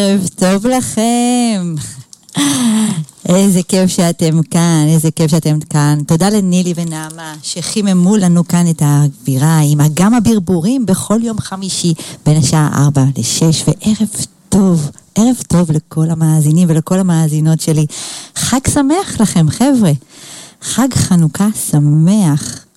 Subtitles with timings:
[0.00, 1.74] ערב טוב לכם.
[3.28, 5.98] איזה כיף שאתם כאן, איזה כיף שאתם כאן.
[6.06, 11.94] תודה לנילי ונעמה שחיממו לנו כאן את האווירה עם אגם הברבורים בכל יום חמישי
[12.26, 14.08] בין השעה 4 ל-6 וערב
[14.48, 17.86] טוב, ערב טוב לכל המאזינים ולכל המאזינות שלי.
[18.36, 19.92] חג שמח לכם חבר'ה,
[20.62, 22.67] חג חנוכה שמח.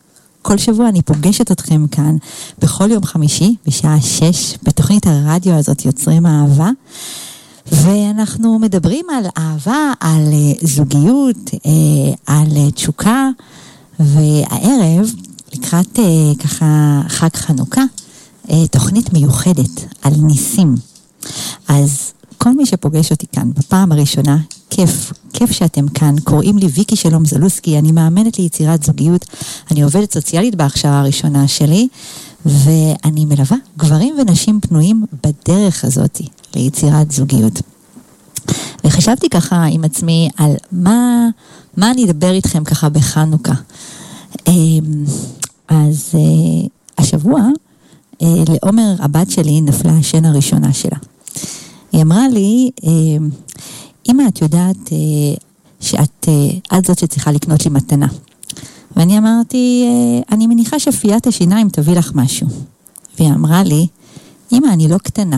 [0.42, 2.18] כל שבוע אני פוגשת אתכם כאן
[2.60, 6.70] בכל יום חמישי בשעה 6 בתוכנית הרדיו הזאת יוצרים אהבה.
[7.72, 11.60] ואנחנו מדברים על אהבה, על uh, זוגיות, uh,
[12.26, 13.30] על uh, תשוקה,
[14.00, 15.14] והערב,
[15.54, 16.00] לקראת
[16.44, 17.84] ככה חג חנוכה,
[18.72, 20.76] תוכנית מיוחדת על ניסים.
[21.68, 22.14] אז
[22.44, 24.38] כל מי שפוגש אותי כאן בפעם הראשונה,
[24.70, 26.16] כיף, כיף שאתם כאן.
[26.24, 29.26] קוראים לי ויקי שלום זלוסקי, אני מאמנת ליצירת זוגיות,
[29.72, 31.88] אני עובדת סוציאלית בהכשרה הראשונה שלי,
[32.46, 36.22] ואני מלווה גברים ונשים פנויים בדרך הזאת
[36.56, 37.62] ליצירת זוגיות.
[38.86, 41.28] וחשבתי ככה עם עצמי על מה,
[41.78, 43.54] מה אני אדבר איתכם ככה בחנוכה.
[44.48, 45.04] אמ,
[45.68, 46.68] אז אה,
[46.98, 47.42] השבוע
[48.22, 50.98] אה, לעומר הבת שלי נפלה השן הראשונה שלה.
[51.92, 53.30] היא אמרה לי, אמ,
[54.10, 54.98] אמא את יודעת אה,
[55.80, 56.30] שאת
[56.78, 58.08] את זאת שצריכה לקנות לי מתנה.
[58.96, 59.88] ואני אמרתי,
[60.32, 62.48] אני מניחה שפיית השיניים תביא לך משהו.
[63.20, 63.88] והיא אמרה לי,
[64.52, 65.38] אמא, אני לא קטנה,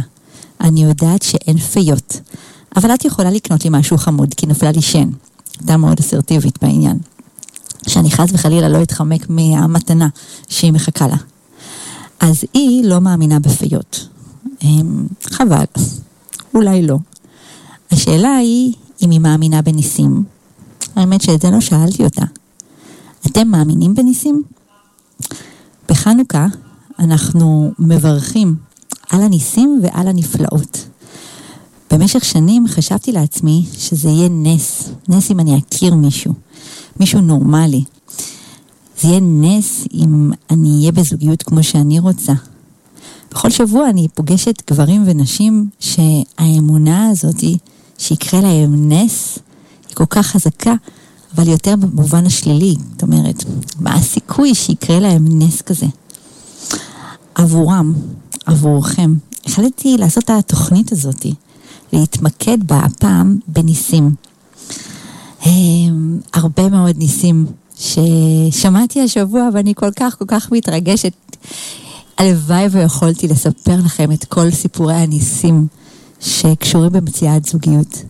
[0.62, 2.20] אני יודעת שאין פיות,
[2.76, 5.10] אבל את יכולה לקנות לי משהו חמוד, כי נפלה לי שן.
[5.60, 6.98] הייתה מאוד אסרטיבית בעניין.
[7.88, 10.08] שאני חס וחלילה לא אתחמק מהמתנה
[10.50, 11.18] שהיא מחכה לה.
[12.20, 14.08] אז היא לא מאמינה בפיות.
[14.64, 15.64] אמ, חבל,
[16.54, 16.98] אולי לא.
[17.92, 20.24] השאלה היא אם היא מאמינה בניסים.
[20.96, 22.26] האמת שאת זה לא שאלתי אותה.
[23.28, 24.44] אתם מאמינים בניסים?
[25.90, 26.48] בחנוכה
[27.00, 28.56] אנחנו מברכים
[29.10, 30.86] על הניסים ועל הנפלאות.
[31.92, 36.34] במשך שנים חשבתי לעצמי שזה יהיה נס, נס אם אני אכיר מישהו,
[37.00, 37.84] מישהו נורמלי.
[39.02, 42.34] זה יהיה נס אם אני אהיה בזוגיות כמו שאני רוצה.
[43.34, 47.44] בכל שבוע אני פוגשת גברים ונשים שהאמונה הזאת
[47.98, 49.40] שיקרה להם נס
[49.90, 50.74] היא כל כך חזקה,
[51.36, 52.76] אבל יותר במובן השלילי.
[52.92, 53.44] זאת אומרת,
[53.80, 55.86] מה הסיכוי שיקרה להם נס כזה?
[57.36, 57.94] עבורם,
[58.46, 59.14] עבורכם,
[59.46, 61.34] החלטתי לעשות את התוכנית הזאתי.
[61.94, 64.16] להתמקד בה הפעם בניסים.
[66.34, 67.46] הרבה מאוד ניסים
[67.76, 71.14] ששמעתי השבוע ואני כל כך כל כך מתרגשת.
[72.24, 75.68] הלוואי ויכולתי לספר לכם את כל סיפורי הניסים
[76.20, 78.04] שקשורים במציאת זוגיות.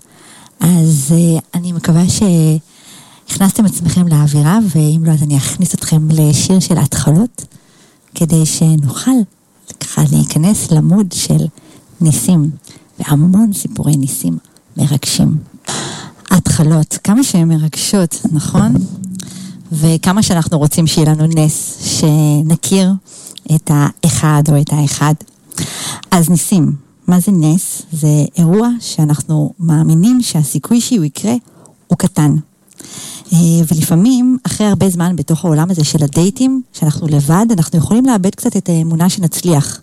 [0.59, 6.78] אז uh, אני מקווה שהכנסתם עצמכם לאווירה, ואם לא, אז אני אכניס אתכם לשיר של
[6.78, 7.46] התחלות,
[8.16, 9.12] כדי שנוכל
[9.79, 11.46] ככה להיכנס למוד של
[12.02, 12.50] ניסים.
[13.00, 14.38] והמון סיפורי ניסים
[14.78, 15.38] מרגשים.
[16.31, 18.73] התחלות, כמה שהן מרגשות, נכון?
[19.72, 22.91] וכמה שאנחנו רוצים שיהיה לנו נס, שנכיר
[23.55, 25.13] את האחד או את האחד.
[26.11, 26.75] אז ניסים,
[27.07, 27.81] מה זה נס?
[27.91, 31.33] זה אירוע שאנחנו מאמינים שהסיכוי שהוא יקרה
[31.87, 32.35] הוא קטן.
[33.33, 33.37] אה,
[33.73, 38.57] ולפעמים, אחרי הרבה זמן בתוך העולם הזה של הדייטים, שאנחנו לבד, אנחנו יכולים לאבד קצת
[38.57, 39.81] את האמונה שנצליח.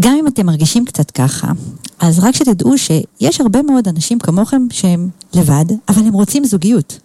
[0.00, 1.52] גם אם אתם מרגישים קצת ככה,
[1.98, 6.98] אז רק שתדעו שיש הרבה מאוד אנשים כמוכם שהם לבד, אבל הם רוצים זוגיות.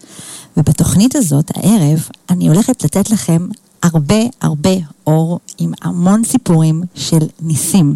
[0.58, 3.48] ובתוכנית הזאת, הערב, אני הולכת לתת לכם
[3.86, 4.70] הרבה הרבה
[5.08, 7.96] אור עם המון סיפורים של ניסים.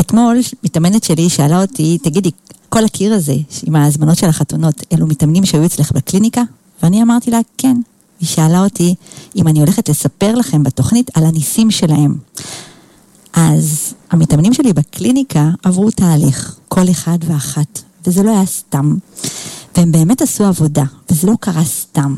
[0.00, 2.30] אתמול מתאמנת שלי שאלה אותי, תגידי,
[2.68, 3.34] כל הקיר הזה
[3.66, 6.42] עם ההזמנות של החתונות, אלו מתאמנים שהיו אצלך בקליניקה?
[6.82, 7.76] ואני אמרתי לה, כן.
[8.20, 8.94] היא שאלה אותי
[9.36, 12.14] אם אני הולכת לספר לכם בתוכנית על הניסים שלהם.
[13.32, 18.96] אז המתאמנים שלי בקליניקה עברו תהליך, כל אחד ואחת, וזה לא היה סתם.
[19.76, 22.14] והם באמת עשו עבודה, וזה לא קרה סתם.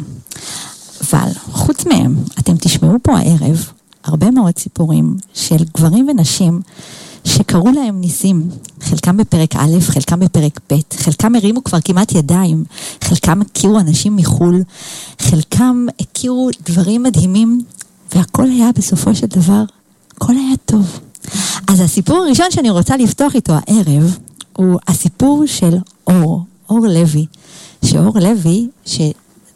[1.03, 3.71] אבל חוץ מהם, אתם תשמעו פה הערב
[4.05, 6.61] הרבה מאוד סיפורים של גברים ונשים
[7.25, 8.49] שקראו להם ניסים,
[8.81, 12.65] חלקם בפרק א', חלקם בפרק ב', חלקם הרימו כבר כמעט ידיים,
[13.04, 14.63] חלקם הכירו אנשים מחו"ל,
[15.19, 17.60] חלקם הכירו דברים מדהימים,
[18.15, 19.63] והכל היה בסופו של דבר,
[20.16, 21.01] הכל היה טוב.
[21.66, 24.19] אז הסיפור הראשון שאני רוצה לפתוח איתו הערב,
[24.57, 25.77] הוא הסיפור של
[26.07, 27.27] אור, אור לוי.
[27.84, 28.69] שאור לוי,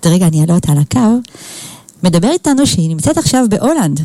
[0.05, 1.21] שרגע אני אעלה אותה על הקו,
[2.03, 4.01] מדבר איתנו שהיא נמצאת עכשיו בהולנד.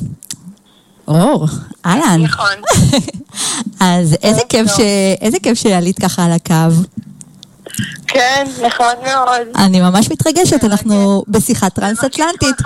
[1.08, 1.48] אור,
[1.86, 2.22] אהלן.
[2.22, 2.56] נכון.
[3.80, 4.80] אז איזה כיף, ש...
[5.22, 6.54] איזה כיף שעלית ככה על הקו.
[8.08, 9.48] כן, נכון מאוד.
[9.56, 12.56] אני ממש מתרגשת, אנחנו בשיחת טרנס-אטלנטית.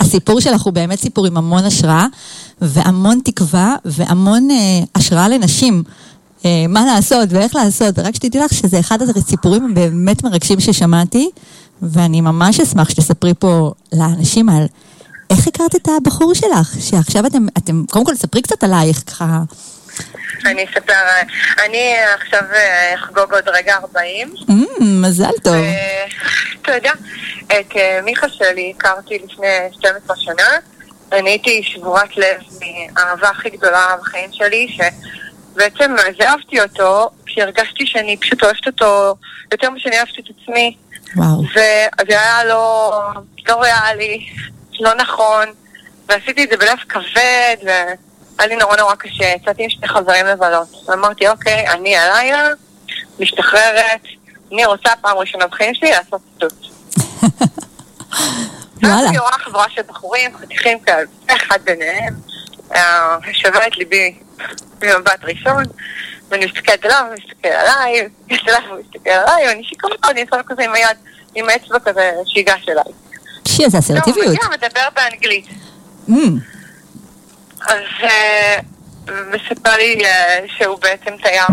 [0.00, 2.06] הסיפור שלך הוא באמת סיפור עם המון השראה,
[2.60, 4.56] והמון תקווה והמון אה,
[4.94, 5.82] השראה לנשים.
[6.44, 11.30] אה, מה לעשות ואיך לעשות, ורק שתדעי לך שזה אחד הסיפורים הבאמת מרגשים ששמעתי,
[11.82, 14.66] ואני ממש אשמח שתספרי פה לאנשים על
[15.30, 19.42] איך הכרת את הבחור שלך, שעכשיו אתם, אתם, קודם כל ספרי קצת עלייך, ככה.
[20.46, 20.92] אני אספר,
[21.64, 24.34] אני עכשיו אה, אחגוג עוד רגע 40.
[24.48, 25.54] Mm, מזל טוב.
[26.78, 26.92] יודע,
[27.46, 30.48] את אה, מיכה שלי הכרתי לפני 12 שנה.
[31.12, 34.76] אני הייתי שבורת לב מהאהבה הכי גדולה בחיים שלי,
[35.58, 39.14] שבעצם עזבתי אותו, כי הרגשתי שאני פשוט אוהבת אותו
[39.52, 40.76] יותר ממה שאני אוהבת את עצמי.
[41.16, 41.42] וואו.
[41.50, 42.92] וזה היה לא,
[43.48, 44.26] לא ריאלי,
[44.80, 45.48] לא נכון,
[46.08, 49.24] ועשיתי את זה בלב כבד, והיה לי נורא נורא קשה.
[49.24, 50.68] יצאתי עם שני חברים לבלות.
[50.88, 52.48] ואמרתי, אוקיי, אני הלילה
[53.20, 54.02] משתחררת,
[54.52, 56.52] אני רוצה פעם ראשונה בחיים שלי לעשות שטות.
[58.82, 59.08] וואלה.
[59.08, 62.14] אני רואה חבורה של בחורים, חתיכים כאלה, אחד ביניהם,
[63.32, 64.14] שווה את ליבי
[64.78, 65.64] במבט ראשון,
[66.28, 70.42] ואני מסתכלת עליו, הוא מסתכל עליי, מסתכל עליו, הוא מסתכל עליי, ואני שיכורה, אני עושה
[70.46, 70.96] כזה עם היד,
[71.34, 72.92] עם האצבע כזה, שיגש אליי.
[73.48, 74.16] שי, לא, אסרטיביות.
[74.16, 75.46] הוא מגיע, מדבר באנגלית.
[76.08, 76.12] Mm,
[77.60, 78.58] אז אה,
[79.08, 81.46] מספר לי אה, שהוא בעצם תייר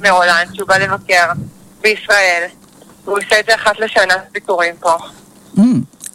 [0.00, 1.26] מהולנד, שהוא בא לבקר
[1.80, 2.44] בישראל.
[3.04, 4.96] והוא עושה את זה אחת לשנה, ביקורים פה.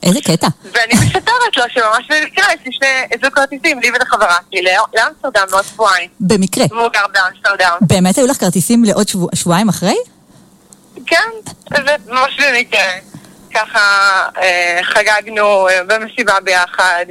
[0.03, 0.47] איזה קטע.
[0.63, 5.47] ואני מספרת לו שממש במקרה יש לי שני זוג כרטיסים, לי ולחברה שלי, לא- לאמסטרדם
[5.51, 6.09] בעוד שבועיים.
[6.19, 6.65] במקרה.
[6.69, 7.77] והוא גר באמסטרדם.
[7.81, 9.95] באמת היו לך כרטיסים לעוד שבוע, שבועיים אחרי?
[11.05, 11.29] כן,
[11.71, 12.81] וממש במקרה.
[13.53, 13.79] ככה
[14.41, 17.05] אה, חגגנו אה, במסיבה ביחד,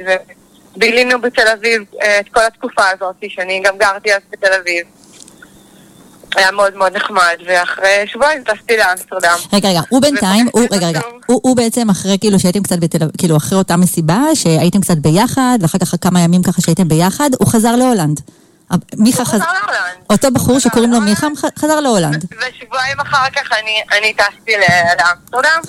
[0.75, 4.85] ובילינו בתל אביב אה, את כל התקופה הזאת, שאני גם גרתי אז בתל אביב.
[6.35, 9.37] היה מאוד מאוד נחמד, ואחרי שבועיים טסתי לאמסטרדם.
[9.53, 10.99] רגע, רגע, הוא בינתיים, הוא, רגע, רגע.
[11.25, 14.97] הוא, הוא בעצם אחרי כאילו שהייתם קצת בתל אביב, כאילו אחרי אותה מסיבה, שהייתם קצת
[14.97, 18.21] ביחד, ואחר כך כמה ימים ככה שהייתם ביחד, הוא חזר להולנד.
[18.97, 20.05] מיכה הוא חזר, חזר להולנד.
[20.09, 21.09] אותו בחור שקוראים לו להולנד.
[21.09, 22.25] מיכה חזר להולנד.
[22.25, 23.51] ושבועיים אחר כך
[23.91, 25.61] אני, טסתי לאמסטרדם.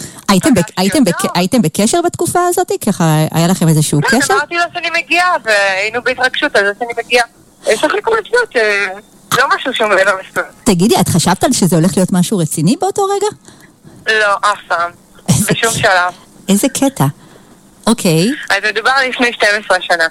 [1.37, 2.73] הייתם, בקשר בתקופה הזאת?
[2.87, 4.35] ככה היה לכם איזשהו כן, קשר?
[4.35, 7.27] אמרתי לו שאני מגיעה, והיינו בהתרגשות על זה שאני מגיעה.
[7.99, 8.87] הכל עצמיות, אה,
[9.39, 10.45] לא משהו שהוא מעבר לסטוט.
[10.65, 13.27] תגידי, את חשבת על שזה הולך להיות משהו רציני באותו רגע?
[14.21, 14.91] לא, אף פעם.
[15.51, 15.73] בשום.
[15.73, 16.13] שלב.
[16.49, 17.05] איזה קטע.
[17.87, 20.05] אוקיי, אז מדובר לפני 12 שנה.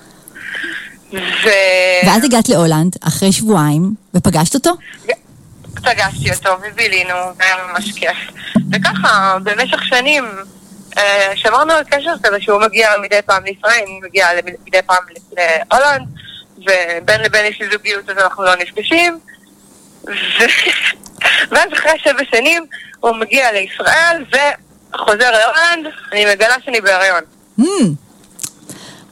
[1.13, 1.47] ו...
[2.07, 4.71] ואז הגעת להולנד, אחרי שבועיים, ופגשת אותו?
[5.75, 8.17] פגשתי אותו ובילינו, היה ממש כיף.
[8.73, 10.25] וככה, במשך שנים
[10.97, 15.03] אה, שמרנו על קשר כזה שהוא מגיע מדי פעם לישראל, אני מגיעה למ- מדי פעם
[15.71, 16.07] להולנד,
[16.57, 19.19] ובין לבין יש לי זוגיות אז אנחנו לא נפגשים.
[20.07, 20.09] ו...
[21.51, 22.65] ואז אחרי שבע שנים
[22.99, 27.21] הוא מגיע לישראל וחוזר להולנד, אני מגלה שאני בהריון.
[27.59, 27.63] Hmm.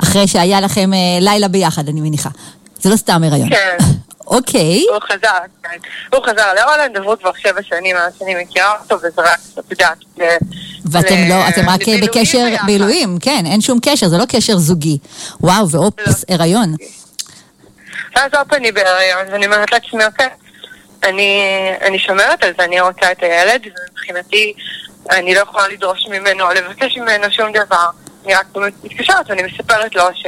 [0.04, 2.30] אחרי שהיה לכם אה, לילה ביחד, אני מניחה.
[2.80, 3.50] זה לא סתם הריון.
[3.50, 3.78] כן.
[4.28, 4.86] אוקיי.
[4.90, 5.78] הוא חזר, כן.
[6.14, 9.98] הוא חזר להולנד, עברו כבר שבע שנים מאז שאני מכירה אותו, וזה רק, את יודעת,
[10.92, 12.48] ואתם ל- לא, אתם רק לבילויים בקשר.
[12.66, 14.98] בילויים, כן, אין שום קשר, זה לא קשר זוגי.
[15.42, 16.36] וואו, ואופס, לא.
[16.36, 16.76] הריון.
[18.16, 20.30] פעם אני בהריון, ואני אומרת לעצמי, אוקיי,
[21.04, 21.42] אני,
[21.82, 24.54] אני שומרת על זה, אני רוצה את הילד, ומבחינתי
[25.12, 27.90] אני לא יכולה לדרוש ממנו, או לבקש ממנו שום דבר.
[28.26, 28.46] אני רק
[28.84, 30.26] מתקשרת ואני מספרת לו ש,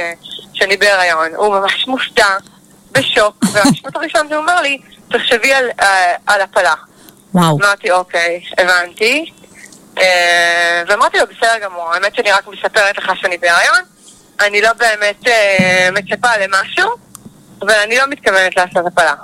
[0.54, 1.34] שאני בהריון.
[1.36, 2.36] הוא ממש מופתע,
[2.92, 4.78] בשוק, והמשפט הראשון שהוא אומר לי,
[5.10, 6.74] תחשבי על, אה, על הפלה.
[7.34, 7.58] וואו.
[7.60, 9.32] אמרתי, אוקיי, הבנתי.
[9.98, 13.82] אה, ואמרתי לו, בסדר גמור, האמת שאני רק מספרת לך שאני בהריון,
[14.40, 16.90] אני לא באמת אה, מצפה למשהו,
[17.62, 19.14] אבל אני לא מתכוונת לעשות הפלה.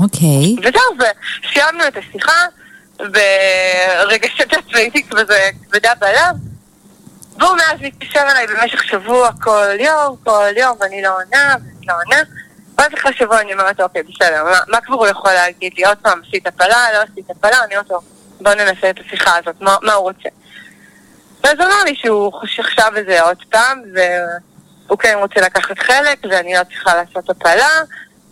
[0.00, 0.56] אוקיי.
[0.58, 1.08] וזהו,
[1.48, 2.46] וסיימנו את השיחה,
[2.96, 6.36] ברגשת עצמאית כזה כבדה בלב,
[7.38, 11.94] והוא מאז מתקשר אליי במשך שבוע כל יום, כל יום, ואני לא עונה, ואני לא
[12.04, 12.22] עונה.
[12.78, 15.84] ואז אחרי שבוע אני אומרת, אוקיי, בסדר, מה, מה כבר הוא יכול להגיד לי?
[15.84, 17.64] עוד פעם, עשית הפלה, לא עשית הפלה?
[17.64, 18.00] אני אומרת לו,
[18.40, 20.28] בוא ננסה את השיחה הזאת, מה, מה הוא רוצה?
[21.44, 23.82] ואז הוא אמר לי שהוא חשב על זה עוד פעם,
[24.92, 27.68] והוא כן רוצה לקחת חלק, ואני לא צריכה לעשות הפלה.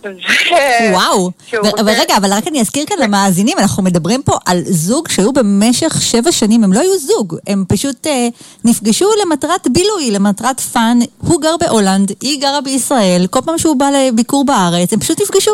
[0.05, 1.31] ו- וואו.
[1.53, 5.33] ו- אבל רגע, אבל רק אני אזכיר כאן למאזינים, אנחנו מדברים פה על זוג שהיו
[5.33, 8.29] במשך שבע שנים, הם לא היו זוג, הם פשוט אה,
[8.65, 10.99] נפגשו למטרת בילוי, למטרת fun.
[11.19, 15.53] הוא גר בהולנד, היא גרה בישראל, כל פעם שהוא בא לביקור בארץ, הם פשוט נפגשו.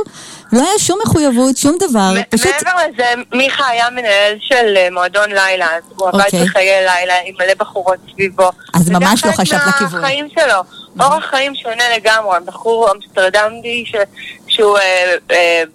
[0.53, 2.47] לא היה שום מחויבות, שום דבר, פשוט...
[2.65, 6.45] מעבר לזה, מיכה היה מנהל של אה, מועדון לילה, אז הוא עבד אוקיי.
[6.45, 8.51] בחיי לילה עם מלא בחורות סביבו.
[8.75, 10.01] אז ממש לא חלק לכיוון.
[10.01, 10.61] מהחיים שלו.
[11.01, 13.95] אורח חיים שונה לגמרי, בחור אמסטרדמי ש-
[14.49, 14.79] שהוא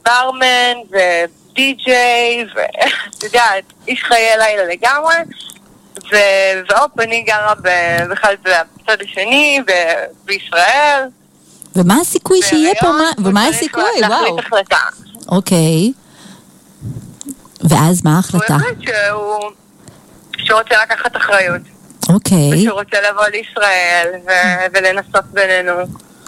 [0.05, 5.15] ברמן ודי-ג'יי, ואת יודעת, איש חיי לילה לגמרי.
[6.69, 7.53] והופ, אני גרה
[8.09, 11.03] בכלל בצד השני, ב- בישראל.
[11.75, 13.83] ומה הסיכוי שיהיה פה, מה- ומה הוא הסיכוי?
[14.07, 14.39] וואו.
[14.39, 14.77] החלטה.
[15.29, 15.91] אוקיי.
[17.69, 18.55] ואז מה הוא ההחלטה?
[18.55, 19.51] החליט שהוא...
[20.37, 21.61] שהוא רוצה לקחת אחריות,
[22.09, 22.49] אוקיי.
[22.53, 25.71] ושהוא רוצה לבוא לישראל ו- ולנסות בינינו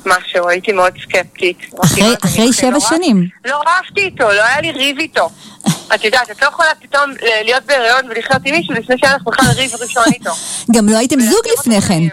[0.05, 1.57] משהו, הייתי מאוד סקפטית.
[1.83, 3.27] אחרי- אחרי "אני שבע לא שנים.
[3.45, 5.29] לא רבתי איתו, לא היה לי ריב איתו.
[5.95, 7.11] את יודעת, את לא יכולה פתאום
[7.43, 10.31] להיות בהיריון ולחיות עם מישהו לפני שהיה לך בכלל ריב ראשון איתו.
[10.71, 12.03] גם לא הייתם זוג לפני כן.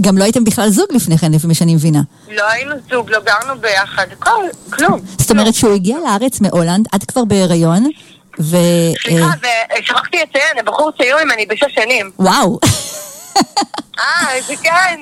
[0.00, 2.00] גם לא הייתם בכלל זוג לפני כן, לפי מה שאני מבינה.
[2.30, 5.00] לא היינו זוג, לא גרנו ביחד, הכל, כלום.
[5.18, 7.90] זאת אומרת שהוא הגיע לארץ מהולנד, את כבר בהיריון,
[8.40, 8.56] ו...
[9.02, 9.30] סליחה,
[9.78, 12.10] ושכחתי לציין, הבחור צעיר ממני בשש שנים.
[12.18, 12.60] וואו.
[13.98, 15.00] אה, איזה כן.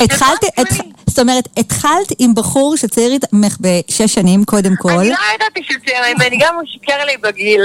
[0.00, 0.90] התחלת, ממש התח- לי.
[1.06, 4.90] זאת אומרת, התחלת עם בחור שצעיר ממך בשש שנים, קודם כל.
[4.90, 7.60] אני לא ידעתי שהוא צעיר ממני, גם הוא שיקר לי בגיל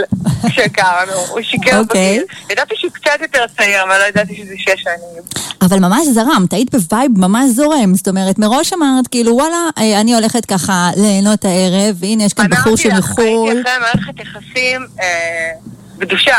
[0.50, 2.10] כשהכרנו, הוא שיקר אוקיי.
[2.20, 2.24] בגיל.
[2.52, 5.24] ידעתי שהוא קצת יותר צעיר, אבל לא ידעתי שזה שש שנים.
[5.62, 7.96] אבל ממש זרמת, היית ב vibe ממש זורם.
[7.96, 12.50] זאת אומרת, מראש אמרת, כאילו, וואלה, אה, אני הולכת ככה ליהנות הערב, והנה יש כאן
[12.50, 13.50] בחור אמרתי לך, שמחו"ל.
[13.52, 15.50] הייתי אחרי מערכת יחסים אה,
[15.98, 16.38] בדושה.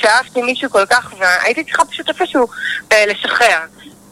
[0.00, 2.46] שאהבתי מישהו כל כך, והייתי צריכה פשוט איפשהו
[2.92, 3.58] אה, לשחרר.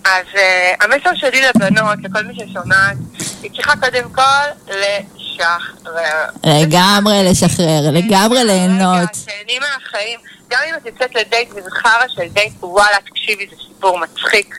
[0.04, 2.96] אז אה, המסר שלי לבנות, לכל מי ששומעת,
[3.42, 6.26] היא צריכה קודם כל לשחרר.
[6.44, 8.98] לגמרי לשחרר, לגמרי ליהנות.
[8.98, 10.20] רגע, תהני מהחיים.
[10.48, 14.58] גם אם את יוצאת לדייט וזה חרא של דייט, וואלה, תקשיבי, זה סיפור מצחיק.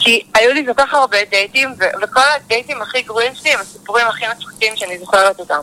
[0.00, 4.06] כי היו לי כל כך הרבה דייטים, ו- וכל הדייטים הכי גרועים שלי הם הסיפורים
[4.06, 5.60] הכי מצחיקים שאני זוכרת אותם.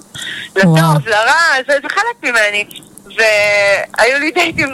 [0.55, 1.33] לטוב, לרע,
[1.67, 2.65] זה, זה חלק ממני.
[3.17, 4.69] והיו לי דייטים,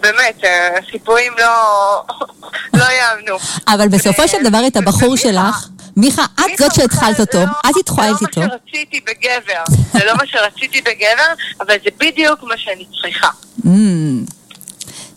[0.00, 2.02] באמת, אה, סיפורים לא,
[2.74, 3.38] לא יאמנו.
[3.68, 7.76] אבל בסופו של דבר את הבחור ומיכה, שלך, מיכה, את זאת שהתחלת אותו, לא- את
[7.80, 8.40] התחלת איתו.
[8.40, 12.84] זה לא מה שרציתי בגבר, זה לא מה שרציתי בגבר, אבל זה בדיוק מה שאני
[13.02, 13.28] צריכה.
[13.64, 13.68] Mm.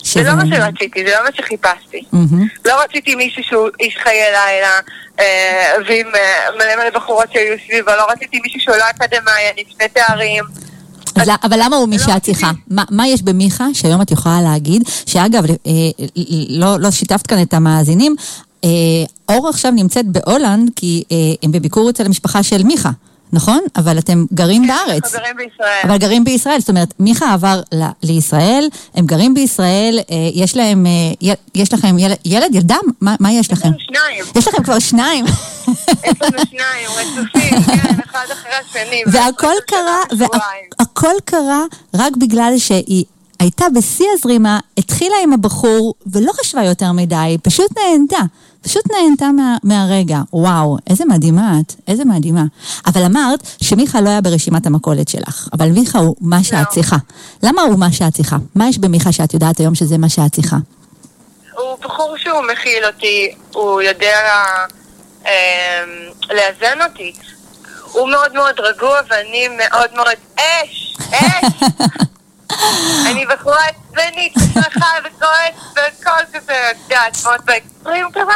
[0.03, 2.03] זה לא מה שרציתי, זה לא מה שחיפשתי.
[2.11, 2.47] מהמם.
[2.65, 4.79] לא רציתי מישהו שהוא איש חיי לילה,
[5.19, 9.63] אה, ועם אה, מלא מלא בחורות שהיו סביבו, לא רציתי מישהו שהוא לא אקדמאי, אני
[9.69, 10.43] לפני תארים.
[11.15, 12.19] אז למה- אבל למה הוא לא רציתי.
[12.31, 12.51] צריכה?
[12.67, 15.51] מה- מה יש במיכה שהיום את יכולה להגיד, שאגב, אה,
[16.49, 18.15] לא לא שיתפת כאן את המאזינים,
[18.63, 18.69] אה,
[19.29, 22.89] אור עכשיו נמצאת בהולנד כי אה, הם בביקור אצל המשפחה של מיכה,
[23.33, 23.59] נכון?
[23.75, 25.05] אבל אתם גרים בארץ.
[25.05, 25.79] חברים בישראל.
[25.83, 30.85] אבל גרים בישראל, זאת אומרת, מיכה עבר ל- לישראל, הם גרים בישראל, אה, יש להם,
[30.85, 32.75] אה, יש לכם ילד, ילד, ילדה?
[33.01, 33.69] מה מה יש יש לכם?
[33.77, 35.25] שניים, יש לכם כבר שניים.
[36.03, 39.03] יש לנו שניים, רצופים, כן, אחד אחרי השני.
[39.07, 39.99] והכל קרה.
[40.79, 43.05] והכל קרה רק בגלל שהיא
[43.39, 48.19] הייתה בשיא הזרימה, התחילה עם הבחור, ולא חשבה יותר מדי, פשוט נהנתה.
[48.61, 50.19] פשוט נהנתה מה, מהרגע.
[50.33, 52.43] וואו, איזה מדהימה את, איזה מדהימה.
[52.85, 56.71] אבל אמרת שמיכה לא היה ברשימת המכולת שלך, אבל מיכה הוא מה שאת לא.
[56.71, 56.95] צריכה.
[57.43, 58.37] למה הוא מה שאת צריכה?
[58.55, 60.57] מה יש במיכה שאת יודעת היום שזה מה שאת צריכה?
[61.57, 64.17] הוא בחור שהוא מכיל אותי, הוא יודע
[66.29, 67.13] לאזן אותי.
[67.91, 71.63] הוא מאוד מאוד רגוע ואני מאוד מאוד אש, אש.
[73.11, 78.33] אני בחורה עצבנית ושמחה וכועס והכל כזה, את יודעת, מאוד באקסטרים כזה.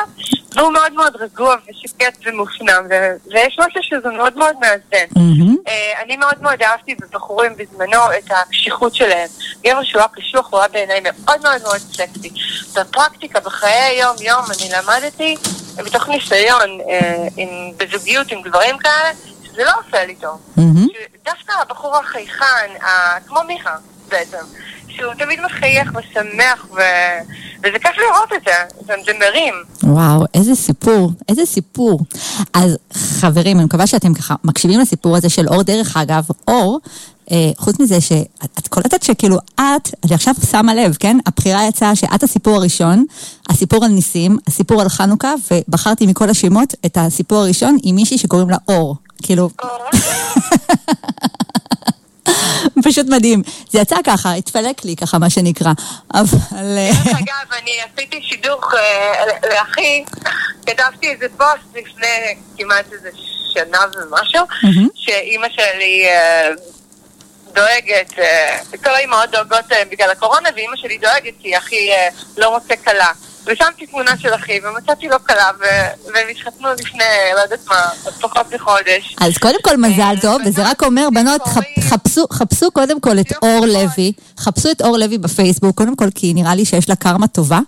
[0.56, 2.88] והוא מאוד מאוד רגוע ושקט ומופנם,
[3.32, 5.06] ויש משהו שזה מאוד מאוד מאזן.
[5.68, 9.28] אה, אני מאוד מאוד אהבתי בבחורים בזמנו את הקשיחות שלהם.
[9.66, 12.30] גבר שהוא היה קשוח, הוא היה בעיניי מאוד מאוד מאוד סקסי.
[12.76, 15.38] בפרקטיקה, בחיי היום-יום, אני למדתי,
[15.84, 19.12] מתוך ניסיון, אה, עם, בזוגיות עם גברים כאלה,
[19.44, 20.40] שזה לא עושה לי טוב.
[20.58, 20.88] מהמם.
[21.26, 23.76] דווקא הבחור החייכן, ה- כמו מיכה
[24.10, 24.38] בעצם,
[24.88, 26.80] שהוא תמיד מחייך ושמח, ו...
[27.60, 29.54] וזה כיף לראות את זה, זה, מרים.
[29.84, 32.00] וואו, איזה סיפור, איזה סיפור.
[32.54, 35.64] אז חברים, אני מקווה שאתם ככה מקשיבים לסיפור הזה של אור.
[35.64, 36.80] דרך אגב, אור,
[37.58, 41.18] חוץ מזה שאת את קולטת שכאילו את, אני עכשיו שמה לב, כן?
[41.26, 43.06] הבחירה יצאה שאת הסיפור הראשון,
[43.50, 48.50] הסיפור על ניסים, הסיפור על חנוכה, ובחרתי מכל השמות את הסיפור הראשון עם מישהי שקוראים
[48.50, 48.96] לה אור.
[49.24, 49.50] כאילו,
[52.84, 53.42] פשוט מדהים.
[53.70, 55.72] זה יצא ככה, התפלק לי ככה, מה שנקרא.
[56.14, 56.78] אבל...
[56.78, 60.04] אה, דרך אגב, אני עשיתי שידוך אה, לאחי,
[60.66, 63.10] כתבתי איזה פוסט לפני כמעט איזה
[63.54, 64.46] שנה ומשהו.
[64.96, 66.50] שאימא שלי אה,
[67.56, 72.08] דואגת, אה, כל האימהות דואגות אה, בגלל הקורונה, ואימא שלי דואגת כי אחי אה,
[72.38, 73.08] לא מוצא כלה.
[73.48, 77.04] ושמתי תמונה של אחי, ומצאתי לו כלה, ו- והם התחתנו לפני,
[77.36, 77.82] לא יודעת מה,
[78.22, 79.16] פחות מחודש.
[79.22, 83.32] אז קודם כל מזל טוב, וזה רק אומר, בנות, חפ- חפשו, חפשו קודם כל את
[83.42, 87.28] אור לוי, חפשו את אור לוי בפייסבוק, קודם כל כי נראה לי שיש לה קרמה
[87.28, 87.60] טובה,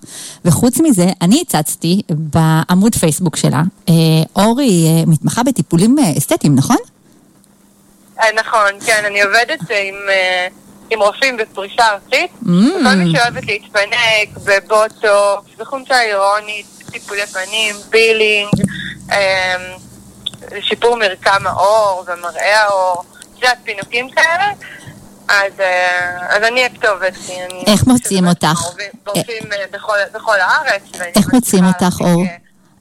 [0.46, 3.62] וחוץ מזה, אני הצצתי בעמוד פייסבוק שלה,
[4.36, 6.78] אור היא מתמחה בטיפולים אסתטיים, נכון?
[8.20, 10.48] אה, נכון, כן, אני עובדת עם, אה,
[10.90, 12.32] עם רופאים בפרישה ארצית.
[12.44, 12.48] Mm.
[12.84, 18.52] כל מי שאוהבת להתפנק בבוטוקס, בחומצה הירונית, טיפולי פנים, בילינג,
[19.12, 19.56] אה,
[20.52, 23.04] לשיפור מרקם העור ומראה העור,
[23.36, 24.52] יודעת, פינוקים כאלה.
[25.28, 27.14] אז, אה, אז אני הכתובת,
[27.52, 27.64] אני...
[27.68, 28.64] איך מוצאים אותך?
[29.16, 29.22] אה,
[29.72, 30.82] בכל, בכל הארץ.
[31.16, 32.24] איך מוצאים אותך, אור?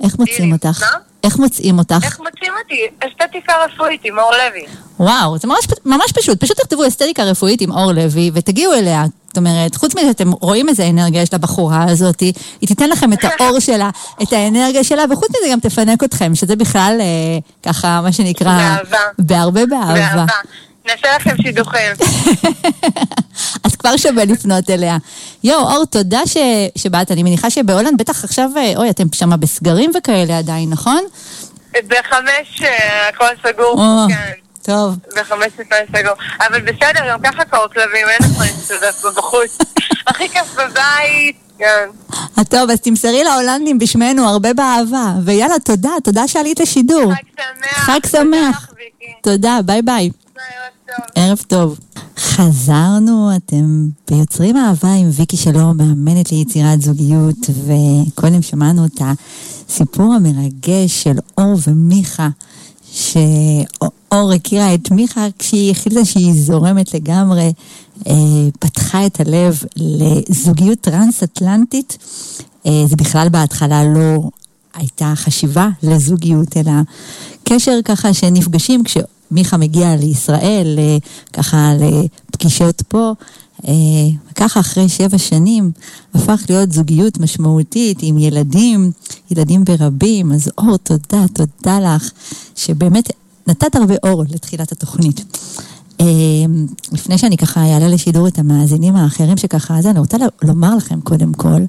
[0.04, 0.52] איך מוצאים.
[0.52, 0.82] אותך?
[0.82, 0.98] מה?
[1.26, 2.04] איך מוצאים אותך?
[2.04, 3.08] איך מוצאים אותי?
[3.08, 4.66] אסתטיקה רפואית עם אור לוי.
[5.00, 6.40] וואו, זה ממש, ממש פשוט.
[6.40, 9.04] פשוט תכתבו אסתטיקה רפואית עם אור לוי ותגיעו אליה.
[9.26, 12.32] זאת אומרת, חוץ מזה שאתם רואים איזה אנרגיה יש לבחורה הזאת, היא
[12.66, 13.90] תיתן לכם את האור שלה,
[14.22, 18.58] את האנרגיה שלה, וחוץ מזה גם תפנק אתכם, שזה בכלל אה, ככה, מה שנקרא...
[18.58, 18.98] באהבה.
[19.18, 19.94] בהרבה באהבה.
[19.94, 20.24] באהבה.
[20.86, 21.92] נעשה לכם שידוכים.
[23.64, 24.96] אז כבר שווה לפנות אליה.
[25.44, 26.36] יואו, אור, תודה ש...
[26.78, 27.10] שבאת.
[27.10, 31.04] אני מניחה שבהולנד בטח עכשיו, אה, אוי, אתם שם בסגרים וכאלה עדיין, נכון?
[31.72, 34.32] בחמש אה, הכל סגור, או, כן.
[34.62, 34.96] טוב.
[35.16, 36.14] בחמש לפני סגור.
[36.40, 39.58] אבל בסדר, גם ככה קור כלבים, אין לך להסתובב בחוץ.
[40.08, 41.88] הכי כיף בבית, כן.
[42.50, 45.12] טוב, אז תמסרי להולנדים בשמנו הרבה באהבה.
[45.24, 47.12] ויאללה, תודה, תודה שעלית לשידור.
[47.14, 47.78] חג שמח.
[47.78, 48.70] חג שמח.
[49.22, 50.10] תודה, ביי ביי.
[50.36, 51.04] ערב טוב.
[51.14, 51.78] ערב טוב.
[52.18, 61.02] חזרנו, אתם ביוצרים אהבה עם ויקי שלום, מאמנת ליצירת זוגיות, וקודם שמענו את הסיפור המרגש
[61.02, 62.28] של אור ומיכה,
[62.92, 67.52] שאור הכירה את מיכה כשהיא החליטה שהיא זורמת לגמרי,
[68.06, 68.14] אה,
[68.58, 71.98] פתחה את הלב לזוגיות טרנס-אטלנטית.
[72.66, 74.30] אה, זה בכלל בהתחלה לא
[74.74, 76.72] הייתה חשיבה לזוגיות, אלא
[77.44, 78.84] קשר ככה שנפגשים
[79.26, 80.96] כשמיכה מגיע לישראל, אה,
[81.32, 81.72] ככה
[82.30, 83.12] לפגישות פה.
[83.68, 83.72] אה,
[84.30, 85.70] וככה אחרי שבע שנים
[86.14, 88.90] הפך להיות זוגיות משמעותית עם ילדים,
[89.30, 90.32] ילדים ברבים.
[90.32, 92.10] אז אור, תודה, תודה לך,
[92.54, 93.08] שבאמת
[93.46, 95.24] נתת הרבה אור לתחילת התוכנית.
[96.00, 96.06] אה,
[96.92, 101.32] לפני שאני ככה אעלה לשידור את המאזינים האחרים שככה, אז אני רוצה לומר לכם קודם
[101.32, 101.60] כל,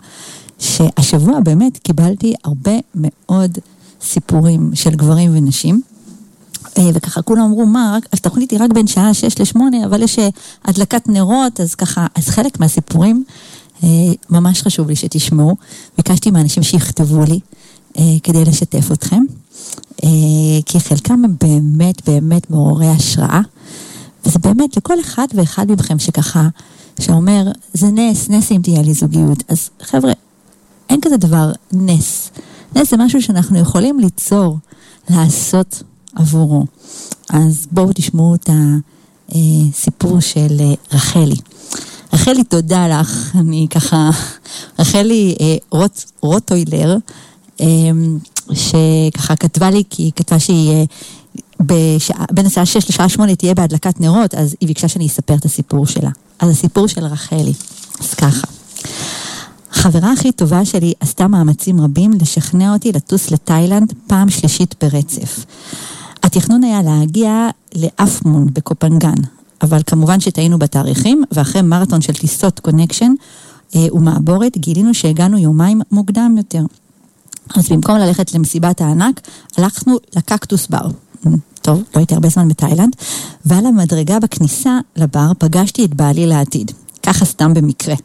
[0.60, 3.58] שהשבוע באמת קיבלתי הרבה מאוד
[4.02, 5.82] סיפורים של גברים ונשים.
[6.78, 10.30] אה, וככה כולם אמרו, מה, התוכנית היא רק בין שעה 6 ל-8, אבל יש אה,
[10.66, 13.24] הדלקת נרות, אז ככה, אז חלק מהסיפורים
[13.84, 13.90] אה,
[14.30, 15.56] ממש חשוב לי שתשמעו.
[15.98, 17.40] ביקשתי מאנשים שיכתבו לי
[18.24, 19.24] כדי לשתף אתכם,
[20.66, 23.42] כי חלקם הם באמת באמת מעוררי השראה,
[24.26, 26.48] וזה באמת לכל אחד ואחד מכם שככה,
[27.02, 29.44] שאומר, זה נס, נס אם תהיה לי זוגיות.
[29.48, 30.12] אז חבר'ה,
[30.90, 32.32] אין כזה דבר נס.
[32.76, 34.58] נס זה משהו שאנחנו יכולים ליצור,
[35.10, 35.84] לעשות
[36.18, 36.66] עבורו.
[37.30, 38.50] אז בואו תשמעו את
[39.30, 41.36] הסיפור של אה, רחלי.
[42.14, 43.36] רחלי, תודה לך.
[43.36, 44.10] אני ככה,
[44.80, 46.98] רחלי אה, רוט, רוטוילר,
[47.62, 47.66] אה,
[48.54, 50.84] שככה כתבה לי, כי היא כתבה שהיא אה,
[51.60, 55.46] בשעה, בין השעה 6 לשעה 8 תהיה בהדלקת נרות, אז היא ביקשה שאני אספר את
[55.46, 56.10] הסיפור שלה.
[56.40, 57.54] אז הסיפור של רחלי.
[58.00, 58.48] אז ככה.
[59.72, 65.46] החברה הכי טובה שלי עשתה מאמצים רבים לשכנע אותי לטוס לתאילנד פעם שלישית ברצף.
[66.24, 69.16] התכנון היה להגיע לאפמון בקופנגן,
[69.62, 73.12] אבל כמובן שטעינו בתאריכים, ואחרי מרתון של טיסות קונקשן
[73.76, 76.64] אה, ומעבורת, גילינו שהגענו יומיים מוקדם יותר.
[77.56, 79.22] אז במקום ללכת למסיבת הענק,
[79.58, 80.88] הלכנו לקקטוס בר.
[81.62, 82.96] טוב, לא הייתי הרבה זמן בתאילנד,
[83.46, 86.72] ועל המדרגה בכניסה לבר פגשתי את בעלי לעתיד.
[87.04, 87.96] ככה סתם במקרה.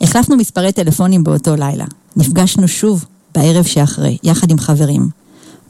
[0.00, 1.84] החלפנו מספרי טלפונים באותו לילה.
[2.16, 5.19] נפגשנו שוב בערב שאחרי, יחד עם חברים.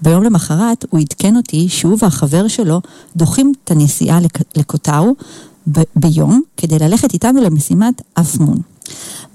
[0.02, 2.80] ביום למחרת הוא עדכן אותי שהוא והחבר שלו
[3.16, 5.14] דוחים את הנסיעה לק- לקוטאו
[5.72, 8.58] ב- ביום כדי ללכת איתנו למשימת אפמון.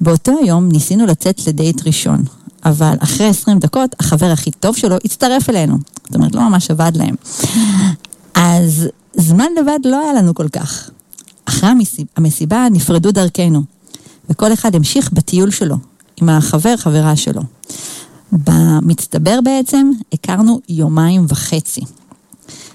[0.01, 2.23] באותו היום ניסינו לצאת לדייט ראשון,
[2.65, 5.77] אבל אחרי 20 דקות החבר הכי טוב שלו הצטרף אלינו.
[6.05, 7.15] זאת אומרת, לא ממש עבד להם.
[8.33, 10.89] אז זמן לבד לא היה לנו כל כך.
[11.45, 13.61] אחרי המסיבה, המסיבה נפרדו דרכנו,
[14.29, 15.75] וכל אחד המשיך בטיול שלו,
[16.21, 17.41] עם החבר, חברה שלו.
[18.43, 21.81] במצטבר בעצם הכרנו יומיים וחצי.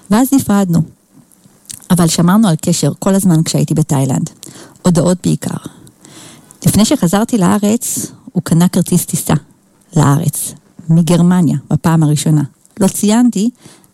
[0.09, 0.81] ואז נפרדנו.
[1.91, 4.29] אבל שמרנו על קשר כל הזמן כשהייתי בתאילנד.
[4.81, 5.57] הודעות בעיקר.
[6.65, 9.33] לפני שחזרתי לארץ, הוא קנה כרטיס טיסה
[9.97, 10.53] לארץ,
[10.89, 12.43] מגרמניה, בפעם הראשונה.
[12.79, 13.49] לא ציינתי,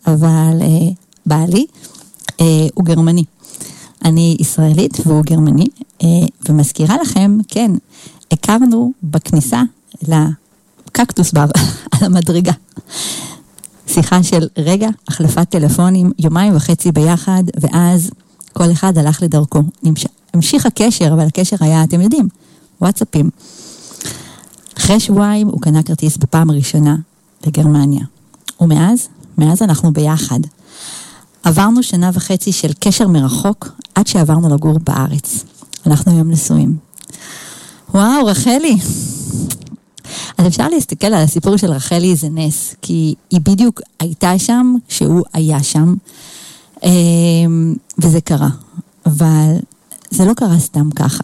[0.06, 0.88] אבל אה,
[1.26, 1.66] בעלי
[2.40, 3.24] אה, הוא גרמני.
[4.04, 5.66] אני ישראלית והוא גרמני,
[6.02, 6.06] אה,
[6.48, 7.70] ומזכירה לכם, כן,
[8.32, 9.62] הכרנו בכניסה
[10.98, 11.44] לקקטוס בר,
[11.92, 12.52] על המדרגה.
[13.86, 18.10] שיחה של רגע, החלפת טלפונים, יומיים וחצי ביחד, ואז
[18.52, 19.62] כל אחד הלך לדרכו.
[19.82, 20.06] נמש...
[20.34, 22.28] המשיך הקשר, אבל הקשר היה, אתם יודעים,
[22.80, 23.30] וואטסאפים.
[24.78, 26.96] אחרי שבועיים הוא קנה כרטיס בפעם הראשונה
[27.46, 28.04] לגרמניה.
[28.60, 29.08] ומאז,
[29.38, 30.40] מאז אנחנו ביחד.
[31.42, 35.44] עברנו שנה וחצי של קשר מרחוק עד שעברנו לגור בארץ.
[35.86, 36.76] אנחנו היום נשואים.
[37.94, 38.76] וואו, רחלי,
[40.38, 45.22] אז אפשר להסתכל על הסיפור של רחלי זה נס, כי היא בדיוק הייתה שם כשהוא
[45.32, 45.94] היה שם,
[46.84, 48.48] אמ, וזה קרה.
[49.06, 49.54] אבל
[50.10, 51.22] זה לא קרה סתם ככה.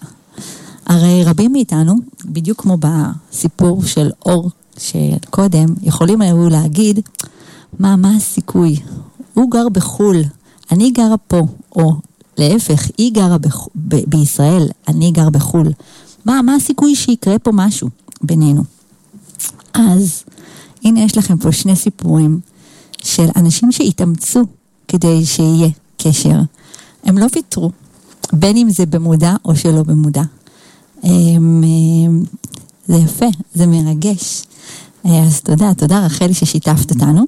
[0.86, 7.00] הרי רבים מאיתנו, בדיוק כמו בסיפור של אור של קודם, יכולים היו להגיד,
[7.78, 8.76] מה, מה הסיכוי?
[9.34, 10.22] הוא גר בחו"ל,
[10.72, 11.40] אני גרה פה,
[11.76, 11.94] או
[12.38, 13.68] להפך, היא גרה בח...
[13.88, 13.96] ב...
[14.06, 15.68] בישראל, אני גר בחו"ל.
[16.24, 17.88] מה, מה הסיכוי שיקרה פה משהו
[18.22, 18.73] בינינו?
[19.74, 20.24] אז
[20.84, 22.40] הנה יש לכם פה שני סיפורים
[23.02, 24.40] של אנשים שהתאמצו
[24.88, 26.38] כדי שיהיה קשר.
[27.04, 27.70] הם לא ויתרו,
[28.32, 30.22] בין אם זה במודע או שלא במודע.
[31.02, 31.64] הם,
[32.88, 34.42] זה יפה, זה מרגש.
[35.04, 37.24] אז תודה, תודה רחלי ששיתפת אותנו.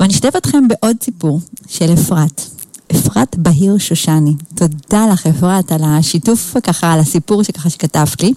[0.00, 2.59] ואני אשתף אתכם בעוד סיפור של אפרת.
[2.90, 4.34] אפרת בהיר שושני.
[4.54, 8.32] תודה לך אפרת על השיתוף ככה, על הסיפור שככה שכתבת לי.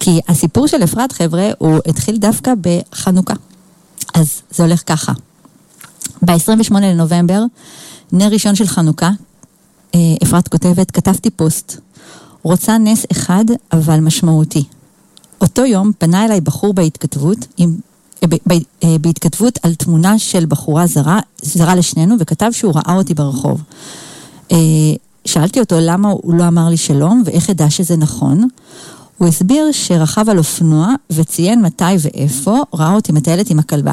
[0.00, 3.34] כי הסיפור של אפרת, חבר'ה, הוא התחיל דווקא בחנוכה.
[4.14, 5.12] אז זה הולך ככה.
[6.22, 7.42] ב-28 לנובמבר,
[8.12, 9.10] נר ראשון של חנוכה,
[9.94, 11.76] אה, אפרת כותבת, כתבתי פוסט.
[12.42, 14.64] רוצה נס אחד, אבל משמעותי.
[15.40, 17.76] אותו יום פנה אליי בחור בהתכתבות, עם,
[19.00, 23.62] בהתכתבות על תמונה של בחורה זרה, זרה לשנינו, וכתב שהוא ראה אותי ברחוב.
[25.24, 28.48] שאלתי אותו למה הוא לא אמר לי שלום ואיך אדע שזה נכון.
[29.18, 33.92] הוא הסביר שרכב על אופנוע וציין מתי ואיפה ראה אותי מטיילת עם הכלבה.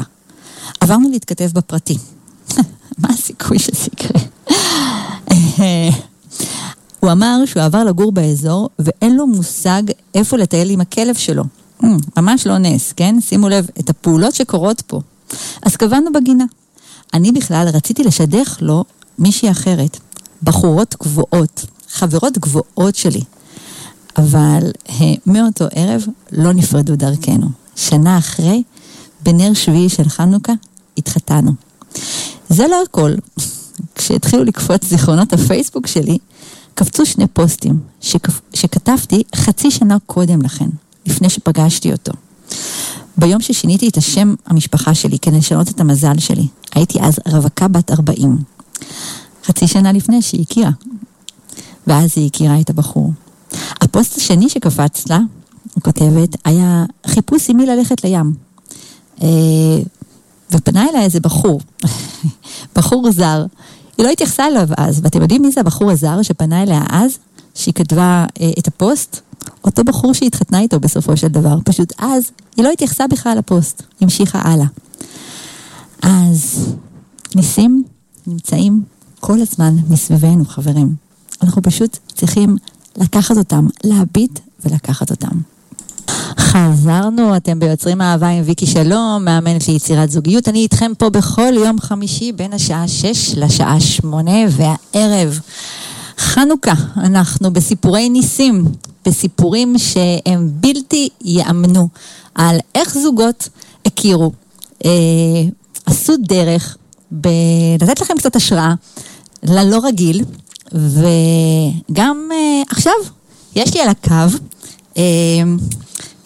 [0.80, 1.98] עברנו להתכתב בפרטי.
[2.98, 4.20] מה הסיכוי שזה יקרה?
[7.00, 9.82] הוא אמר שהוא עבר לגור באזור ואין לו מושג
[10.14, 11.44] איפה לטייל עם הכלב שלו.
[11.82, 13.20] Hmm, ממש לא נס, כן?
[13.20, 15.00] שימו לב את הפעולות שקורות פה.
[15.62, 16.44] אז קבענו בגינה.
[17.14, 18.84] אני בכלל רציתי לשדך לו
[19.18, 19.98] מישהי אחרת.
[20.42, 23.20] בחורות גבוהות, חברות גבוהות שלי.
[24.16, 24.94] אבל אה,
[25.26, 27.46] מאותו ערב לא נפרדו דרכנו.
[27.76, 28.62] שנה אחרי,
[29.22, 30.52] בנר שביעי של חנוכה,
[30.98, 31.52] התחתנו.
[32.48, 33.12] זה לא הכל.
[33.94, 36.18] כשהתחילו לקפוץ זיכרונות הפייסבוק שלי,
[36.74, 38.28] קפצו שני פוסטים שכ...
[38.54, 40.68] שכתבתי חצי שנה קודם לכן,
[41.06, 42.12] לפני שפגשתי אותו.
[43.16, 47.90] ביום ששיניתי את השם המשפחה שלי כדי לשנות את המזל שלי, הייתי אז רווקה בת
[47.90, 48.38] 40.
[49.44, 50.70] חצי שנה לפני שהיא הכירה.
[51.86, 53.12] ואז היא הכירה את הבחור.
[53.80, 55.18] הפוסט השני שקפץ לה,
[55.74, 58.34] היא כותבת, היה חיפוש עם מי ללכת לים.
[59.22, 59.28] אה,
[60.50, 61.60] ופנה אליי איזה בחור,
[62.76, 63.46] בחור זר.
[63.98, 67.18] היא לא התייחסה אליו אז, ואתם יודעים מי זה הבחור הזר שפנה אליה אז,
[67.54, 69.20] שהיא כתבה אה, את הפוסט?
[69.64, 71.58] אותו בחור שהיא התחתנה איתו בסופו של דבר.
[71.64, 74.66] פשוט אז היא לא התייחסה בכלל לפוסט, המשיכה הלאה.
[76.02, 76.72] אז
[77.34, 77.84] ניסים
[78.26, 78.82] נמצאים
[79.20, 80.94] כל הזמן מסביבנו, חברים.
[81.42, 82.56] אנחנו פשוט צריכים
[82.96, 85.38] לקחת אותם, להביט ולקחת אותם.
[86.38, 90.48] חזרנו, אתם ביוצרים אהבה עם ויקי שלום, מאמנת ליצירת זוגיות.
[90.48, 95.40] אני איתכם פה בכל יום חמישי בין השעה 6 לשעה 8 והערב.
[96.18, 98.64] חנוכה, אנחנו בסיפורי ניסים,
[99.06, 101.88] בסיפורים שהם בלתי ייאמנו,
[102.34, 103.48] על איך זוגות
[103.86, 104.32] הכירו,
[104.84, 104.90] אה,
[105.86, 106.76] עשו דרך
[107.10, 108.74] בלתת לכם קצת השראה
[109.42, 110.24] ללא רגיל,
[110.72, 112.92] וגם אה, עכשיו
[113.54, 114.36] יש לי על הקו
[114.96, 115.02] אה,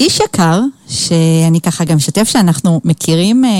[0.01, 3.51] איש יקר, שאני ככה גם משתף שאנחנו מכירים, אה,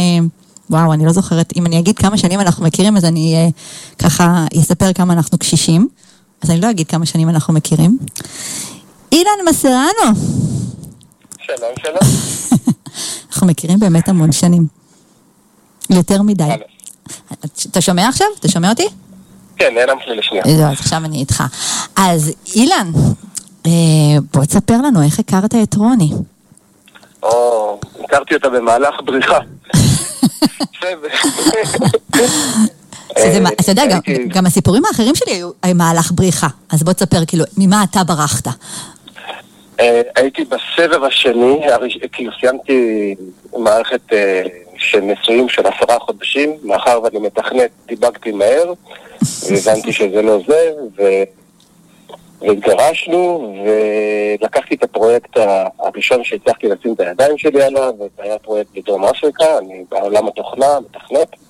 [0.71, 3.49] וואו, אני לא זוכרת, אם אני אגיד כמה שנים אנחנו מכירים, אז אני אה,
[3.99, 5.89] ככה אספר כמה אנחנו קשישים,
[6.43, 7.99] אז אני לא אגיד כמה שנים אנחנו מכירים.
[9.13, 10.21] אילן מסרנו.
[11.39, 11.99] שלום, שלום.
[13.29, 14.67] אנחנו מכירים באמת המון שנים.
[15.91, 16.45] יותר מדי.
[17.71, 18.27] אתה שומע עכשיו?
[18.41, 18.89] אתה שומע אותי?
[19.57, 20.45] כן, נעלמת לי לשנייה.
[20.47, 21.45] לא, אז עכשיו אני איתך.
[21.97, 22.91] אז אילן,
[23.67, 23.71] אה,
[24.33, 26.11] בוא תספר לנו איך הכרת את רוני.
[27.23, 29.39] או, הכרתי אותה במהלך בריחה.
[33.61, 33.85] אתה יודע,
[34.29, 38.47] גם הסיפורים האחרים שלי היו מהלך בריחה, אז בוא תספר, כאילו, ממה אתה ברחת?
[39.81, 41.61] אה, הייתי בסבב השני,
[42.13, 43.15] כאילו סיימתי
[43.59, 44.43] מערכת אה,
[44.79, 48.73] של נישואים של עשרה חודשים, מאחר ואני מתכנת, דיבגתי מהר,
[49.51, 50.71] והבנתי שזה לא זה,
[52.41, 55.37] והתגרשנו, ולקחתי את הפרויקט
[55.79, 60.67] הראשון שהצלחתי לשים את הידיים שלי עליו, וזה היה פרויקט בדרום אפריקה, אני בעולם התוכנה,
[60.81, 61.46] מתכנת.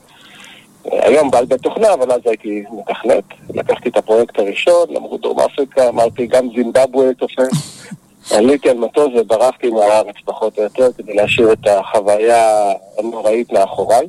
[0.92, 3.24] היום בעל בית תוכנה, אבל אז הייתי מתכנת.
[3.54, 7.86] לקחתי את הפרויקט הראשון, אמרו דרום אפריקה, אמרתי גם זימבבואה תופס.
[8.36, 14.06] עליתי על מטוס וברחתי מהארץ פחות או יותר כדי להשאיר את החוויה הנוראית מאחוריי.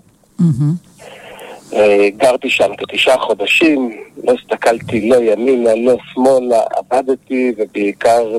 [1.73, 3.91] אה, גרתי שם כתשעה חודשים,
[4.23, 8.37] לא הסתכלתי לא ימינה, לא שמאלה, עבדתי ובעיקר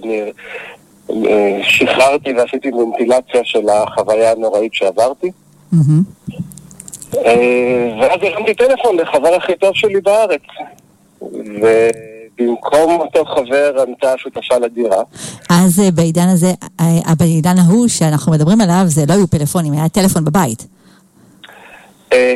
[1.11, 5.31] אה, שחררתי ועשיתי וינטילציה של החוויה הנוראית שעברתי.
[5.72, 6.17] מהמם.
[7.16, 10.42] אה, ואז הרמתי טלפון לחבר הכי טוב שלי בארץ.
[11.23, 15.03] ובמקום אותו חבר ענתה שותפה לדירה.
[15.51, 19.88] אז אה, בעידן הזה, אה, בעידן ההוא שאנחנו מדברים עליו, זה לא היו פלאפונים, היה
[19.88, 20.66] טלפון בבית.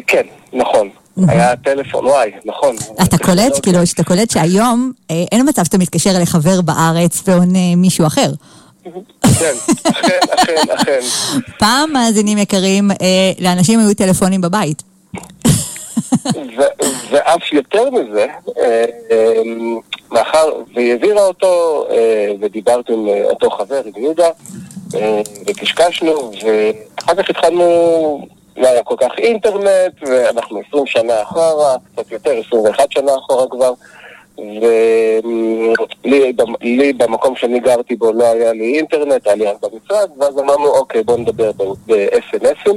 [0.07, 0.89] כן, נכון.
[1.29, 2.77] היה טלפון, וואי, נכון.
[3.03, 8.31] אתה קולט, כאילו, שאתה קולט שהיום אין מצב שאתה מתקשר לחבר בארץ ועונה מישהו אחר.
[8.83, 9.55] כן,
[9.91, 11.01] אכן, אכן, אכן.
[11.59, 14.83] פעם, מאזינים יקרים, אה, לאנשים היו טלפונים בבית.
[17.11, 18.27] ואף יותר מזה,
[18.59, 19.43] אה, אה,
[20.11, 21.87] מאחר והיא העבירה אותו,
[22.41, 24.29] ודיברתי עם אותו חבר, עם יהודה,
[25.47, 27.65] וקשקשנו, ואחר כך התחלנו,
[28.57, 33.73] לא היה כל כך אינטרנט, ואנחנו 20 שנה אחורה, קצת יותר, 21 שנה אחורה כבר.
[34.39, 36.33] ולי
[36.77, 40.67] לי במקום שאני גרתי בו לא היה לי אינטרנט, היה לי רק במשרד, ואז אמרנו,
[40.67, 41.51] אוקיי, בוא נדבר
[41.87, 42.77] ב-SNSים.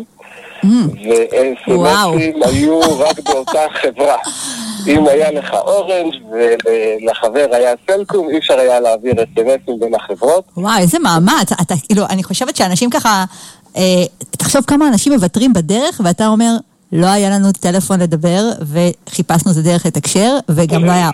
[1.67, 2.13] וואו.
[2.13, 4.15] ו-SNSים היו רק באותה חברה.
[4.87, 10.43] אם היה לך אורנג' ולחבר היה סלקום, אי אפשר היה להעביר SNSים בין החברות.
[10.57, 11.51] וואי, איזה מאמץ.
[11.61, 13.25] אתה, כאילו, אני חושבת שאנשים ככה,
[13.77, 16.51] אה, תחשוב כמה אנשים מוותרים בדרך, ואתה אומר,
[16.95, 21.09] לא היה לנו טלפון לדבר, וחיפשנו את הדרך לתקשר, וגם לא היה...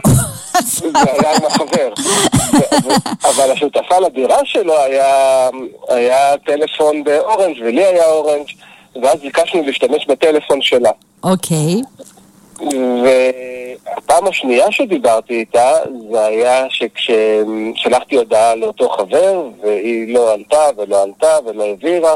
[0.62, 1.94] זה היה עם החבר.
[3.30, 4.74] אבל השותפה לדירה שלו
[5.90, 8.48] היה, טלפון באורנג' ולי היה אורנג'
[9.04, 10.92] ואז ביקשנו להשתמש בטלפון שלה.
[11.24, 11.82] אוקיי.
[13.04, 15.72] והפעם השנייה שדיברתי איתה,
[16.12, 22.16] זה היה שכששלחתי הודעה לאותו חבר, והיא לא ענתה ולא ענתה ולא העבירה,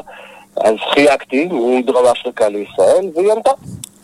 [0.63, 3.51] אז חייגתי מדרום אפריקה לישראל, והיא ענתה.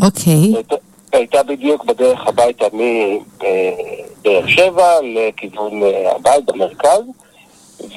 [0.01, 0.53] אוקיי.
[0.55, 0.75] הייתה-
[1.13, 7.01] הייתה בדיוק בדרך הביתה מבאר שבע לכיוון אה, הבית במרכז,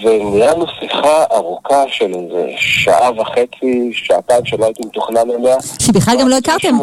[0.04, 5.56] וניהלנו שיחה ארוכה של איזה שעה וחצי, שעתיים שלא הייתי מתוכנן אליה.
[5.78, 6.76] שבכלל גם לא הכרתם,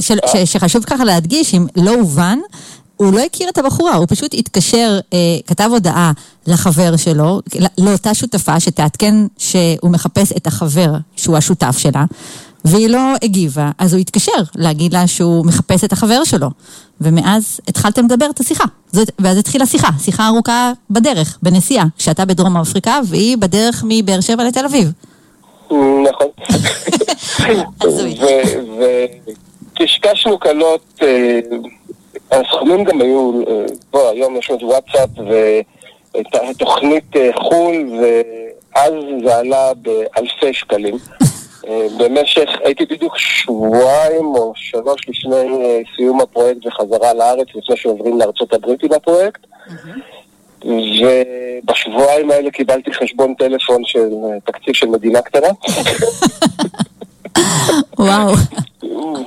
[0.00, 0.46] של- אה?
[0.46, 2.38] שחשוב ככה להדגיש, אם לא הובן,
[2.96, 6.12] הוא לא הכיר את הבחורה, הוא פשוט התקשר, אה, כתב הודעה
[6.46, 12.04] לחבר שלו, לא- לאותה שותפה שתעדכן שהוא מחפש את החבר שהוא השותף שלה,
[12.64, 16.50] והיא לא הגיבה, אז הוא התקשר להגיד לה שהוא מחפש את החבר שלו.
[17.00, 18.64] ומאז התחלתם לדבר את השיחה.
[18.92, 24.44] זאת, ואז התחילה שיחה, שיחה ארוכה בדרך, בנסיעה, כשאתה בדרום אפריקה והיא בדרך מבאר שבע
[24.44, 24.92] לתל אביב.
[25.70, 26.28] נכון.
[29.74, 31.40] וקשקשנו קלות, אה,
[32.30, 35.10] הסכומים גם היו, אה, בוא, היום יש לנו וואטסאפ
[36.50, 38.92] ותוכנית אה, חו"ל, ואז
[39.24, 40.94] זה עלה באלפי שקלים.
[41.68, 48.52] אה, במשך, הייתי בדיוק שבועיים או שלוש לפני סיום הפרויקט וחזרה לארץ, לפני שעוברים לארצות
[48.52, 49.40] הברית עם הפרויקט.
[50.64, 54.08] ובשבועיים האלה קיבלתי חשבון טלפון של
[54.44, 55.48] תקציב של מדינה קטנה,
[57.98, 58.34] וואו.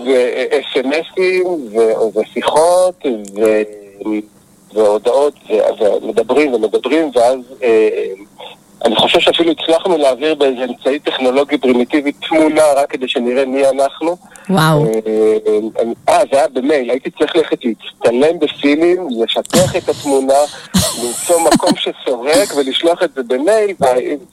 [0.05, 3.05] ו-SMSים, ו- ושיחות,
[4.73, 5.33] והודעות,
[6.01, 7.89] ומדברים ומדברים, ואז אה,
[8.85, 14.17] אני חושב שאפילו הצלחנו להעביר באיזה אמצעי טכנולוגי פרימיטיבי תמונה רק כדי שנראה מי אנחנו.
[14.49, 14.85] וואו.
[14.85, 14.93] אה,
[16.09, 20.33] אה, זה היה במייל, הייתי צריך ללכת להצטלם בפילים, לפתח את התמונה,
[21.03, 23.75] למצוא מקום שסורק ולשלוח את זה במייל,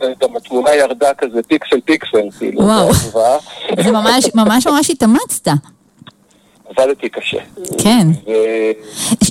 [0.01, 2.93] וגם התמונה ירדה כזה פיקסל פיקסל, כאילו, וואו.
[3.85, 4.31] זה ממש
[4.67, 5.76] ממש התאמצת.
[6.77, 7.39] עבדתי קשה.
[7.79, 8.07] כן.
[8.27, 8.31] ו...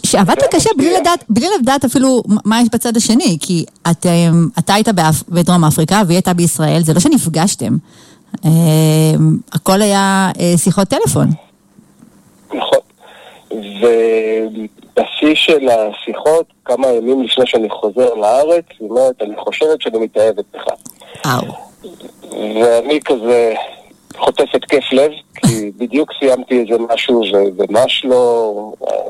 [0.05, 0.93] שעבדת קשה בלי.
[0.93, 6.01] לדעת, בלי לדעת אפילו מה יש בצד השני, כי אתם, אתה היית באפ, בדרום אפריקה
[6.07, 7.77] והיא הייתה בישראל, זה לא שנפגשתם.
[8.45, 8.51] אה,
[9.53, 11.27] הכל היה אה, שיחות טלפון.
[12.53, 12.79] נכון.
[13.51, 20.45] ובשיא של השיחות, כמה ימים לפני שאני חוזר לארץ, היא אומרת, אני חושבת שאני מתאהבת
[20.53, 20.63] בך.
[22.31, 23.53] ואני כזה
[24.17, 27.21] חוטף התקף לב, כי בדיוק סיימתי איזה משהו
[27.57, 28.53] וממש לא...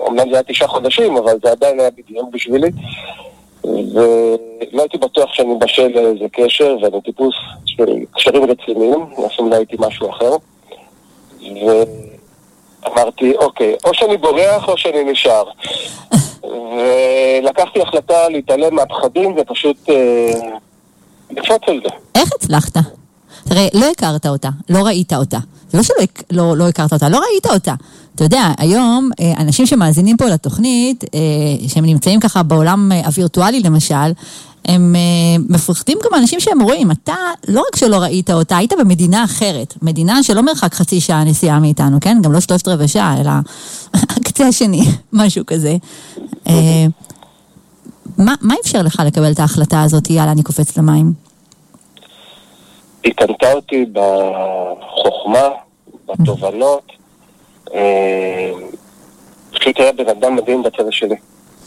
[0.07, 2.69] אמנם זה היה תשעה חודשים, אבל זה עדיין היה בדיוק בשבילי.
[3.63, 9.75] ולא הייתי בטוח שאני בשל לאיזה קשר, ואני טיפוס של קשרים רציניים, אפילו לא הייתי
[9.79, 10.31] משהו אחר.
[12.83, 15.43] ואמרתי, אוקיי, או שאני בורח או שאני נשאר.
[16.43, 20.31] ולקחתי החלטה להתעלם מהפחדים ופשוט אה,
[21.31, 21.89] לקפוץ על זה.
[22.15, 22.77] איך הצלחת?
[23.49, 25.39] תראה, לא הכרת אותה, לא ראית אותה.
[25.71, 25.95] זה לא שלא
[26.31, 27.75] לא, לא הכרת אותה, לא ראית אותה.
[28.15, 31.19] אתה יודע, היום אה, אנשים שמאזינים פה לתוכנית, אה,
[31.67, 34.11] שהם נמצאים ככה בעולם אה, הווירטואלי למשל,
[34.65, 34.95] הם
[35.49, 36.91] מפחדים גם אנשים שהם רואים.
[36.91, 37.13] אתה,
[37.47, 39.73] לא רק שלא ראית אותה, היית במדינה אחרת.
[39.81, 42.17] מדינה שלא מרחק חצי שעה נסיעה מאיתנו, כן?
[42.21, 43.31] גם לא שלושת רבעי שעה, אלא
[44.17, 45.77] הקצה השני, משהו כזה.
[46.47, 46.85] אה,
[48.17, 51.13] מה, מה אפשר לך לקבל את ההחלטה הזאת, יאללה, אני קופץ למים?
[53.05, 55.49] היא קנתה אותי בחוכמה,
[56.05, 56.91] בתובנות.
[57.73, 58.51] אה,
[59.51, 61.15] פשוט היה בן אדם מדהים בצד השני.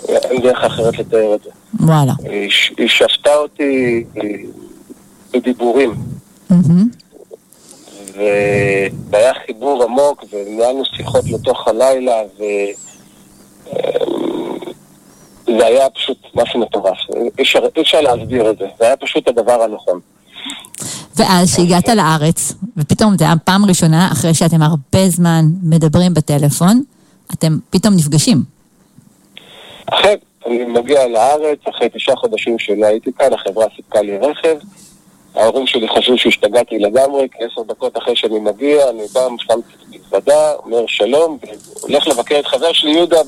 [0.08, 1.50] אין דרך אחרת לתאר את זה.
[1.80, 2.12] וואלה.
[2.24, 4.22] היא היא שפטה אותי אה,
[5.32, 5.94] בדיבורים.
[9.10, 12.42] והיה חיבור עמוק, וניהלנו שיחות לתוך הלילה, ו...
[13.66, 13.90] אה,
[15.58, 16.98] זה היה פשוט משהו מטורף.
[17.38, 18.66] אי אפשר להסביר את זה.
[18.78, 20.00] זה היה פשוט הדבר הנכון.
[21.16, 26.82] ואז שהגעת לארץ, ופתאום זה היה פעם ראשונה, אחרי שאתם הרבה זמן מדברים בטלפון,
[27.34, 28.42] אתם פתאום נפגשים.
[29.86, 34.56] אחרי, אני מגיע לארץ, אחרי תשעה חודשים שלא הייתי כאן, החברה סיפקה לי רכב.
[35.34, 40.52] ההורים שלי חשבו שהשתגעתי לגמרי, כי עשר דקות אחרי שאני מגיע, אני בא, שם מזוודה,
[40.64, 41.38] אומר שלום,
[41.80, 43.20] והולך לבקר את חבר שלי יהודה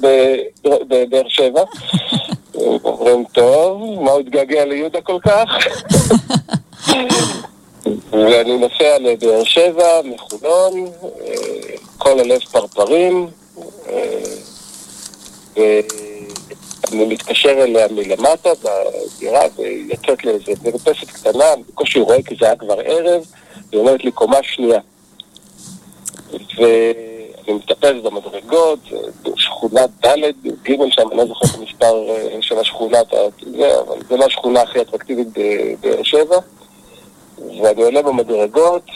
[0.89, 1.63] בבאר שבע.
[2.85, 5.49] אומרים, טוב, מה הוא התגעגע ליהודה כל כך?
[8.13, 13.27] ואני נוסע לבאר שבע, מחולון, אה, כל הלב פרפרים,
[13.89, 14.31] אה,
[15.57, 22.57] ואני מתקשר אליה מלמטה בדירה, והיא יוצאת לאיזה מרפסת קטנה, בקושי רואה כי זה היה
[22.57, 23.23] כבר ערב,
[23.71, 24.81] והיא אומרת לי קומה שנייה.
[26.33, 28.79] ואני מטפס במדרגות,
[29.37, 33.07] שכונה ד', ג' שם, אני לא זוכר את המספר אה, של השכונת,
[33.57, 36.37] זה, אבל זה לא השכונה הכי אטרקטיבית בבאר שבע.
[37.63, 38.91] ואני עולה במדרגות,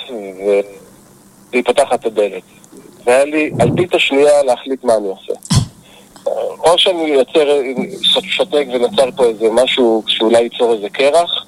[1.53, 2.43] והיא פותחת את הדלת.
[3.05, 5.33] והיה לי אלפית השנייה להחליט מה אני עושה.
[6.65, 7.61] או שאני יוצר,
[8.23, 11.45] שותק ונוצר פה איזה משהו שאולי ייצור איזה קרח,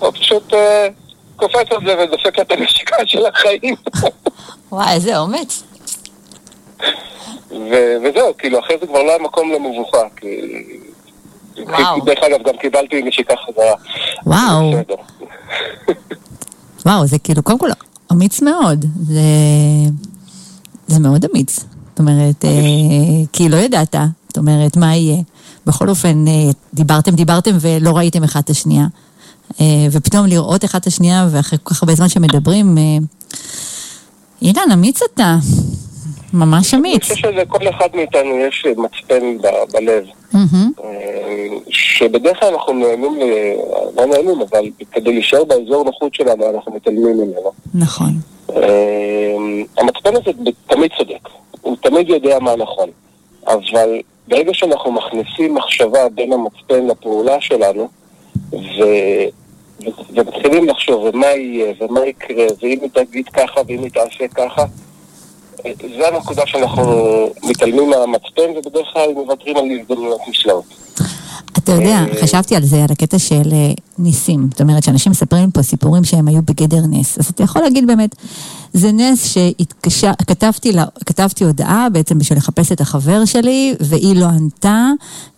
[0.00, 0.88] או פשוט אה,
[1.36, 3.74] קופץ על זה ודופק את הנשיקה של החיים.
[4.72, 5.62] וואי, איזה אומץ.
[7.50, 10.02] ו- וזהו, כאילו, אחרי זה כבר לא היה מקום למבוכה.
[10.16, 10.26] כי...
[11.66, 12.00] וואו.
[12.06, 13.74] דרך אגב, גם קיבלתי נשיקה חזרה.
[14.26, 14.72] וואו.
[16.86, 17.68] וואו, זה כאילו, קודם כל,
[18.12, 18.84] אמיץ מאוד.
[19.02, 19.20] זה,
[20.86, 21.64] זה מאוד אמיץ.
[21.90, 22.50] זאת אומרת, אה,
[23.32, 23.94] כי לא ידעת,
[24.28, 25.22] זאת אומרת, מה יהיה.
[25.66, 28.86] בכל אופן, אה, דיברתם, דיברתם ולא ראיתם אחד את השנייה.
[29.60, 32.82] אה, ופתאום לראות אחד את השנייה, ואחרי כל כך הרבה זמן שמדברים, אה,
[34.42, 35.36] אילן, אמיץ אתה.
[36.34, 37.02] ממש אני אמיץ.
[37.02, 40.04] חושב שלכל אחד מאיתנו יש מצפן ב- בלב.
[40.34, 40.38] אה,
[41.68, 43.18] שבדרך כלל אנחנו נהנים,
[43.96, 47.52] לא נהנים, אבל כדי להישאר באזור נוחות שלנו, אנחנו מתעלמים ממנו.
[47.74, 48.10] נכון.
[48.56, 49.36] אה,
[49.78, 50.30] המצפן הזה
[50.66, 51.28] תמיד צודק,
[51.60, 52.88] הוא תמיד יודע מה נכון,
[53.46, 57.88] אבל ברגע שאנחנו מכניסים מחשבה בין המצפן לפעולה שלנו.
[58.52, 59.40] ו-
[60.14, 64.64] ומתחילים לחשוב, ומה יהיה, ומה יקרה, ואם היא תגיד ככה, ואם היא תעשה ככה,
[65.98, 70.64] זה הנקודה שאנחנו מתעלמים מהמצפן, ובדרך כלל מוותרים על הזדמנויות נפלאות.
[71.52, 74.48] אתה יודע, אה, חשבתי על זה, על הקטע של אה, ניסים.
[74.50, 77.18] זאת אומרת, שאנשים מספרים פה סיפורים שהם היו בגדר נס.
[77.18, 78.16] אז אתה יכול להגיד באמת,
[78.72, 84.26] זה נס שהתקשר, כתבתי, לה, כתבתי הודעה בעצם בשביל לחפש את החבר שלי, והיא לא
[84.26, 84.90] ענתה,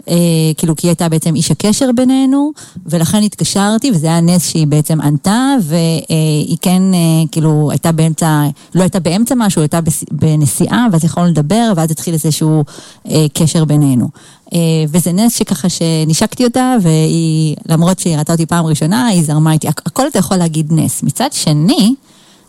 [0.09, 0.15] אה,
[0.57, 2.53] כאילו, כי היא הייתה בעצם איש הקשר בינינו,
[2.87, 6.99] ולכן התקשרתי, וזה היה נס שהיא בעצם ענתה, והיא כן, אה,
[7.33, 8.43] כאילו, הייתה באמצע,
[8.75, 12.65] לא הייתה באמצע משהו, הייתה בנסיעה, ואז יכולנו לדבר, ואז התחיל איזשהו
[13.11, 14.09] אה, קשר בינינו.
[14.55, 19.53] אה, וזה נס שככה שנשקתי אותה, והיא, למרות שהיא ראתה אותי פעם ראשונה, היא זרמה
[19.53, 19.69] איתי.
[19.69, 21.03] הכ- הכל אתה יכול להגיד נס.
[21.03, 21.95] מצד שני,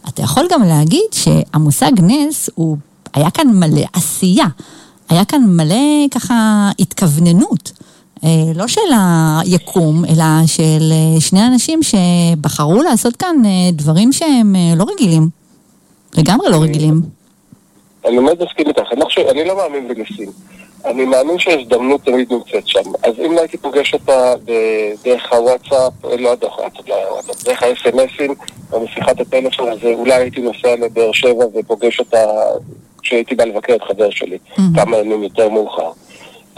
[0.10, 2.78] אתה יכול גם להגיד שהמושג נס הוא,
[3.14, 4.46] היה כאן מלא עשייה.
[5.10, 5.76] היה כאן מלא
[6.12, 7.72] ככה התכווננות.
[8.24, 8.82] אה, לא של
[9.46, 13.36] היקום, אלא של אה, שני אנשים שבחרו לעשות כאן
[13.74, 15.30] דברים שהם לא רגילים.
[16.18, 17.02] לגמרי לא רגילים.
[18.08, 20.30] אני מאוד מסכים איתך, אני, לא אני לא מאמין בניסים.
[20.86, 22.80] אני מאמין שההזדמנות תמיד נמצאת שם.
[23.04, 24.52] אז אם לא הייתי פוגש אותה ב-
[25.04, 26.96] דרך הוואטסאפ, לא דרך הוואטסאפ, לא
[27.46, 28.32] דרך ה-SMSים,
[28.74, 32.26] או בשיחת הטלפון הזה, אולי הייתי נוסע לבאר שבע ופוגש אותה
[33.02, 34.38] כשהייתי בא לבקר את חבר שלי,
[34.76, 35.92] כמה ימים יותר מאוחר.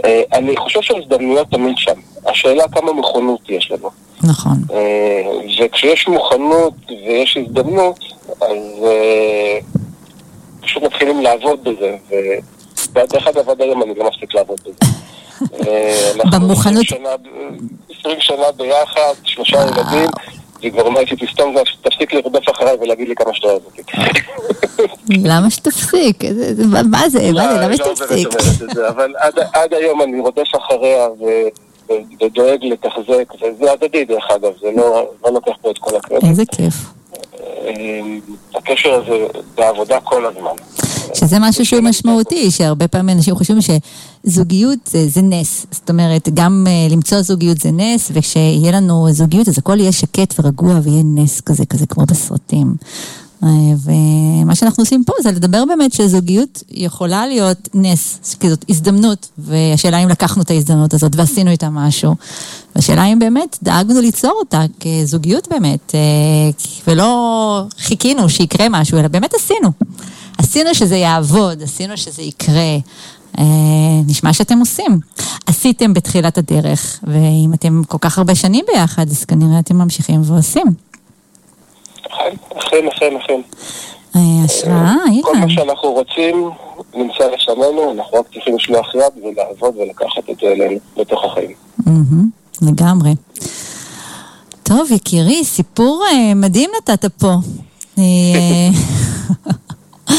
[0.06, 2.00] אה, אני חושב שההזדמנויות תמיד שם.
[2.26, 3.90] השאלה כמה מכונות יש לנו.
[4.24, 4.54] נכון.
[4.74, 5.22] אה,
[5.66, 8.00] וכשיש מוכנות ויש הזדמנות,
[8.42, 9.58] אז אה,
[10.62, 11.96] פשוט מתחילים לעבוד בזה.
[12.12, 12.55] ו-
[12.96, 14.92] ודרך אגב, עד היום אני לא מפסיק לעבוד בזה.
[15.68, 17.10] אה, במוכנות- 20 שנה-
[18.00, 20.10] 20 שנה ביחד, שלושה ילדים,
[20.60, 23.82] והיא כבר אומרת לי, תסתום, תפסיק לרדוף אחריי ולהגיד לי כמה שאתה אוהב אותי.
[25.10, 26.24] למה שתפסיק?
[26.24, 26.30] מה
[26.74, 26.84] זה?
[26.84, 27.20] מה זה?
[27.32, 28.28] לא, למה היא לא שתפסיק?
[28.90, 29.14] אבל
[29.54, 35.34] עד- היום אני רודף אחריה ו- ודואג לתחזק, וזה הדדי דרך אגב, זה לא לא
[35.34, 36.30] לוקח פה את כל הקרדיט.
[36.30, 36.74] איזה כיף.
[37.42, 37.72] אה,
[38.56, 39.26] הקשר הזה
[39.56, 40.52] בעבודה כל הזמן.
[41.14, 45.66] שזה משהו שהוא משמעותי, שהרבה פעמים אנשים חושבים שזוגיות זה, זה נס.
[45.72, 50.34] זאת אומרת, גם uh, למצוא זוגיות זה נס, וכשיהיה לנו זוגיות אז הכל יהיה שקט
[50.40, 52.76] ורגוע ויהיה נס כזה, כזה כמו בסרטים.
[53.44, 53.50] אה,
[53.84, 59.98] ומה שאנחנו עושים פה זה לדבר באמת שזוגיות יכולה להיות נס, כי זאת הזדמנות, והשאלה
[59.98, 62.16] אם לקחנו את ההזדמנות הזאת ועשינו איתה משהו.
[62.76, 66.00] והשאלה אם באמת דאגנו ליצור אותה כזוגיות באמת, אה,
[66.88, 69.72] ולא חיכינו שיקרה משהו, אלא באמת עשינו.
[70.38, 72.78] עשינו שזה יעבוד, עשינו שזה יקרה.
[73.38, 73.44] אה,
[74.08, 75.00] נשמע שאתם עושים.
[75.46, 80.66] עשיתם בתחילת הדרך, ואם אתם כל כך הרבה שנים ביחד, אז כנראה אתם ממשיכים ועושים.
[82.58, 83.42] אכן, אכן, אכן.
[84.16, 85.50] אה, השראה, כל מה אילן.
[85.50, 86.50] שאנחנו רוצים
[86.96, 91.52] נמצא לפנינו, אנחנו רק צריכים לשלוח יד ולעבוד ולקחת את זה אלינו בתוך החיים.
[92.62, 93.12] לגמרי.
[94.64, 97.34] טוב, יקירי, סיפור אה, מדהים נתת פה.
[100.10, 100.16] אה,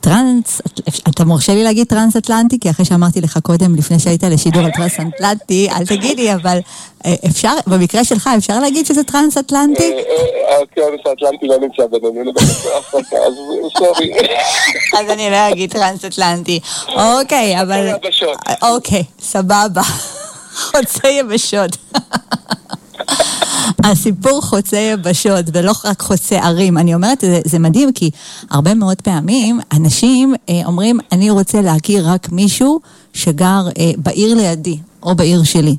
[0.00, 0.62] טרנס,
[1.08, 2.60] אתה מרשה לי להגיד טרנס-אטלנטי?
[2.60, 6.58] כי אחרי שאמרתי לך קודם, לפני שהיית לשידור על טרנס-אטלנטי, אל תגיד לי, אבל
[7.06, 9.92] אה, אפשר, במקרה שלך, אפשר להגיד שזה טרנס-אטלנטי?
[9.92, 12.44] אה, אה, האוקיינוס האטלנטי לא נמצא בינינו לבין
[12.78, 13.34] אפריקה, אז
[13.78, 14.12] sorry.
[14.98, 16.60] אז אני לא אגיד טרנס-אטלנטי.
[16.88, 17.88] אוקיי, אבל...
[18.62, 19.82] אוקיי, סבבה.
[20.70, 21.76] חוצה יבשות.
[23.84, 26.78] הסיפור חוצה יבשות, ולא רק חוצה ערים.
[26.78, 28.10] אני אומרת, זה, זה מדהים, כי
[28.50, 32.80] הרבה מאוד פעמים אנשים אה, אומרים, אני רוצה להכיר רק מישהו
[33.12, 35.76] שגר אה, בעיר לידי, או בעיר שלי.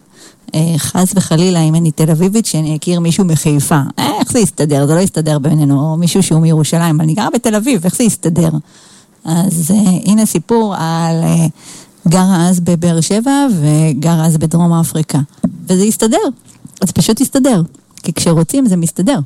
[0.55, 3.81] אה, חס וחלילה, אם אני תל אביבית, שאני אכיר מישהו מחיפה.
[3.99, 4.87] אה, איך זה יסתדר?
[4.87, 7.01] זה לא יסתדר בינינו, או מישהו שהוא מירושלים.
[7.01, 8.49] אני גרה בתל אביב, איך זה יסתדר?
[9.25, 11.47] אז אה, הנה סיפור על אה,
[12.07, 15.19] גרה אז בבאר שבע וגרה אז בדרום אפריקה.
[15.67, 16.17] וזה יסתדר,
[16.83, 17.61] זה פשוט יסתדר.
[18.03, 19.17] כי כשרוצים זה מסתדר.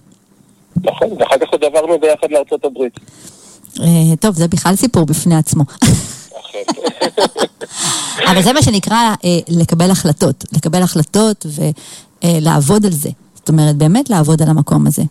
[0.83, 2.99] נכון, ואחר כך עוד עברנו ביחד לארצות הברית.
[3.79, 3.85] אה,
[4.19, 5.63] טוב, זה בכלל סיפור בפני עצמו.
[5.63, 6.63] אכן.
[8.31, 8.95] אבל זה מה שנקרא
[9.25, 10.45] אה, לקבל החלטות.
[10.53, 11.45] לקבל החלטות
[12.23, 13.09] ולעבוד על זה.
[13.35, 15.03] זאת אומרת, באמת לעבוד על המקום הזה.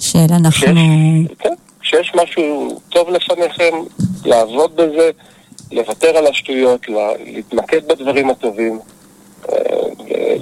[0.00, 0.66] של אנחנו...
[1.38, 3.72] כן, כשיש משהו טוב לפניכם,
[4.24, 5.10] לעבוד בזה,
[5.72, 8.78] לוותר על השטויות, לה- להתמקד בדברים הטובים,
[9.48, 9.56] אה,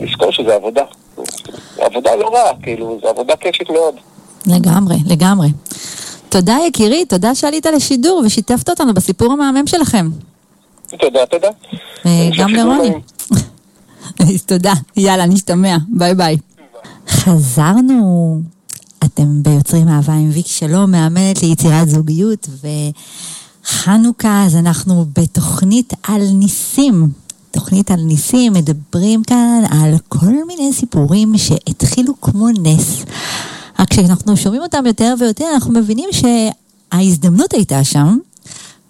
[0.00, 0.82] ולזכור שזה עבודה.
[1.82, 3.94] עבודה לא רעה, כאילו, זו עבודה כיפית מאוד.
[4.46, 5.48] לגמרי, לגמרי.
[6.28, 10.08] תודה יקירי, תודה שעלית לשידור ושיתפת אותנו בסיפור המהמם שלכם.
[10.98, 11.48] תודה, תודה.
[12.04, 12.90] וגם המשך לרוני.
[14.46, 16.36] תודה, יאללה, נשתמע, ביי ביי.
[17.08, 18.40] חזרנו,
[19.04, 22.48] אתם ביוצרים אהבה עם ויק שלום, מאמנת ליצירת זוגיות,
[23.64, 27.08] וחנוכה, אז אנחנו בתוכנית על ניסים.
[27.50, 33.04] תוכנית על ניסים, מדברים כאן על כל מיני סיפורים שהתחילו כמו נס.
[33.78, 38.18] רק כשאנחנו שומעים אותם יותר ויותר, אנחנו מבינים שההזדמנות הייתה שם,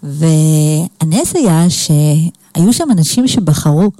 [0.02, 3.90] והנס היה שהיו שם אנשים שבחרו,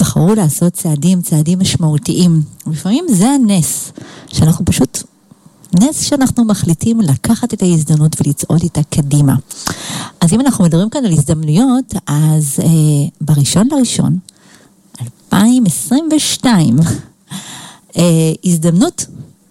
[0.00, 2.42] בחרו לעשות צעדים, צעדים משמעותיים.
[2.66, 3.92] לפעמים זה הנס,
[4.28, 5.02] שאנחנו פשוט,
[5.74, 9.36] נס שאנחנו מחליטים לקחת את ההזדמנות ולצעוד איתה קדימה.
[10.20, 12.68] אז אם אנחנו מדברים כאן על הזדמנויות, אז אה,
[13.20, 14.18] בראשון לראשון,
[15.32, 16.76] 2022,
[17.98, 18.02] אה,
[18.44, 19.06] הזדמנות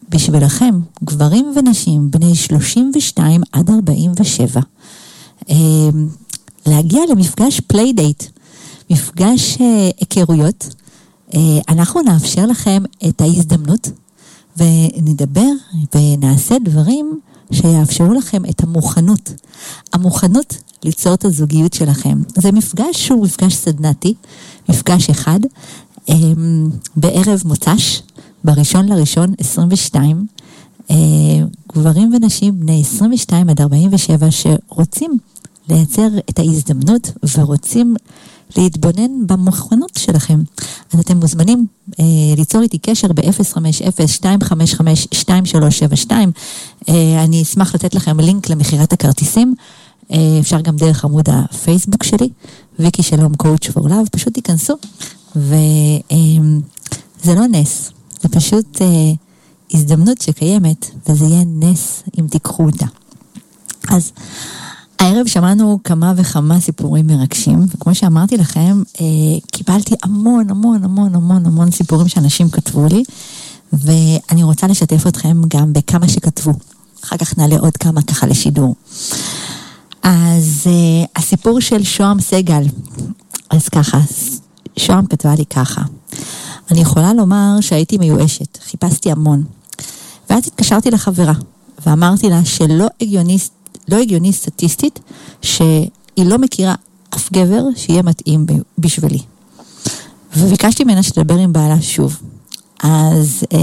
[0.09, 4.61] בשבילכם, גברים ונשים, בני 32 עד 47,
[5.49, 5.55] אה,
[6.65, 8.23] להגיע למפגש playdate,
[8.89, 10.75] מפגש אה, היכרויות.
[11.35, 13.89] אה, אנחנו נאפשר לכם את ההזדמנות
[14.57, 15.51] ונדבר
[15.95, 17.19] ונעשה דברים
[17.51, 19.33] שיאפשרו לכם את המוכנות.
[19.93, 22.21] המוכנות ליצור את הזוגיות שלכם.
[22.35, 24.13] זה מפגש שהוא מפגש סדנתי,
[24.69, 25.39] מפגש אחד,
[26.09, 26.15] אה,
[26.95, 28.01] בערב מוצ"ש,
[28.43, 30.25] בראשון לראשון 22,
[30.91, 30.95] אה,
[31.73, 35.17] גברים ונשים בני 22 עד 47 שרוצים
[35.69, 37.95] לייצר את ההזדמנות ורוצים
[38.57, 40.39] להתבונן במוכנות שלכם.
[40.93, 41.65] אז אתם מוזמנים
[41.99, 42.05] אה,
[42.37, 46.11] ליצור איתי קשר ב-050-255-2372.
[46.89, 49.55] אה, אני אשמח לתת לכם לינק למכירת הכרטיסים.
[50.11, 52.29] אה, אפשר גם דרך עמוד הפייסבוק שלי,
[52.79, 54.73] ויקי שלום קואוצ' פור לאב, פשוט תיכנסו.
[55.35, 55.51] וזה
[57.27, 57.91] אה, לא נס,
[58.21, 58.87] זה פשוט אה,
[59.73, 62.85] הזדמנות שקיימת, וזה יהיה נס אם תיקחו אותה.
[63.89, 64.11] אז
[65.01, 69.05] הערב שמענו כמה וכמה סיפורים מרגשים, וכמו שאמרתי לכם, אה,
[69.51, 73.03] קיבלתי המון המון המון המון המון סיפורים שאנשים כתבו לי,
[73.73, 76.51] ואני רוצה לשתף אתכם גם בכמה שכתבו.
[77.03, 78.75] אחר כך נעלה עוד כמה ככה לשידור.
[80.03, 82.63] אז אה, הסיפור של שוהם סגל,
[83.49, 83.99] אז ככה,
[84.77, 85.81] שוהם כתבה לי ככה,
[86.71, 89.43] אני יכולה לומר שהייתי מיואשת, חיפשתי המון.
[90.29, 91.33] ואז התקשרתי לחברה,
[91.85, 93.37] ואמרתי לה שלא הגיוני
[93.87, 94.99] לא הגיוני סטטיסטית
[95.41, 96.75] שהיא לא מכירה
[97.15, 98.45] אף גבר שיהיה מתאים
[98.77, 99.19] בשבילי.
[100.37, 102.19] וביקשתי ממנה שתדבר עם בעלה שוב.
[102.83, 103.59] אז אה,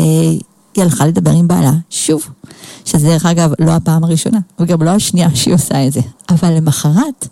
[0.75, 2.29] היא הלכה לדבר עם בעלה שוב,
[2.85, 6.01] שזה דרך אגב לא הפעם הראשונה, וגם לא השנייה שהיא עושה את זה.
[6.29, 7.29] אבל למחרת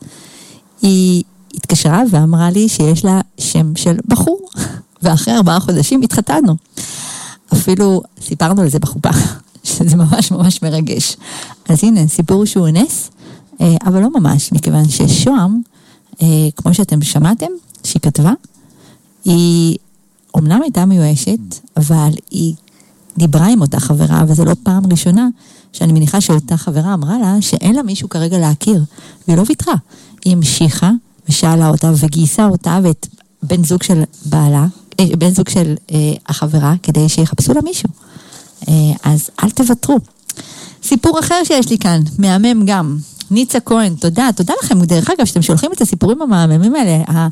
[0.82, 1.22] היא
[1.54, 4.48] התקשרה ואמרה לי שיש לה שם של בחור,
[5.02, 6.56] ואחרי ארבעה חודשים התחתנו.
[7.52, 9.10] אפילו סיפרנו על זה בחופה,
[9.66, 11.16] שזה ממש ממש מרגש.
[11.68, 13.10] אז הנה, סיפור שהוא נס,
[13.60, 15.62] אה, אבל לא ממש, מכיוון ששוהם,
[16.22, 17.46] אה, כמו שאתם שמעתם,
[17.84, 18.32] שהיא כתבה,
[19.24, 19.78] היא
[20.34, 21.38] אומנם הייתה מיואשת,
[21.76, 22.54] אבל היא
[23.18, 25.28] דיברה עם אותה חברה, וזו לא פעם ראשונה
[25.72, 28.84] שאני מניחה שאותה חברה אמרה לה שאין לה מישהו כרגע להכיר,
[29.28, 29.74] והיא לא ויתרה.
[30.24, 30.90] היא המשיכה
[31.28, 33.06] ושאלה אותה וגייסה אותה ואת
[33.42, 34.66] בן זוג של בעלה,
[35.00, 37.88] אה, בן זוג של אה, החברה, כדי שיחפשו לה מישהו.
[38.68, 39.98] אה, אז אל תוותרו.
[40.82, 42.98] סיפור אחר שיש לי כאן, מהמם גם.
[43.30, 47.28] ניצה כהן, תודה, תודה לכם, דרך אגב, שאתם שולחים את הסיפורים המהממים האלה,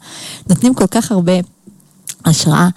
[0.49, 1.33] נותנים כל כך הרבה
[2.25, 2.69] השראה.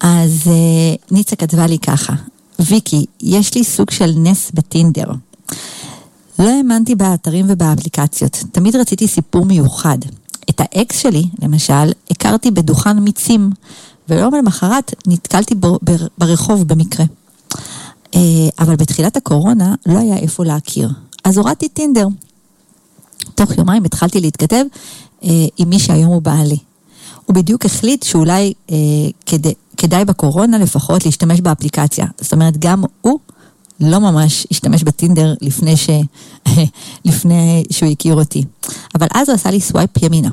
[0.00, 2.12] אז uh, ניצה כתבה לי ככה,
[2.58, 5.04] ויקי, יש לי סוג של נס בטינדר.
[6.38, 9.98] לא האמנתי באתרים ובאפליקציות, תמיד רציתי סיפור מיוחד.
[10.50, 13.50] את האקס שלי, למשל, הכרתי בדוכן מיצים,
[14.08, 15.78] ויום למחרת נתקלתי בו
[16.18, 17.04] ברחוב במקרה.
[18.16, 20.90] אה, אבל בתחילת הקורונה לא היה איפה להכיר,
[21.24, 22.06] אז הורדתי טינדר.
[23.34, 24.64] תוך יומיים התחלתי להתכתב
[25.24, 26.58] אה, עם מי שהיום הוא בעלי.
[27.26, 28.76] הוא בדיוק החליט שאולי אה,
[29.26, 32.06] כדי, כדאי בקורונה לפחות להשתמש באפליקציה.
[32.20, 33.18] זאת אומרת, גם הוא
[33.80, 35.90] לא ממש השתמש בטינדר לפני, ש...
[37.04, 38.44] לפני שהוא הכיר אותי.
[38.94, 40.30] אבל אז הוא עשה לי swipe ימינה.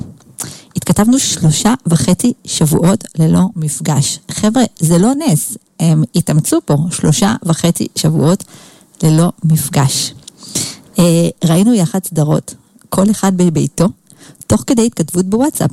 [0.76, 4.18] התכתבנו שלושה וחצי שבועות ללא מפגש.
[4.30, 8.44] חבר'ה, זה לא נס, הם התאמצו פה שלושה וחצי שבועות
[9.02, 10.14] ללא מפגש.
[10.98, 12.54] אה, ראינו יחד סדרות,
[12.88, 13.88] כל אחד בביתו,
[14.46, 15.70] תוך כדי התכתבות בוואטסאפ.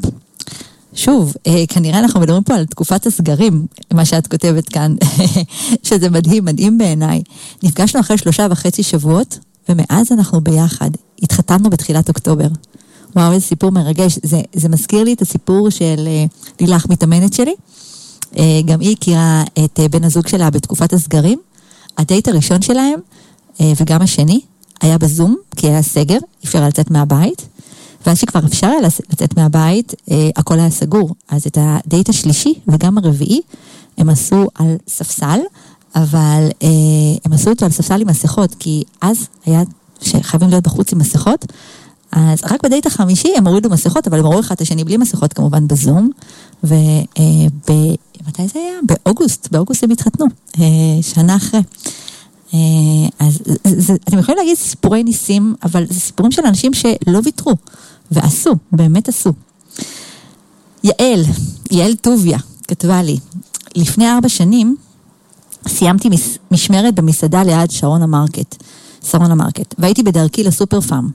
[0.94, 4.96] שוב, אה, כנראה אנחנו מדברים פה על תקופת הסגרים, מה שאת כותבת כאן,
[5.84, 7.22] שזה מדהים, מדהים בעיניי.
[7.64, 9.40] נפגשנו אחרי שלושה וחצי שבועות,
[9.70, 10.90] ומאז אנחנו ביחד.
[11.22, 12.48] התחתנו בתחילת אוקטובר.
[13.16, 14.20] וואו, איזה סיפור מרגש.
[14.24, 16.26] זה, זה מזכיר לי את הסיפור של אה,
[16.60, 17.54] לילך מתאמנת שלי.
[18.38, 21.40] אה, גם היא הכירה את בן הזוג שלה בתקופת הסגרים.
[21.98, 23.00] הדייט הראשון שלהם,
[23.60, 24.42] וגם השני,
[24.82, 27.48] היה בזום, כי היה סגר, אי אפשר לצאת מהבית.
[28.06, 31.16] ואז שכבר אפשר היה לצאת מהבית, אה, הכל היה סגור.
[31.30, 33.42] אז את הדייט השלישי וגם הרביעי
[33.98, 35.40] הם עשו על ספסל,
[35.96, 36.68] אבל אה,
[37.26, 39.64] הם עשו אותו על ספסל עם מסכות, כי אז היה
[40.02, 41.46] שחייבים להיות בחוץ עם מסכות.
[42.12, 45.34] אז רק בדייט החמישי הם הורידו מסכות, אבל הם ראו אחד את השני בלי מסכות
[45.34, 46.10] כמובן בזום.
[46.64, 47.18] ומתי
[48.40, 48.80] אה, זה היה?
[48.84, 50.26] באוגוסט, באוגוסט הם התחתנו,
[50.60, 50.64] אה,
[51.02, 51.60] שנה אחרי.
[52.54, 52.60] אה,
[53.20, 57.56] אז זה, אתם יכולים להגיד סיפורי ניסים, אבל זה סיפורים של אנשים שלא ויתרו.
[58.12, 59.34] ועשו, באמת עשו.
[60.84, 61.24] יעל,
[61.72, 62.38] יעל טוביה,
[62.68, 63.18] כתבה לי,
[63.76, 64.76] לפני ארבע שנים
[65.68, 68.64] סיימתי מש, משמרת במסעדה ליד שרון המרקט,
[69.06, 71.10] שרון המרקט, והייתי בדרכי לסופר פארם.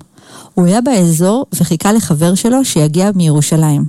[0.57, 3.84] הוא היה באזור וחיכה לחבר שלו שיגיע מירושלים.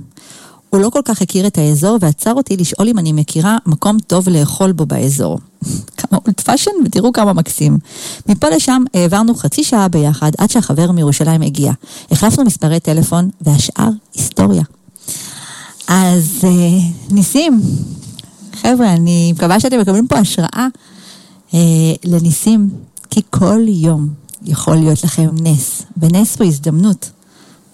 [0.70, 4.28] הוא לא כל כך הכיר את האזור ועצר אותי לשאול אם אני מכירה מקום טוב
[4.28, 5.38] לאכול בו באזור.
[5.98, 7.78] כמה old fashion ותראו כמה מקסים.
[8.26, 11.72] מפה לשם העברנו חצי שעה ביחד עד שהחבר מירושלים הגיע.
[12.10, 14.62] החלפנו מספרי טלפון והשאר היסטוריה.
[15.88, 16.50] אז אה,
[17.10, 17.60] ניסים,
[18.62, 20.66] חבר'ה, אני מקווה שאתם מקבלים פה השראה
[21.54, 21.60] אה,
[22.04, 22.70] לניסים,
[23.10, 24.08] כי כל יום
[24.42, 27.10] יכול להיות לכם נס, ונס הוא הזדמנות.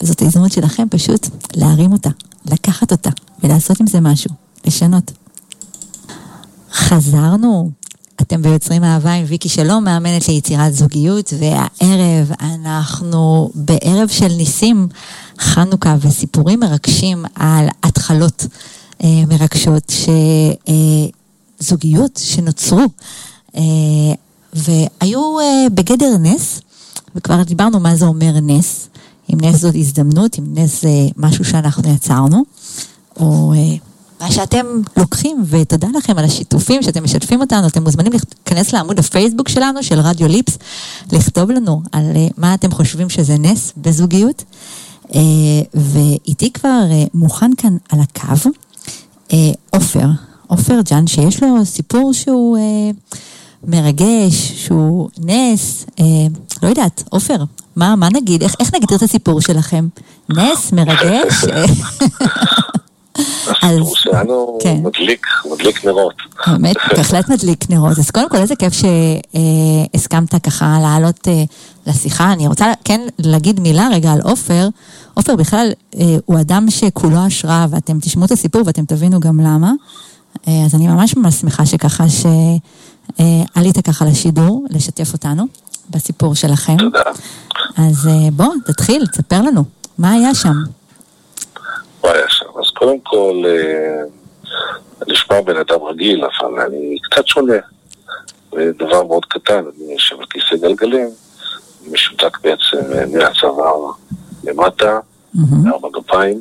[0.03, 2.11] וזאת ההזדמנות שלכם פשוט להרים אותה,
[2.47, 3.11] לקחת אותה
[3.43, 4.31] ולעשות עם זה משהו,
[4.67, 5.13] לשנות.
[6.73, 7.71] חזרנו,
[8.21, 14.89] אתם ביוצרים אהבה עם ויקי שלום, מאמנת ליצירת זוגיות, והערב אנחנו בערב של ניסים,
[15.41, 18.47] חנוכה וסיפורים מרגשים על התחלות
[19.05, 19.93] אה, מרגשות,
[21.61, 22.83] שזוגיות אה, שנוצרו
[23.57, 23.63] אה,
[24.55, 26.61] והיו אה, בגדר נס,
[27.15, 28.89] וכבר דיברנו מה זה אומר נס.
[29.33, 32.45] אם נס זאת הזדמנות, אם נס זה משהו שאנחנו יצרנו,
[33.21, 33.77] או אה,
[34.21, 39.49] מה שאתם לוקחים, ותודה לכם על השיתופים שאתם משתפים אותנו, אתם מוזמנים להיכנס לעמוד הפייסבוק
[39.49, 40.59] שלנו, של רדיו ליפס,
[41.13, 44.45] לכתוב לנו על אה, מה אתם חושבים שזה נס בזוגיות.
[45.15, 45.21] אה,
[45.75, 46.83] ואיתי כבר
[47.15, 48.51] מוכן כאן על הקו,
[49.71, 50.07] עופר,
[50.47, 52.59] עופר ג'אן, שיש לו סיפור שהוא
[53.67, 55.87] מרגש, שהוא נס,
[56.63, 57.37] לא יודעת, עופר,
[57.77, 58.43] מה, מה נגיד?
[58.43, 59.89] איך, איך נגדיר את הסיפור שלכם?
[60.29, 61.45] נס, מרגש?
[63.63, 64.77] הסיפור שלנו כן.
[64.83, 66.15] מדליק, מדליק נרות.
[66.47, 67.99] באמת, בהחלט מדליק נרות.
[67.99, 71.45] אז קודם כל, איזה כיף שהסכמת ככה לעלות אה,
[71.87, 72.33] לשיחה.
[72.33, 74.69] אני רוצה כן להגיד מילה רגע על עופר.
[75.15, 79.73] עופר בכלל אה, הוא אדם שכולו השראה, ואתם תשמעו את הסיפור ואתם תבינו גם למה.
[80.49, 82.05] אה, אז אני ממש ממש שמחה שככה
[83.19, 85.45] שעלית ככה לשידור, לשתף אותנו
[85.91, 86.77] בסיפור שלכם.
[86.79, 87.03] תודה.
[87.77, 89.65] אז אה, בוא, תתחיל, תספר לנו,
[89.99, 90.55] מה היה שם?
[92.05, 92.47] מה היה שם?
[92.61, 94.03] אז קודם כל, אה,
[95.09, 97.57] נשמע בן אדם רגיל, אבל אני קצת שונה.
[98.79, 101.09] דבר מאוד קטן, אני יושב על כיסא גלגלים,
[101.91, 103.91] משותק בעצם אה, מהצוואר
[104.45, 104.99] למטה.
[105.63, 106.41] מארבע גפיים,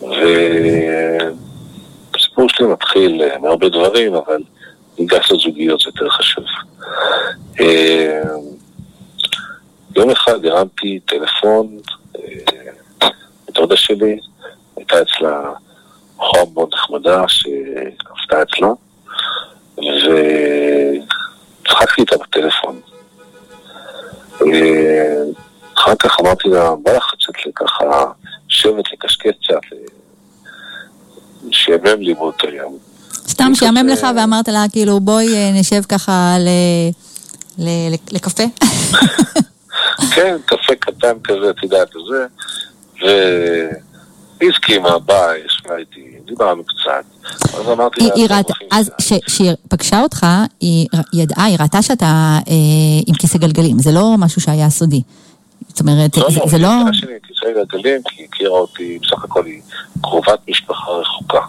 [0.00, 0.18] והסיפור
[2.48, 4.42] שלי מתחיל אה, מהרבה דברים, אבל
[4.98, 6.44] ניגש לזוגיות זה יותר חשוב.
[7.60, 8.22] אה,
[9.96, 11.78] יום אחד הרמתי טלפון,
[12.16, 13.10] אה,
[13.50, 14.18] דודה שלי,
[14.76, 15.52] הייתה אצלה
[16.16, 18.68] בחורה מאוד נחמדה שעבדה אצלה,
[21.64, 22.80] וצחקתי איתה בטלפון.
[24.40, 25.22] אה,
[25.74, 28.04] אחר כך אמרתי לה, בא לך קצת ככה,
[28.48, 29.76] לשבת, לקשקש קצת,
[31.50, 32.87] שיאמם לי באותו יום.
[33.28, 36.48] סתם שיאמם לך ואמרת לה, כאילו, בואי אה, נשב ככה ל...
[37.58, 38.42] ל- ל- לקפה.
[40.14, 42.26] כן, קפה קטן כזה, את יודעת, זה,
[43.02, 49.26] והיא הסכימה, באה, ישבה איתי, דיברנו קצת, אז אמרתי לה, היא "אתם ראתה, אז איתה?"
[49.26, 50.26] כשהיא פגשה אותך,
[50.60, 52.06] היא ידעה, היא ראתה שאתה
[52.48, 52.54] אה,
[53.06, 55.02] עם כיסא גלגלים, זה לא משהו שהיה סודי.
[55.68, 56.92] זאת אומרת, לא, זה- לא, לא...
[56.92, 59.60] שאני עם כיסא גלגלים, כי היא הכירה אותי, בסך הכל היא
[60.02, 61.40] קרובת משפחה רחוקה.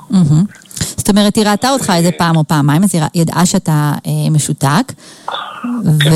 [1.09, 4.93] זאת אומרת, היא ראתה אותך איזה פעם או פעמיים, אז היא ידעה שאתה אה, משותק,
[5.85, 6.09] ו...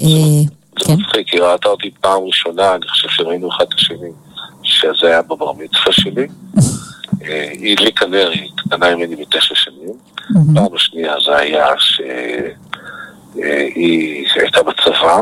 [0.00, 0.42] אה,
[0.78, 4.08] זה כן, מצחיק, היא ראתה אותי פעם ראשונה, אני חושב שראינו אחד את השני,
[4.62, 6.26] שזה היה בבר מצווה שלי.
[7.24, 9.92] אה, היא הדליקה נר, היא קטנה ממני בתשע שנים.
[10.54, 12.96] פעם השנייה זה היה שהיא
[14.34, 15.20] הייתה בצבא,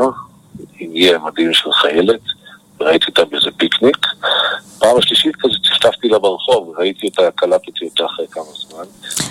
[0.81, 2.21] הגיעה מדים של חיילת,
[2.79, 3.97] וראיתי אותה באיזה פיקניק.
[4.79, 8.83] פעם השלישית כזה צפצפתי לה ברחוב, וראיתי אותה, קלטתי אותה אחרי כמה זמן.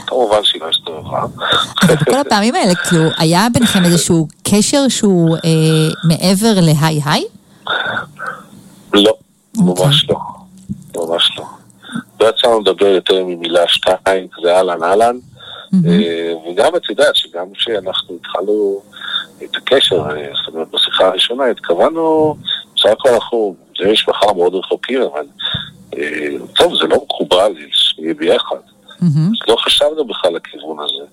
[0.07, 1.24] כמובן שהיא לא הסתובבה.
[1.88, 5.40] בכל הפעמים האלה, כאילו, היה ביניכם איזשהו קשר שהוא אה,
[6.05, 7.24] מעבר להיי היי?
[8.92, 9.14] לא,
[9.68, 9.86] אוקיי.
[9.86, 10.16] ממש לא.
[10.97, 11.45] ממש לא.
[12.20, 15.16] לא יצא לנו לדבר יותר ממילה שתיים, כזה אהלן אהלן.
[15.86, 18.80] אה, וגם את יודעת שגם כשאנחנו התחלנו
[19.45, 22.36] את הקשר, אה, זאת אומרת בשיחה הראשונה, התכוונו,
[22.85, 25.26] בסך הכל אנחנו, זה משפחה מאוד רחוקים, אבל
[25.97, 28.57] אה, טוב, זה לא מקובל שנהיה ביחד.
[29.01, 31.05] אז לא חשבנו בכלל לכיוון הזה.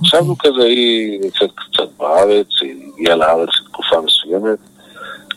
[0.00, 4.58] חשבנו כזה, היא נמצאת קצת בארץ, היא הגיעה לארץ לתקופה מסוימת,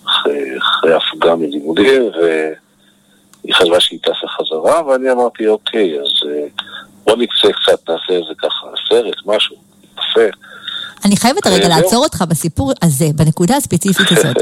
[0.06, 6.48] אחרי, הפוגה מלימודים, והיא חשבה שהיא טסה חזרה, ואני אמרתי, אוקיי, אז אה,
[7.04, 9.56] בוא נצא קצת, נעשה איזה ככה סרט, משהו,
[9.94, 10.38] יפה.
[11.06, 11.70] אני חייבת רגע זהו.
[11.70, 14.36] לעצור אותך בסיפור הזה, בנקודה הספציפית הזאת.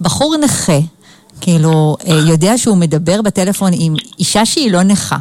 [0.00, 0.78] בחור נכה,
[1.40, 5.16] כאילו, אה, יודע שהוא מדבר בטלפון עם אישה שהיא לא נכה.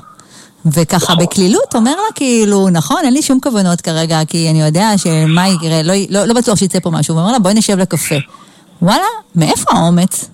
[0.65, 1.25] וככה נכון.
[1.25, 5.83] בקלילות אומר לה כאילו, נכון, אין לי שום כוונות כרגע, כי אני יודע שמה יקרה,
[5.83, 8.15] לא, לא, לא בטוח שיצא פה משהו, ואומר לה בואי נשב לקפה.
[8.81, 9.05] וואלה,
[9.35, 10.29] מאיפה האומץ?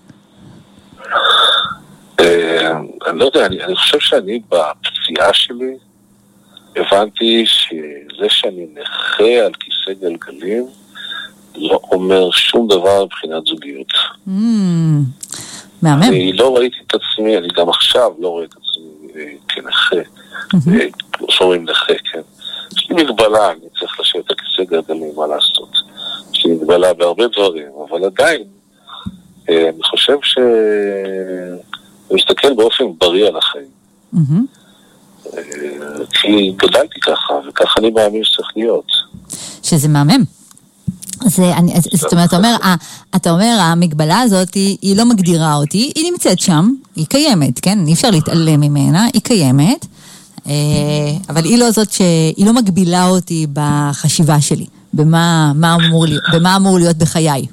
[2.19, 2.71] אה,
[3.09, 5.77] אני לא יודע, אני חושב שאני בפציעה שלי
[6.75, 10.65] הבנתי שזה שאני נכה על כיסא גלגלים
[11.55, 13.93] לא אומר שום דבר מבחינת זוגיות.
[14.27, 14.31] Mm,
[15.81, 16.03] מהמם.
[16.03, 20.85] אני לא ראיתי את עצמי, אני גם עכשיו לא רואה את עצמי אה, כנכה, אה,
[21.13, 22.21] כמו שאומרים נכה, כן.
[22.77, 25.69] יש לי מגבלה, אני צריך לשבת על כיסא גלגלים, מה לעשות.
[26.33, 28.43] יש לי מגבלה בהרבה דברים, אבל עדיין,
[29.49, 30.37] אה, אני חושב ש...
[32.11, 33.69] אני מסתכל באופן בריא על החיים.
[36.11, 38.91] כי גדלתי ככה, וככה אני מאמין שצריך להיות.
[39.63, 40.23] שזה מהמם.
[41.25, 42.55] זה, אני, זאת אומרת, אתה אומר,
[43.15, 47.87] אתה אומר, המגבלה הזאת, היא, היא לא מגדירה אותי, היא נמצאת שם, היא קיימת, כן?
[47.87, 49.85] אי אפשר להתעלם ממנה, היא קיימת,
[50.47, 50.53] אה,
[51.29, 52.01] אבל היא לא זאת ש...
[52.37, 57.45] היא לא מגבילה אותי בחשיבה שלי, במה, מה אמור, להיות, במה אמור להיות בחיי.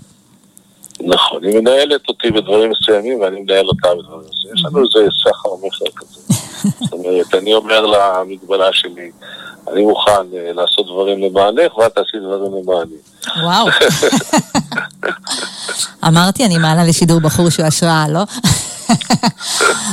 [1.01, 4.57] נכון, היא מנהלת אותי בדברים מסוימים ואני מנהל אותה בדברים מסוימים.
[4.57, 6.21] יש לנו איזה סחר מכר כזה.
[6.81, 9.11] זאת אומרת, אני אומר למגבלה שלי,
[9.73, 12.97] אני מוכן אה, לעשות דברים למענך ואת תעשי דברים למעני.
[13.45, 13.67] וואו.
[16.09, 18.21] אמרתי, אני מעלה לשידור בחור שהוא השראה, לא?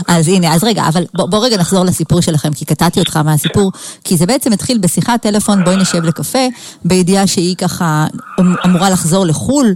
[0.07, 3.71] אז הנה, אז רגע, אבל בוא, בוא רגע נחזור לסיפור שלכם, כי קטעתי אותך מהסיפור,
[4.03, 6.47] כי זה בעצם התחיל בשיחת טלפון, בואי נשב לקפה,
[6.85, 8.05] בידיעה שהיא ככה
[8.39, 9.73] אמ- אמורה לחזור לחו"ל,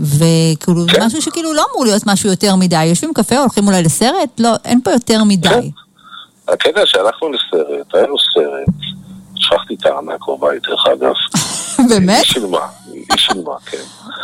[0.00, 1.02] וכאילו, כן.
[1.02, 2.84] משהו שכאילו לא אמור להיות משהו יותר מדי.
[2.84, 4.30] יושבים קפה, הולכים אולי לסרט?
[4.38, 5.48] לא, אין פה יותר מדי.
[5.48, 6.52] כן.
[6.52, 8.74] הקטע שהלכנו לסרט, היה לו סרט,
[9.36, 11.12] שכחתי את הארנק בבית, דרך אגב.
[11.90, 12.16] באמת?
[12.16, 13.78] היא שילמה, היא שילמה, כן.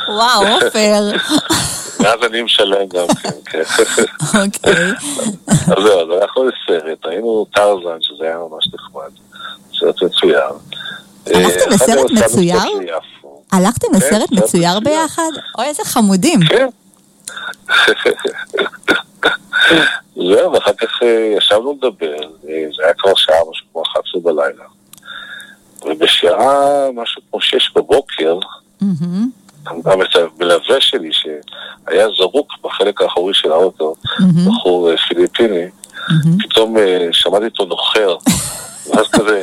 [0.09, 1.11] וואו, עופר.
[2.01, 3.63] ואז אני משלם גם כן, כן.
[4.25, 4.73] אוקיי.
[5.77, 9.11] אז זהו, אז הלכנו לסרט, היינו טרזן, שזה היה ממש נחמד.
[9.79, 10.41] סרט מצויר.
[11.27, 12.59] הלכתם אה, לסרט מצויר?
[13.57, 14.81] הלכתם כן, לסרט סרט מצויר.
[14.81, 15.31] ביחד?
[15.59, 16.41] אוי, איזה חמודים.
[16.49, 16.67] כן.
[20.17, 22.17] זהו, ואחר כך אה, ישבנו לדבר,
[22.49, 24.65] אה, זה היה כבר שעה, משהו כמו 11 בלילה.
[25.85, 28.39] ובשעה, משהו כמו 6 בבוקר,
[28.81, 29.31] מהמם,
[30.15, 33.95] המלווה שלי, שהיה זרוק בחלק האחורי של האוטו,
[34.47, 35.67] בחור אה, פיליפיני.
[36.39, 36.77] פתאום
[37.13, 38.17] שמעתי אותו נוחר,
[38.87, 39.43] ואז כזה,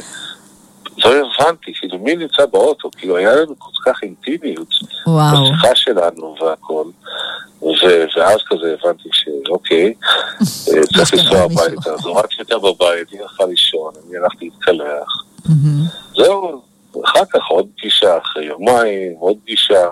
[0.97, 2.89] לא הבנתי, כאילו, מי נמצא באוטו?
[2.97, 4.67] כאילו, היה לנו כל כך אינטימיות.
[5.07, 6.85] בשיחה שלנו והכל,
[8.17, 9.93] ואז כזה הבנתי שאוקיי,
[10.41, 11.37] אה, צריך לנסוע.
[11.39, 15.23] הביתה, אז הורדתי אותה בבית, היא הלכה לישון, אני הלכתי להתקלח.
[16.15, 16.61] זהו,
[17.05, 19.87] אחר כך עוד פגישה, אחרי יומיים, עוד פגישה,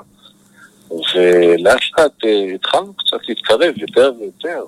[0.92, 4.64] ולאט לאט אה, התחלנו קצת להתקרב יותר ויותר,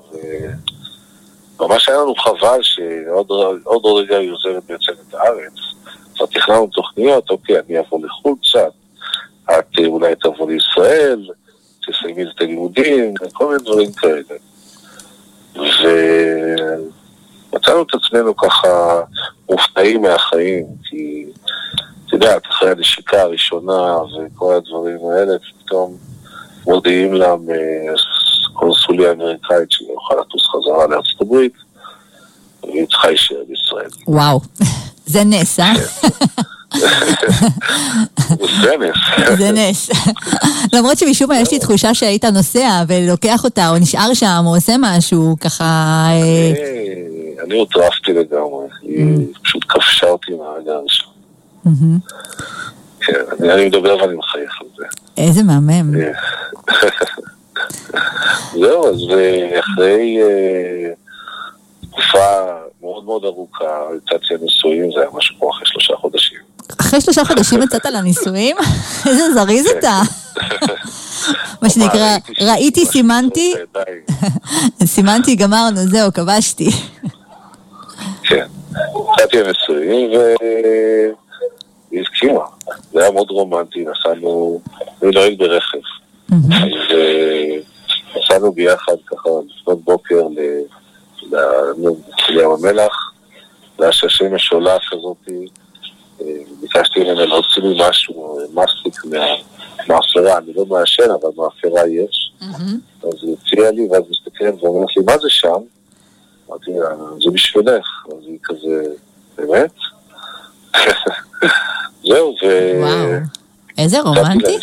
[1.60, 5.54] וממש היה לנו חבל שעוד רגע היא עוזבת בעצם את הארץ.
[6.16, 8.72] כבר תכננו תוכניות, אוקיי, אני אבוא לחו"ל קצת,
[9.46, 11.30] את אה, אולי תבוא לישראל,
[11.88, 14.38] תסיימי את הלימודים, כל מיני דברים כאלה.
[17.54, 19.02] ומצאנו את עצמנו ככה
[19.50, 21.26] מופתעים מהחיים, כי
[22.08, 25.98] את יודעת, אחרי הנשיקה הראשונה וכל הדברים האלה, פתאום
[26.66, 27.36] מודיעים לה
[28.64, 31.54] מהקונסוליה האמריקאית לא יכולה לטוס חזרה לארצות הברית,
[32.64, 33.90] והיא צריכה להישאר בישראל.
[34.08, 34.40] וואו.
[35.06, 35.74] זה נס, אה?
[38.62, 38.98] זה נס.
[39.38, 39.90] זה נס.
[40.74, 44.76] למרות שמשום מה יש לי תחושה שהיית נוסע ולוקח אותה, או נשאר שם, או עושה
[44.80, 45.64] משהו, ככה...
[45.64, 51.14] אה, אה, אני הוטרפתי לגמרי, היא פשוט כבשה אותי מהרגע הראשון.
[53.00, 54.84] כן, אני אני מדבר ואני מחייך על זה.
[55.18, 55.94] איזה מהמם.
[57.96, 58.00] אה,
[58.54, 60.94] זהו, אז אה, אחרי אה,
[61.82, 66.40] תקופה מאוד מאוד ארוכה, יצאתי לנישואים, זה היה משהו כמו אחרי שלושה חודשים.
[66.82, 68.58] אחרי שלושה חודשים יצאת לנישואים?
[69.08, 70.02] איזה זריז אתה.
[71.62, 73.54] מה שנקרא, ראיתי סימנתי.
[74.96, 76.70] סימנתי, גמרנו, זהו, כבשתי.
[78.24, 78.46] כן.
[79.14, 82.44] יצאתי לנישואים והיא הסכימה.
[82.94, 84.62] זה היה מאוד רומנטי, נסענו,
[85.04, 85.78] אני נוהג ברכב.
[86.34, 87.56] אז אה,
[88.18, 89.30] נסענו ביחד ככה
[89.60, 90.28] לפנות בוקר
[92.30, 93.12] לים המלח,
[93.78, 95.48] זה היה שהשמש עולה כזאתי,
[96.22, 96.26] אה,
[96.62, 99.26] ביקשתי ממנה להוציא לי משהו, אה, מסטיק מה-
[99.88, 102.32] מהאפרה, אני לא מעשן, אבל מהאפרה יש.
[103.04, 105.56] אז היא הציעה לי, ואז מסתכלת ואומרת לי, מה זה שם?
[106.50, 106.90] אמרתי לה,
[107.24, 108.06] זה בשבילך.
[108.08, 108.84] אז היא כזה,
[109.38, 109.72] באמת?
[112.10, 112.72] זהו, ו...
[112.80, 113.12] וואו,
[113.78, 114.58] איזה רומנטי.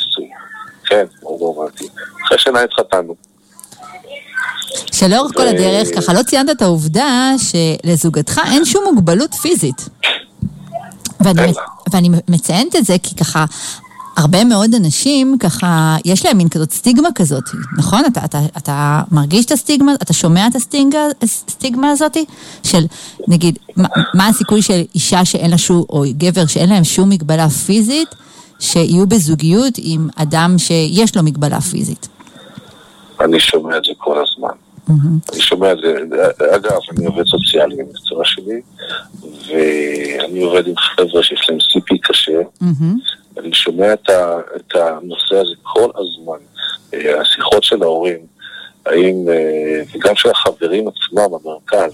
[0.90, 1.88] כן, רומנטי.
[2.26, 3.14] אחרי שנה התחתנו.
[4.92, 9.88] שלאורך כל הדרך, ככה לא ציינת את העובדה שלזוגתך אין שום מוגבלות פיזית.
[11.20, 11.52] ואני.
[11.92, 13.44] ואני מציינת את זה כי ככה,
[14.16, 17.44] הרבה מאוד אנשים ככה, יש להם מין כזאת סטיגמה כזאת,
[17.78, 18.04] נכון?
[18.06, 22.16] אתה, אתה, אתה מרגיש את הסטיגמה, אתה שומע את הסטיגמה, הסטיגמה הזאת?
[22.62, 22.86] של,
[23.28, 27.48] נגיד, מה, מה הסיכוי של אישה שאין לה שום, או גבר שאין להם שום מגבלה
[27.48, 28.08] פיזית,
[28.60, 32.08] שיהיו בזוגיות עם אדם שיש לו מגבלה פיזית?
[33.20, 34.54] אני שומע את זה כל הזמן.
[35.32, 35.94] אני שומע את זה,
[36.56, 38.60] אגב, אני עובד סוציאלי במקצוע שלי,
[39.22, 42.98] ואני עובד עם חבר'ה שיש להם CP קשה, מהמם.
[43.38, 46.38] אני שומע את, ה, את הנושא הזה כל הזמן.
[46.94, 48.18] אה, השיחות של ההורים,
[48.86, 51.92] האם, אה, וגם של החברים עצמם במרכז,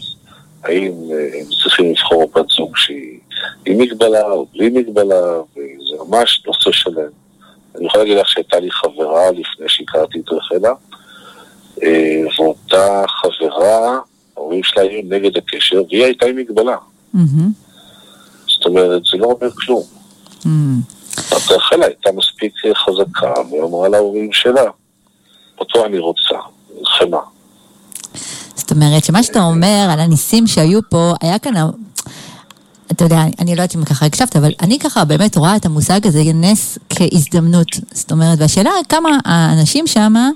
[0.66, 3.18] האם אה, הם צריכים לבחור בת זוג שהיא
[3.66, 7.10] עם מגבלה או בלי מגבלה, וזה ממש נושא שלם.
[7.76, 10.72] אני יכול להגיד לך שהייתה לי חברה לפני שהכרתי את רחלה,
[11.82, 13.98] אה, ואותה חברה,
[14.36, 16.76] ההורים שלה היו נגד הקשר, והיא הייתה עם מגבלה.
[18.46, 19.82] זאת אומרת, זה לא אומר כלום.
[21.50, 24.70] רחלה הייתה מספיק חזקה, והיא אמרה להורים שלה,
[25.58, 26.36] אותו אני רוצה,
[26.84, 27.20] חמאה.
[28.57, 31.54] זאת אומרת, שמה שאתה אומר על הניסים שהיו פה, היה כאן...
[32.92, 36.07] אתה יודע, אני לא יודעת אם ככה הקשבת, אבל אני ככה באמת רואה את המושג
[36.07, 37.68] הזה, נס כהזדמנות.
[37.92, 40.28] זאת אומרת, והשאלה כמה האנשים שמה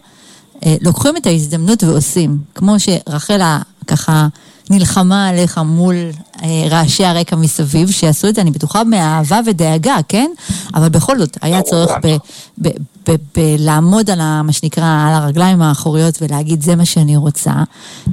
[0.80, 2.38] לוקחים את ההזדמנות ועושים.
[2.54, 4.26] כמו שרחלה ככה
[4.70, 5.94] נלחמה עליך מול
[6.42, 10.30] אה, רעשי הרקע מסביב, שעשו את זה, אני בטוחה, מאהבה ודאגה, כן?
[10.74, 12.16] אבל בכל זאת, היה צורך ב-
[12.62, 12.68] ב-
[13.08, 17.52] ב- ב- לעמוד על ה- מה שנקרא, על הרגליים האחוריות ולהגיד, זה מה שאני רוצה.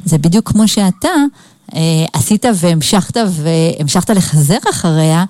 [0.06, 1.10] זה בדיוק כמו שאתה,
[1.76, 1.80] אה,
[2.14, 5.26] עשית והמשכת והמשכת לחזר אחריה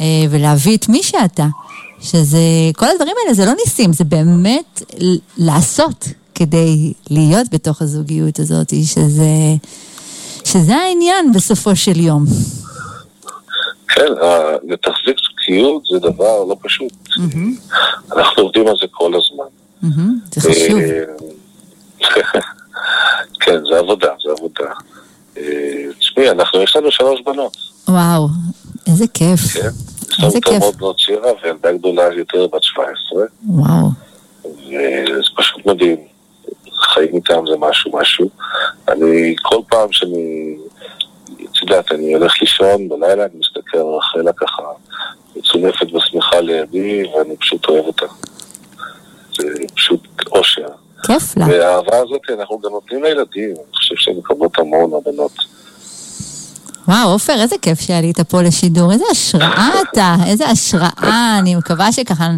[0.00, 1.46] אה, ולהביא את מי שאתה.
[2.00, 2.38] שזה,
[2.76, 4.82] כל הדברים האלה זה לא ניסים, זה באמת
[5.38, 6.08] לעשות
[6.38, 9.24] כדי להיות בתוך הזוגיות הזאת, שזה,
[10.44, 12.24] שזה העניין בסופו של יום.
[13.88, 14.12] כן,
[14.68, 16.92] לתחזיק זוגיות זה דבר לא פשוט.
[18.16, 19.44] אנחנו עובדים על זה כל הזמן.
[20.34, 20.80] זה חשוב.
[23.40, 24.72] כן, זה עבודה, זה עבודה.
[25.98, 27.56] תשמעי, אנחנו, יש לנו שלוש בנות.
[27.88, 28.28] וואו,
[28.86, 29.40] איזה כיף.
[29.40, 29.68] כן.
[30.08, 33.22] יש לנו תאומות בנות שירה, וילדה גדולה יותר בת 17.
[33.46, 33.88] וואו.
[34.44, 36.15] וזה פשוט מדהים.
[36.78, 38.28] חיים איתם זה משהו משהו.
[38.88, 40.56] אני, כל פעם שאני,
[41.24, 44.62] את יודעת, אני הולך לישון בלילה, אני מסתכל על רחלה ככה,
[45.36, 48.06] מצונפת בשמיכה לידי, ואני פשוט אוהב אותה.
[49.38, 50.00] זה פשוט
[50.32, 50.66] אושר.
[51.06, 51.46] כיף לה.
[51.46, 55.32] והאהבה הזאת אנחנו גם נותנים לילדים, אני חושב שהן מקבלות המון הבנות.
[56.88, 62.28] וואו, עופר, איזה כיף שעלית פה לשידור, איזה השראה אתה, איזה השראה, אני מקווה שככה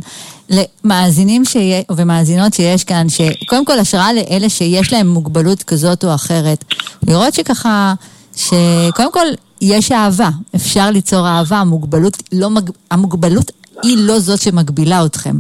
[0.50, 6.64] למאזינים שיה, ומאזינות שיש כאן, שקודם כל השראה לאלה שיש להם מוגבלות כזאת או אחרת,
[7.02, 7.94] לראות שככה,
[8.36, 9.26] שקודם כל
[9.60, 12.48] יש אהבה, אפשר ליצור אהבה, המוגבלות, לא,
[12.90, 15.36] המוגבלות היא לא זאת שמגבילה אתכם.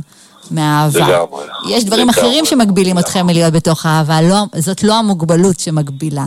[0.50, 1.00] מהאהבה.
[1.00, 1.44] לגמרי.
[1.68, 2.22] יש דברים לגמרי.
[2.22, 6.26] אחרים שמגבילים אתכם מלהיות בתוך האהבה, לא, זאת לא המוגבלות שמגבילה.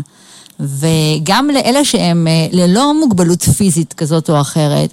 [0.60, 4.90] וגם לאלה שהם אה, ללא מוגבלות פיזית כזאת או אחרת,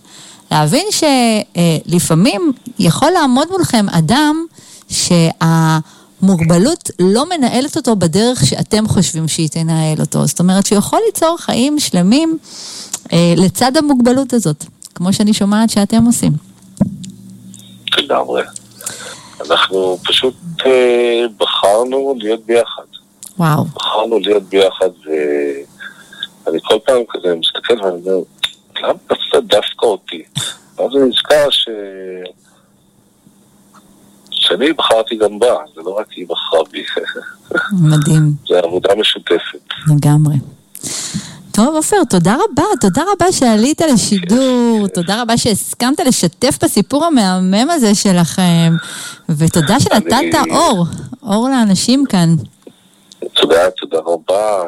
[0.50, 4.46] להבין שלפעמים יכול לעמוד מולכם אדם
[4.88, 10.26] שהמוגבלות לא מנהלת אותו בדרך שאתם חושבים שהיא תנהל אותו.
[10.26, 12.38] זאת אומרת שיכול ליצור חיים שלמים
[13.12, 16.32] אה, לצד המוגבלות הזאת, כמו שאני שומעת שאתם עושים.
[17.98, 18.42] לגמרי.
[19.50, 20.34] אנחנו פשוט
[20.66, 22.82] אה, בחרנו להיות ביחד.
[23.38, 23.64] וואו.
[23.64, 24.90] בחרנו להיות ביחד,
[26.46, 28.22] ואני כל פעם כזה מסתכל ואני אומר,
[28.82, 30.22] למה תפסת דווקא אותי?
[30.76, 31.68] ואז אני נזכר ש...
[34.30, 36.84] שאני בחרתי גם בה, זה לא רק היא בחרה בי.
[37.72, 38.32] מדהים.
[38.48, 39.68] זה עבודה משותפת.
[39.86, 40.36] לגמרי.
[41.52, 47.94] טוב, עופר, תודה רבה, תודה רבה שעלית לשידור, תודה רבה שהסכמת לשתף בסיפור המהמם הזה
[47.94, 48.74] שלכם,
[49.28, 50.86] ותודה שנתת אור,
[51.22, 52.34] אור לאנשים כאן.
[53.34, 54.62] תודה, תודה רבה.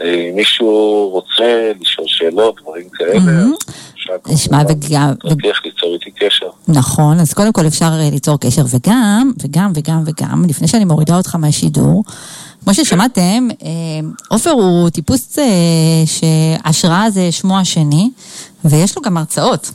[0.00, 3.44] ואם מישהו רוצה לשאול שאלות, דברים כאלה,
[4.28, 6.46] נשמע וגם, להצליח ליצור איתי קשר.
[6.68, 11.16] נכון, אז קודם כל אפשר אה, ליצור קשר, וגם, וגם, וגם, וגם, לפני שאני מורידה
[11.16, 12.04] אותך מהשידור,
[12.64, 13.68] כמו ששמעתם, אה,
[14.28, 15.44] עופר הוא טיפוס אה,
[16.06, 18.10] שהשראה זה שמו השני,
[18.64, 19.70] ויש לו גם הרצאות.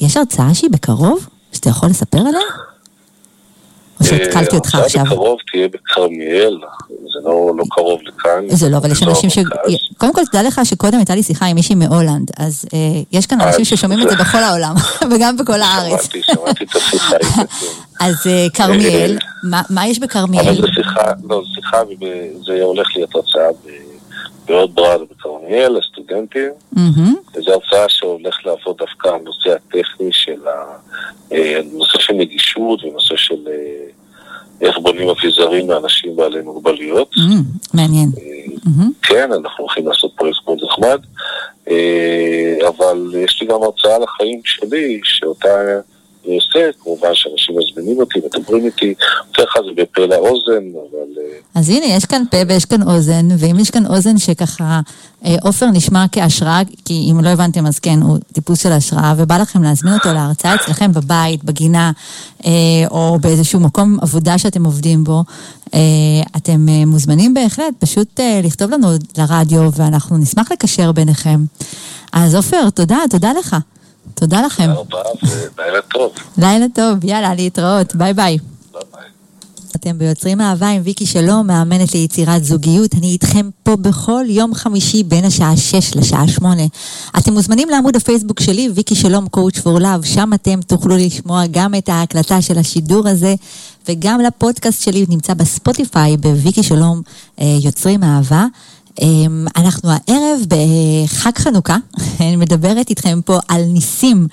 [0.00, 2.75] יש הרצאה שהיא בקרוב, שאתה יכול לספר עליה?
[4.00, 5.04] או שהתקלתי אותך אה, עכשיו?
[5.04, 8.44] בקרוב תהיה בכרמיאל, זה לא לא קרוב לכאן.
[8.48, 9.38] זה לא, אבל יש באזור אנשים ש...
[9.98, 12.78] קודם כל, תדע לך שקודם הייתה לי שיחה עם מישהי מהולנד, אז אה,
[13.12, 14.74] יש כאן אנשים אז- ששומעים את זה בכל העולם,
[15.14, 16.02] וגם בכל הארץ.
[16.02, 17.16] שמעתי, שמעתי את השיחה.
[17.18, 17.42] כן.
[18.00, 20.54] אז אה, כרמיאל, אה, מה- מה יש אבל בכרמיאל?
[20.54, 21.76] זו שיחה, לא, זו שיחה,
[22.46, 23.48] זה הולך להיות הרצאה
[24.46, 26.50] בעוד ברד בכרמיאל לסטודנטים.
[26.72, 30.76] מהמם, וזו הרצאה שהולך לעבוד דווקא הנושא הטכני של ה...
[31.32, 31.60] אה,
[31.98, 33.86] של נגישות ונושא של אה,
[34.60, 37.10] איך בונים אביזרים לאנשים בעלי מוגבלויות.
[37.16, 37.42] מהמם,
[37.74, 38.08] מעניין.
[38.64, 41.00] מהמם, כן, אנחנו הולכים לעשות פרויקט מאוד נחמד,
[42.68, 45.48] אבל יש לי גם הרצאה על החיים שלי, שאותה
[46.26, 48.94] אני עושה, כמובן שאנשים מזמינים אותי, מדברים איתי,
[49.34, 53.58] כלל זה בפה לאוזן, אבל אה, אז הנה, יש כאן פה ויש כאן אוזן, ואם
[53.60, 54.80] יש כאן אוזן שככה,
[55.24, 59.38] אה, עופר נשמע כהשראה, כי אם לא הבנתם אז כן, הוא טיפוס של השראה, ובא
[59.38, 61.92] לכם להזמין אותו להרצאה אצלכם בבית, בגינה,
[62.46, 62.50] אה,
[62.90, 65.24] או באיזשהו מקום עבודה שאתם עובדים בו,
[66.36, 71.44] אתם מוזמנים בהחלט פשוט לכתוב לנו לרדיו, ואנחנו נשמח לקשר ביניכם.
[72.12, 73.56] אז עופר, תודה, תודה לך.
[74.20, 74.70] תודה לכם.
[74.74, 76.12] תודה רבה ולילה טוב.
[76.38, 78.38] לילה טוב, יאללה, להתראות, ביי ביי.
[78.72, 79.02] ביי ביי.
[79.76, 82.94] אתם ביוצרים אהבה עם ויקי שלום, מאמנת ליצירת זוגיות.
[82.94, 86.62] אני איתכם פה בכל יום חמישי בין השעה 6 לשעה 8.
[87.18, 91.74] אתם מוזמנים לעמוד הפייסבוק שלי, ויקי שלום Coach for Love, שם אתם תוכלו לשמוע גם
[91.74, 93.34] את ההקלטה של השידור הזה,
[93.88, 97.02] וגם לפודקאסט שלי נמצא בספוטיפיי, בויקי שלום
[97.40, 98.46] אה, יוצרים אהבה.
[99.02, 101.76] אמ, אנחנו הערב בחג חנוכה,
[102.20, 104.28] אני מדברת איתכם פה על ניסים.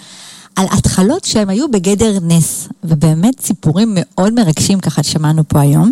[0.56, 5.92] על התחלות שהם היו בגדר נס, ובאמת סיפורים מאוד מרגשים ככה שמענו פה היום.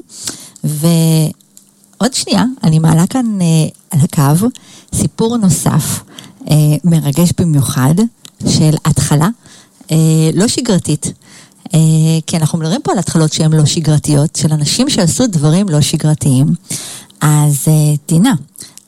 [0.63, 3.47] ועוד שנייה, אני מעלה כאן אה,
[3.91, 4.47] על הקו
[4.95, 6.03] סיפור נוסף,
[6.49, 7.95] אה, מרגש במיוחד,
[8.47, 9.27] של התחלה
[9.91, 9.97] אה,
[10.33, 11.13] לא שגרתית.
[12.27, 16.47] כי אנחנו מדברים פה על התחלות שהן לא שגרתיות, של אנשים שעשו דברים לא שגרתיים.
[17.21, 17.67] אז
[18.05, 18.33] טינה,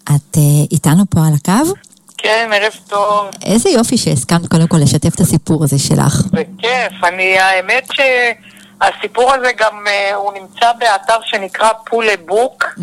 [0.03, 0.41] את אה,
[0.71, 1.73] איתנו פה על הקו?
[2.17, 3.25] כן, ערב טוב.
[3.45, 6.13] איזה יופי שהסכמת קודם כל לשתף את הסיפור הזה שלך.
[6.13, 7.03] זה כיף.
[7.03, 12.81] אני, האמת שהסיפור הזה גם, אה, הוא נמצא באתר שנקרא פולה בוק, Mm,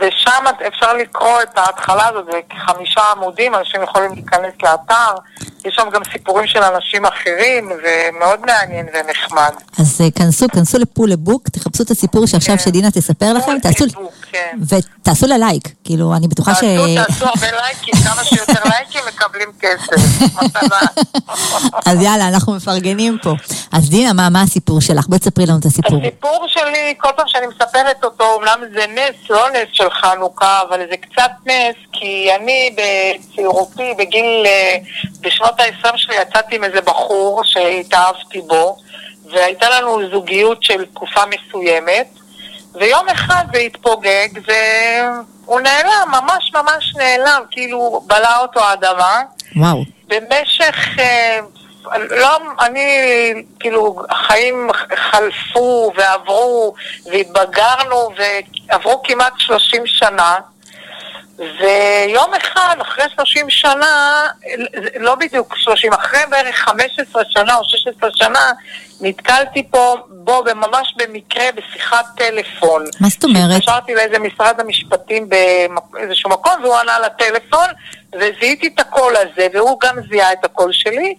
[0.00, 5.14] ושם אפשר לקרוא את ההתחלה הזאת, זה כחמישה עמודים, אנשים יכולים להיכנס לאתר.
[5.64, 9.52] יש שם גם סיפורים של אנשים אחרים, ומאוד מעניין ונחמד.
[9.78, 12.62] אז אה, כנסו, כנסו לפול לבוק, תחפשו את הסיפור שעכשיו כן.
[12.64, 14.58] שדינה תספר לכם, תעשו, בוק, כן.
[14.68, 16.58] ותעשו לה לייק, כאילו, אני בטוחה ש...
[16.58, 19.92] תעשו, תעשו הרבה לייקים, כמה שיותר לייקים מקבלים כסף.
[21.86, 23.34] אז יאללה, אנחנו מפרגנים פה.
[23.72, 25.06] אז דינה, מה, מה הסיפור שלך?
[25.06, 26.00] בואי תספרי לנו את הסיפור.
[26.00, 30.80] הסיפור שלי, כל פעם שאני מספרת אותו, אומנם זה נס, לא נס של חנוכה, אבל
[30.90, 34.76] זה קצת נס, כי אני בצעירותי, בגיל, אה,
[35.20, 38.76] בשנות ה-20 שלי, יצאתי עם איזה בחור שהתאהבתי בו,
[39.32, 42.06] והייתה לנו זוגיות של תקופה מסוימת,
[42.74, 44.28] ויום אחד זה התפוגג,
[45.44, 49.20] והוא נעלם, ממש ממש נעלם, כאילו בלע אותו האדמה.
[49.56, 49.84] וואו.
[50.08, 51.38] במשך, אה,
[52.10, 52.86] לא, אני,
[53.60, 56.74] כאילו, החיים חלפו ועברו
[57.06, 60.36] והתבגרנו ועברו כמעט 30 שנה
[61.42, 64.26] ויום אחד, אחרי 30 שנה,
[65.00, 68.52] לא בדיוק 30, אחרי בערך 15 שנה או 16 שנה,
[69.00, 72.84] נתקלתי פה, בו ממש במקרה בשיחת טלפון.
[73.00, 73.56] מה זאת אומרת?
[73.56, 77.68] התקשרתי לאיזה משרד המשפטים באיזשהו מקום והוא ענה לטלפון
[78.12, 81.14] וזיהיתי את הקול הזה והוא גם זיהה את הקול שלי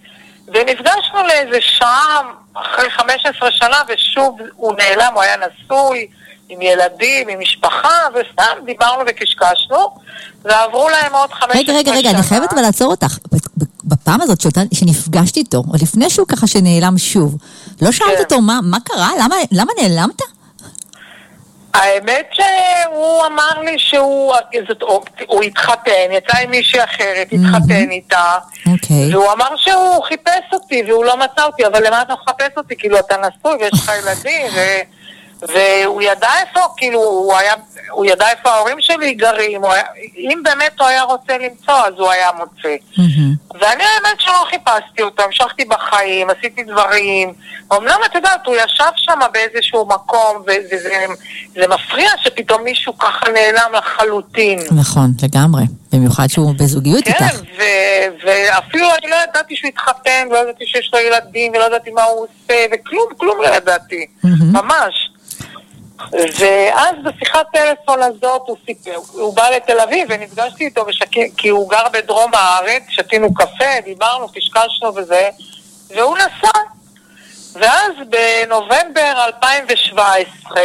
[0.47, 2.21] ונפגשנו לאיזה שעה
[2.53, 6.07] אחרי 15 שנה ושוב הוא נעלם, הוא היה נשוי
[6.53, 9.77] עם ילדים, עם משפחה וסתם דיברנו וקשקשנו
[10.43, 11.73] ועברו להם עוד 15 שנה.
[11.77, 13.17] רגע, רגע, רגע, אני חייבת אבל לעצור אותך.
[13.83, 17.37] בפעם הזאת שאותה- שנפגשתי איתו, או לפני שהוא ככה שנעלם שוב,
[17.81, 18.23] לא שאלת כן.
[18.23, 19.09] אותו מה מה קרה?
[19.19, 20.21] למה- למה נעלמת?
[21.73, 24.33] האמת שהוא אמר לי שהוא
[24.67, 24.83] זאת,
[25.27, 28.37] הוא התחתן, יצא עם מישהי אחרת, התחתן איתה
[28.71, 29.15] אוקיי.
[29.15, 32.75] והוא אמר שהוא חיפש אותי והוא לא מצא אותי, אבל למה אתה מחפש אותי?
[32.77, 34.59] כאילו, אתה נשוי ויש לך ילדים, ו...
[35.47, 37.53] והוא ידע איפה, כאילו, הוא היה,
[37.91, 39.83] הוא ידע איפה ההורים שלי גרים, היה,
[40.17, 42.75] אם באמת הוא היה רוצה למצוא, אז הוא היה מוצא.
[42.97, 43.33] מהמם.
[43.59, 47.33] ואני האמת שלא חיפשתי אותו, המשכתי בחיים, עשיתי דברים.
[47.73, 50.89] אמנם את יודעת, הוא ישב שם באיזשהו מקום, וזה
[51.53, 54.59] זה מפריע שפתאום מישהו ככה נעלם לחלוטין.
[54.71, 55.63] נכון, לגמרי.
[55.93, 57.41] במיוחד שהוא בזוגיות כן, איתך.
[57.57, 62.03] ו- ואפילו אני לא ידעתי שהוא התחתן, לא ידעתי שיש לו ילדים, ולא ידעתי מה
[62.03, 64.53] הוא עושה, וכלום, כלום לא ידעתי, מהמם.
[64.53, 65.09] ממש.
[66.11, 71.09] ואז בשיחת טלפון הזאת הוא, סיפר, הוא בא לתל אביב ונפגשתי איתו, בשק...
[71.37, 75.29] כי הוא גר בדרום הארץ, שתינו קפה, דיברנו, קשקשנו וזה,
[75.95, 76.59] והוא נסע.
[77.53, 80.61] ואז בנובמבר 2017,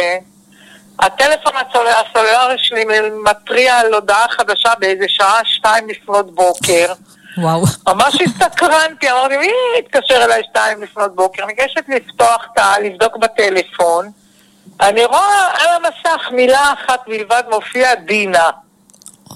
[0.99, 2.85] הטלפון הסול- הסלולרי שלי
[3.23, 6.93] מתריע על הודעה חדשה באיזה שעה שתיים לפנות בוקר.
[7.37, 7.63] וואו.
[7.87, 9.47] ממש הסתקרנתי, אמרתי, מי
[9.79, 11.45] התקשר אליי שתיים לפנות בוקר?
[11.45, 12.79] ניגשת לפתוח את ה...
[12.79, 14.11] לבדוק בטלפון.
[14.81, 18.49] אני רואה על המסך מילה אחת בלבד מופיע דינה.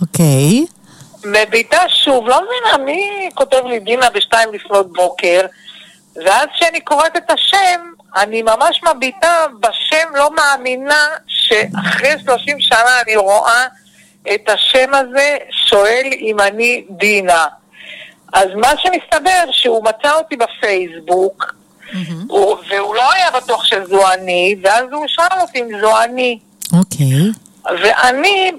[0.01, 0.65] אוקיי.
[1.25, 5.45] מביטה שוב, לא מבינה מי כותב לי דינה בשתיים לפנות בוקר,
[6.15, 7.81] ואז כשאני קוראת את השם,
[8.15, 13.67] אני ממש מביטה בשם, לא מאמינה שאחרי 30 שנה אני רואה
[14.33, 17.45] את השם הזה, שואל אם אני דינה.
[18.33, 21.53] אז מה שמסתבר, שהוא מצא אותי בפייסבוק,
[22.27, 26.39] הוא, והוא לא היה בטוח שזו אני, ואז הוא שאל אותי אם זו אני.
[26.73, 27.31] אוקיי.
[27.65, 28.51] ואני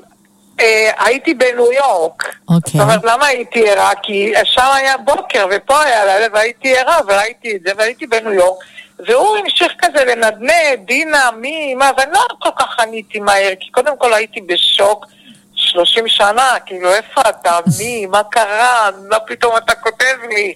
[0.61, 2.35] אה, הייתי בניו יורק.
[2.49, 2.81] אוקיי.
[2.81, 3.91] זאת אומרת, למה הייתי ערה?
[4.03, 8.65] כי שם היה בוקר ופה היה לילה והייתי ערה וראיתי את זה והייתי בניו יורק.
[8.99, 13.99] והוא המשיך כזה לנדנד, דינה, מי, מה, ואני לא כל כך עניתי מהר, כי קודם
[13.99, 15.07] כל הייתי בשוק
[15.55, 20.55] 30 שנה, כאילו, איפה אתה, מי, מה קרה, מה פתאום אתה כותב לי?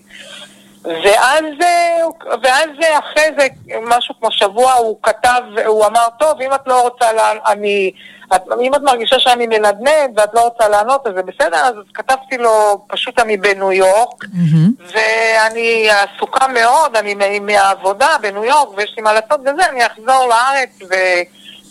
[0.85, 1.99] ואז, אה,
[2.43, 3.47] ואז אה, אחרי זה,
[3.83, 7.91] משהו כמו שבוע, הוא כתב, הוא אמר, טוב, אם את לא רוצה, לה, אני,
[8.35, 12.39] את, אם את מרגישה שאני מנדנד ואת לא רוצה לענות, אז זה בסדר, אז כתבתי
[12.39, 14.71] לו, פשוט אני בניו יורק, מהמם.
[14.93, 20.27] ואני עסוקה מאוד, אני מה- מהעבודה בניו יורק, ויש לי מה לעשות בזה, אני אחזור
[20.29, 20.91] לארץ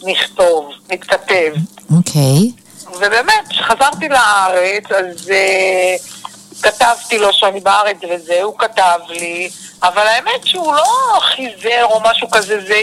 [0.03, 1.53] ונכתוב, נתכתב.
[1.97, 2.51] אוקיי.
[2.97, 6.16] ובאמת, כשחזרתי לארץ, אז uh,
[6.61, 9.49] כתבתי לו שאני בארץ וזה, הוא כתב לי,
[9.83, 12.81] אבל האמת שהוא לא חיזר או משהו כזה, זה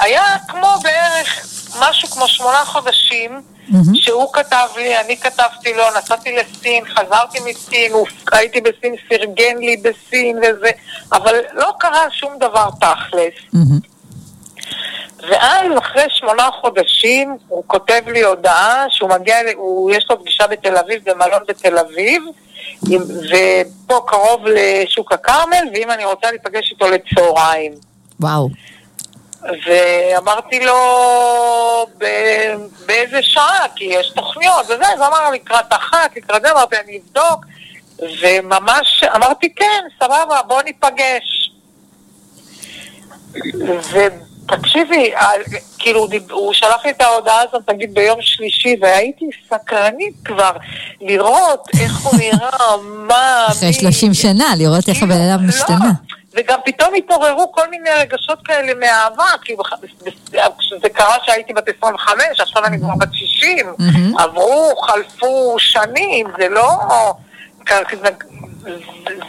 [0.00, 1.46] היה כמו בערך
[1.80, 3.94] משהו כמו שמונה חודשים, מהמם.
[3.94, 7.92] שהוא כתב לי, אני כתבתי לו, נסעתי לסין, חזרתי מסין,
[8.32, 10.70] הייתי בסין, פרגן לי בסין וזה,
[11.12, 13.34] אבל לא קרה שום דבר תכלס.
[13.52, 13.80] מהמם.
[15.30, 20.76] ואז אחרי שמונה חודשים הוא כותב לי הודעה שהוא מגיע, הוא, יש לו פגישה בתל
[20.76, 22.22] אביב, במלון בתל אביב,
[22.82, 27.72] ופה קרוב לשוק הכרמל, ואם אני רוצה להיפגש איתו לצהריים.
[28.20, 28.48] וואו.
[29.66, 30.74] ואמרתי לו
[31.98, 32.54] ב-
[32.86, 37.44] באיזה שעה, כי יש תוכניות וזה, אז אמר לקראת אחת, לקראת זה, אמרתי אני אבדוק,
[37.98, 41.50] וממש אמרתי כן, סבבה, בוא ניפגש.
[43.64, 44.35] ותקשיבי,
[45.16, 45.26] ה-
[45.78, 50.50] כאילו הוא שלח לי את ההודעה הזאת, נגיד ביום שלישי, והייתי סקרנית כבר
[51.00, 52.76] לראות איך הוא נראה,
[53.08, 55.76] מה, אחרי מי- 30 שנה, לראות איך כאילו, הבן אדם משתנה.
[55.84, 58.72] לא, וגם פתאום התעוררו כל מיני רגשות כאלה
[59.42, 59.72] כי בח-
[60.58, 64.18] כשזה קרה שהייתי בת 25, עכשיו אני כבר בת 60, מהמם.
[64.18, 66.70] עברו, חלפו שנים, זה לא...
[67.68, 68.08] זה,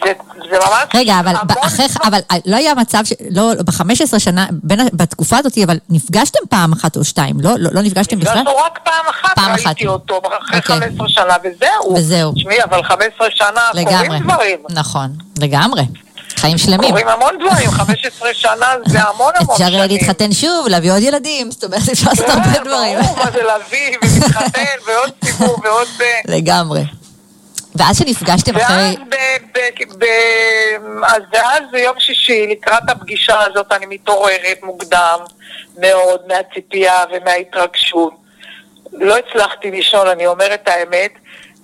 [0.03, 0.11] זה,
[0.49, 1.85] זה ממש רגע, אבל אחרי.
[2.03, 6.97] אבל לא היה מצב, ש- לא, ב-15 שנה, בין, בתקופה הזאת, אבל נפגשתם פעם אחת
[6.97, 7.51] או שתיים, לא?
[7.57, 8.33] לא, לא נפגשתם בכלל?
[8.33, 9.65] נפגשנו רק פעם אחת, פעם אחת.
[9.65, 10.75] ראיתי אותו אחרי אוקיי.
[10.79, 11.93] 15 שנה, וזהו.
[11.97, 12.31] וזהו.
[12.35, 14.07] תשמעי, אבל 15 שנה לגמרי.
[14.07, 14.59] קורים דברים.
[14.69, 15.09] נכון,
[15.39, 15.83] לגמרי.
[16.37, 16.89] חיים שלמים.
[16.89, 19.73] קורים המון דברים, 15 שנה זה המון המון אפשר שנים.
[19.73, 22.99] יהיה להתחתן שוב, להביא עוד ילדים, זאת אומרת, אפשר לעשות הרבה כן, דברים.
[23.01, 25.87] ברור, מה זה להביא ולהתחתן ועוד סיבוב ועוד...
[25.97, 26.05] זה.
[26.35, 26.83] לגמרי.
[27.77, 28.95] ואז שנפגשתם ואז, אחרי...
[29.09, 29.15] ב,
[29.99, 30.05] ב,
[31.03, 35.19] אז ואז ביום שישי, לקראת הפגישה הזאת, אני מתעוררת מוקדם
[35.77, 38.13] מאוד מהציפייה ומההתרגשות.
[38.93, 41.11] לא הצלחתי לישון, אני אומרת האמת.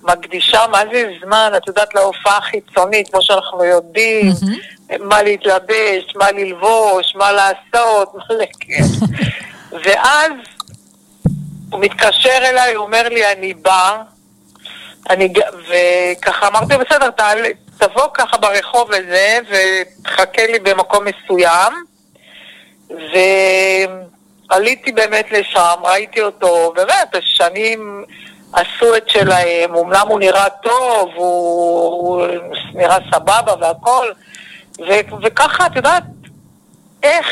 [0.02, 4.32] מקדישה מה זה זמן, את יודעת, להופעה החיצונית, כמו שאנחנו יודעים,
[5.00, 9.06] מה להתלבש, מה ללבוש, מה לעשות, מה לכן.
[9.84, 10.32] ואז
[11.70, 14.02] הוא מתקשר אליי, הוא אומר לי, אני בא,
[15.10, 15.32] אני,
[15.68, 17.48] וככה אמרתי, בסדר, תעלה,
[17.78, 21.72] תבוא ככה ברחוב וזה, ותחכה לי במקום מסוים.
[24.50, 28.04] ועליתי באמת לשם, ראיתי אותו, באמת, השנים
[28.52, 32.26] עשו את שלהם, אמנם הוא נראה טוב, הוא, הוא
[32.74, 34.06] נראה סבבה והכל,
[34.78, 34.90] ו,
[35.22, 36.02] וככה, את יודעת,
[37.02, 37.26] איך,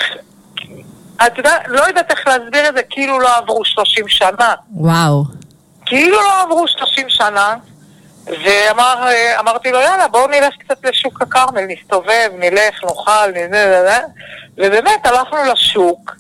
[1.27, 4.55] את יודעת, לא יודעת איך להסביר את זה, כאילו לא עברו 30 שנה.
[4.75, 5.25] וואו.
[5.93, 7.55] כאילו לא עברו 30 שנה,
[8.27, 13.99] ואמרתי לו, יאללה, בואו נלך קצת לשוק הכרמל, נסתובב, נלך, נאכל, נזה,
[14.59, 16.17] ובאמת הלכנו לשוק,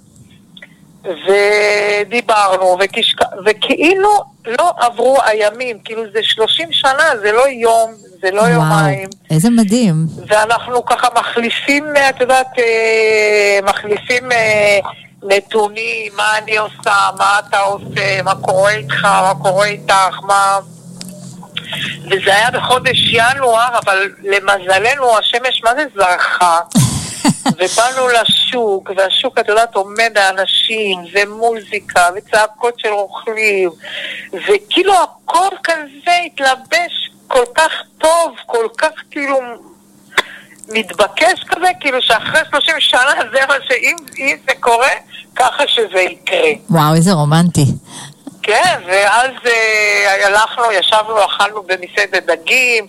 [1.04, 3.18] ודיברנו, וכשק...
[3.46, 7.92] וכאילו לא עברו הימים, כאילו זה 30 שנה, זה לא יום,
[8.22, 8.52] זה לא וואו.
[8.52, 9.08] יומיים.
[9.30, 9.94] איזה מדהים.
[10.26, 14.78] ואנחנו ככה מחליפים, את יודעת, אה, מחליפים אה,
[15.22, 20.58] נתונים, מה אני עושה, מה אתה עושה, מה קורה איתך, מה קורה איתך, מה...
[22.10, 26.58] וזה היה בחודש ינואר, אבל למזלנו השמש מה זה זרחה.
[27.58, 33.70] ובאנו לשוק, והשוק, את יודעת, עומד האנשים, ומוזיקה, וצעקות של רוכלים,
[34.32, 39.40] וכאילו הכל כזה התלבש כל כך טוב, כל כך כאילו
[40.68, 44.90] מתבקש כזה, כאילו שאחרי 30 שנה זה מה שאם אם זה קורה,
[45.36, 46.50] ככה שזה יקרה.
[46.70, 47.64] וואו, איזה רומנטי.
[48.42, 52.86] כן, ואז אה, הלכנו, ישבנו, אכלנו במסעדת דגים,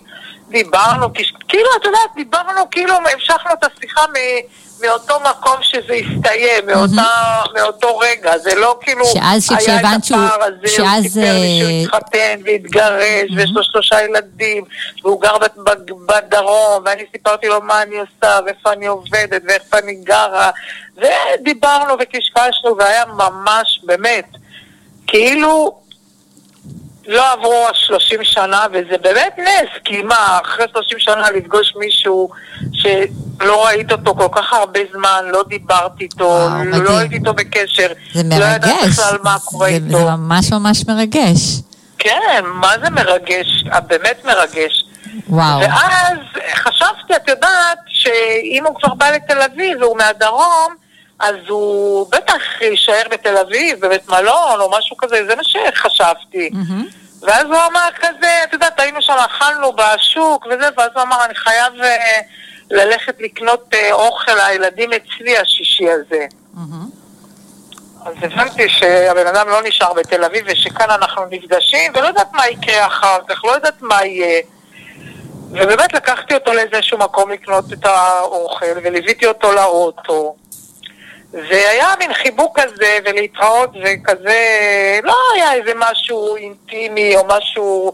[0.48, 1.12] דיברנו,
[1.48, 4.14] כאילו, את יודעת, דיברנו, כאילו, המשכנו את השיחה מ...
[4.86, 7.10] מאותו מקום שזה הסתיים, מאותה,
[7.54, 11.58] מאותו רגע, זה לא כאילו שאז היה את שהוא- הפער הזה, שאז, הוא סיפר לי
[11.60, 14.64] שהוא אה, התחתן והתגרש, ויש לו שלושה ילדים,
[15.02, 15.36] והוא גר
[16.06, 20.50] בדרום, ואני סיפרתי לו מה אני עושה, ואיפה אני עובדת, ואיפה אני גרה,
[20.96, 24.26] ודיברנו וקשקשנו, והיה ממש, באמת,
[25.06, 25.83] כאילו
[27.06, 32.30] לא עברו השלושים שנה, וזה באמת נס, כי מה, אחרי שלושים שנה לפגוש מישהו
[32.72, 36.82] שלא ראית אותו כל כך הרבה זמן, לא דיברתי איתו, וואו.
[36.82, 38.86] לא הייתי איתו בקשר, לא מרגש.
[38.88, 39.98] בכלל מה קורה זה- איתו.
[39.98, 41.40] זה ממש ממש מרגש.
[41.98, 44.84] כן, מה זה מרגש, באמת מרגש.
[45.28, 45.60] וואו.
[45.60, 46.18] ואז
[46.54, 50.74] חשבתי, את יודעת, שאם הוא כבר בא לתל אביב והוא מהדרום,
[51.18, 56.50] אז הוא בטח יישאר בתל אביב, בבית מלון או משהו כזה, זה מה שחשבתי.
[56.52, 56.86] מהמם.
[57.22, 61.34] ואז הוא אמר כזה, את יודעת, היינו שם, אכלנו בשוק וזה, ואז הוא אמר, אני
[61.34, 62.20] חייב אה,
[62.70, 66.26] ללכת לקנות אה, אוכל לילדים אצלי השישי הזה.
[66.54, 66.88] מהמם.
[68.04, 72.86] אז הבנתי שהבן אדם לא נשאר בתל אביב ושכאן אנחנו נפגשים ולא יודעת מה יקרה
[72.86, 74.42] אחר כך, לא יודעת מה יהיה.
[75.50, 80.36] ובאמת לקחתי אותו לאיזשהו מקום לקנות את האוכל וליוויתי אותו לאוטו.
[81.34, 87.92] והיה מין חיבוק כזה ולהתראות וכזה, לא היה איזה משהו אינטימי או משהו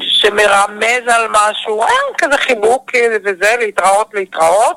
[0.00, 2.90] שמרמז על משהו, היה כזה חיבוק
[3.24, 4.76] וזה, להתראות, להתראות.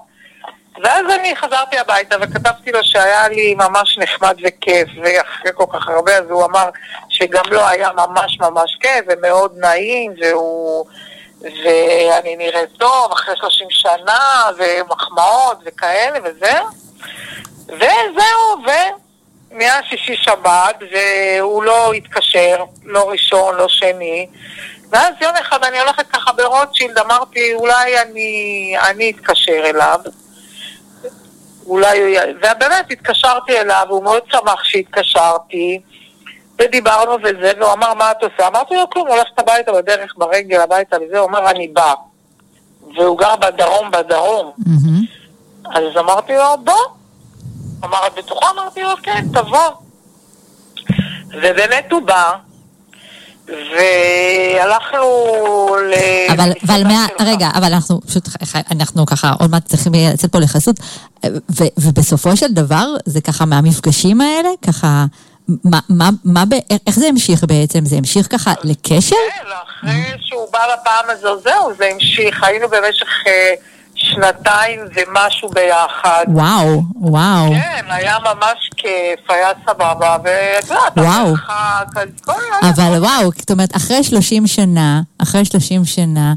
[0.84, 6.18] ואז אני חזרתי הביתה וכתבתי לו שהיה לי ממש נחמד וכיף, ואחרי כל כך הרבה,
[6.18, 6.70] אז הוא אמר
[7.10, 10.86] שגם לו היה ממש ממש כיף ומאוד נעים, והוא...
[11.42, 16.52] ואני נראית טוב אחרי 30 שנה, ומחמאות וכאלה וזה.
[17.76, 18.64] וזהו,
[19.52, 24.28] ונהיה שישי שבת, והוא לא התקשר, לא ראשון, לא שני.
[24.90, 30.00] ואז יום אחד אני הולכת ככה ברוטשילד, אמרתי, אולי אני, אני אתקשר אליו.
[31.66, 32.34] אולי הוא...
[32.38, 35.82] ובאמת התקשרתי אליו, הוא מאוד שמח שהתקשרתי,
[36.60, 38.48] ודיברנו וזה, והוא אמר, מה את עושה?
[38.48, 41.94] אמרתי לו, כלום, הולכת הביתה בדרך, ברגל הביתה וזה, הוא אומר, אני בא.
[42.96, 44.52] והוא גר בדרום, בדרום.
[44.58, 45.06] מהמם.
[45.76, 47.03] אז אמרתי לו, בוא.
[47.84, 48.46] אמר, את בטוחה?
[48.52, 49.70] אמרתי לו, כן, תבוא.
[51.34, 52.32] ובאמת הוא בא,
[53.48, 55.08] והלכנו
[55.90, 55.94] ל...
[56.32, 57.06] אבל, אבל מה.
[57.20, 58.30] רגע, אבל אנחנו פשוט,
[58.72, 60.76] אנחנו ככה עוד מעט צריכים לצאת פה לחסות,
[61.26, 65.06] ו, ובסופו של דבר זה ככה מהמפגשים האלה, ככה,
[65.64, 66.44] מה, מה, מה,
[66.88, 67.86] איך זה המשיך בעצם?
[67.86, 69.16] זה המשיך ככה לקשר?
[69.16, 72.44] כן, אחרי שהוא בא לפעם הזו, זהו, זה המשיך.
[72.44, 73.54] היינו במשך אה,
[73.96, 76.26] שנתיים ומשהו ביחד.
[76.28, 77.50] וואו, וואו.
[77.52, 81.26] כן, היה ממש כיף, היה סבבה, ואת יודעת, וואו.
[81.28, 86.34] המרחק, אז כל אבל וואו, זאת אומרת, אחרי 30 שנה, אחרי 30 שנה,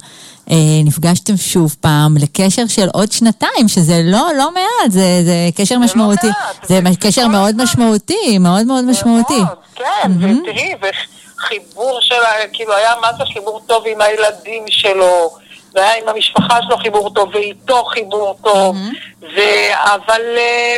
[0.51, 5.79] אה, נפגשתם שוב פעם לקשר של עוד שנתיים, שזה לא, לא מעט, זה, זה קשר
[5.79, 6.27] משמעותי.
[6.27, 7.63] מעט, זה זה- קשר זה מאוד הזמן.
[7.65, 9.39] משמעותי, מאוד מאוד משמעותי.
[9.39, 15.31] מאוד, כן, ותראי, וחיבור שלה, כאילו היה מה זה חיבור טוב עם הילדים שלו,
[15.77, 18.77] והיה עם המשפחה שלו חיבור טוב, ואיתו חיבור טוב,
[19.23, 20.77] ו- אבל אה,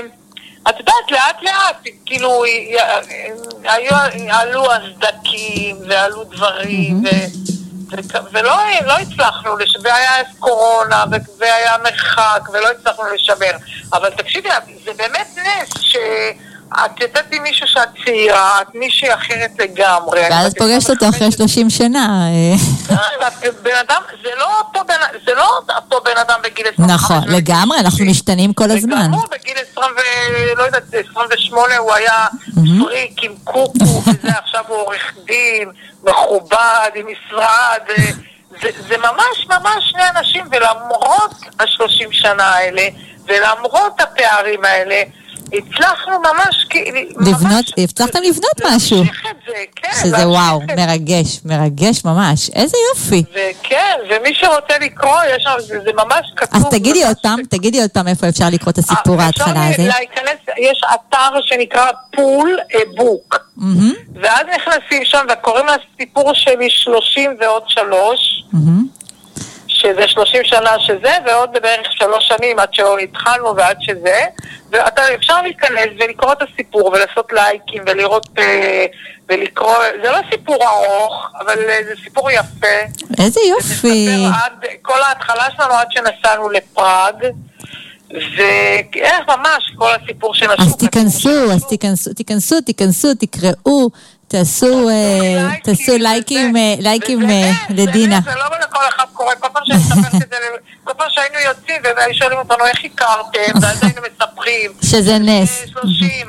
[0.71, 2.45] את יודעת, לאט לאט, כאילו,
[3.65, 3.97] היו,
[4.31, 7.09] עלו הסדקים, ועלו דברים, ו-
[7.93, 8.57] ו- ולא
[8.87, 9.77] לא הצלחנו, לש...
[9.83, 13.53] והיה קורונה, ו- והיה מרחק, ולא הצלחנו לשמר.
[13.93, 14.49] אבל תקשיבי,
[14.85, 15.69] זה באמת נס
[16.77, 20.21] שאת יוצאת עם מישהו שאת צעירה, את מישהי אחרת לגמרי.
[20.21, 22.29] ואז את פוגשת אותו אחרי 30 שנה.
[22.91, 26.91] אה, את בן אדם, זה לא אותו בן, זה לא אותו בן אדם בגיל 25.
[26.91, 28.11] נכון, לגמרי, אנחנו 60.
[28.11, 28.93] משתנים כל הזמן.
[28.93, 30.01] וגם הוא בגיל 20 ו...
[30.57, 32.27] לא יודעת, 28 הוא היה
[32.79, 35.71] פריק עם קוקו, וזה עכשיו הוא עורך דין,
[36.05, 37.81] מכובד, עם משרד.
[37.99, 38.11] אה,
[38.63, 42.83] זה, זה ממש ממש שני אנשים, ולמרות השלושים שנה האלה,
[43.27, 45.03] ולמרות הפערים האלה,
[45.53, 46.67] הצלחנו ממש,
[47.21, 48.97] לבנות, ממש הצלחתם לבנות משהו.
[48.97, 49.89] להמשיך את זה, כן.
[50.03, 50.71] שזה וואו, את.
[50.79, 52.51] מרגש, מרגש ממש.
[52.51, 53.25] איזה יופי.
[53.31, 56.57] וכן, ומי שרוצה לקרוא, יש שם, זה, זה ממש כתוב.
[56.57, 59.83] אז תגידי עוד פעם, תגידי עוד פעם איפה אפשר לקרוא את הסיפור אה, ההתחלה אפשר
[59.83, 59.89] הזה.
[59.89, 62.59] להיכנס, יש אתר שנקרא פול
[62.97, 68.98] בוק, מהמם, ואז נכנסים שם וקוראים לסיפור שלי 30 ועוד שלוש, מהמם.
[69.79, 74.21] שזה 30 שנה שזה, ועוד בערך שלוש שנים עד שהתחלנו ועד שזה,
[74.71, 78.87] ואפשר להיכנס ולקרוא את הסיפור ולעשות לייקים ולראות אה,
[79.29, 82.67] ולקרוא, זה לא סיפור ארוך, אבל אה, זה סיפור יפה.
[83.19, 84.09] איזה יופי.
[84.45, 87.15] עד, כל ההתחלה שלנו עד שנסענו לפראג,
[88.11, 90.67] ואיך ממש כל הסיפור של השוק.
[90.67, 93.91] אז תיכנסו, אז תיכנסו, תיכנסו, תיכנסו, תקראו,
[94.29, 96.75] תעשו, אה, תעשו לייקים, אה,
[97.31, 98.21] אה, לדינה.
[98.25, 100.37] זה לא לכל אחד קורה, כל פעם שאני מספרת את זה,
[100.85, 104.71] כל פעם שהיינו יוצאים והיו שואלים אותנו איך הכרתם, ואז היינו מספרים.
[104.83, 105.61] שזה נס.
[105.61, 106.27] אה, 30,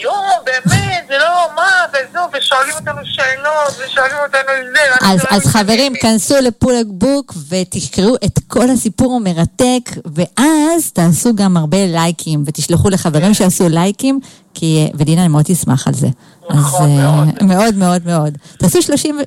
[0.00, 0.14] יואו,
[0.44, 5.06] באמת, זה לא, מה, וזהו, ושואלים אותנו שאלות, ושואלים אותנו זה.
[5.06, 5.92] אז, לא אז חברים.
[6.00, 13.34] כנסו לפולק בוק ותקראו את כל הסיפור המרתק, ואז תעשו גם הרבה לייקים, ותשלחו לחברים
[13.34, 14.20] שעשו לייקים,
[14.54, 16.08] כי, ודינה, אני מאוד תשמח על זה.
[16.54, 17.42] נכון, אז, אה, מאוד.
[17.42, 18.38] מאוד מאוד מאוד.
[18.58, 19.18] תעשו 30,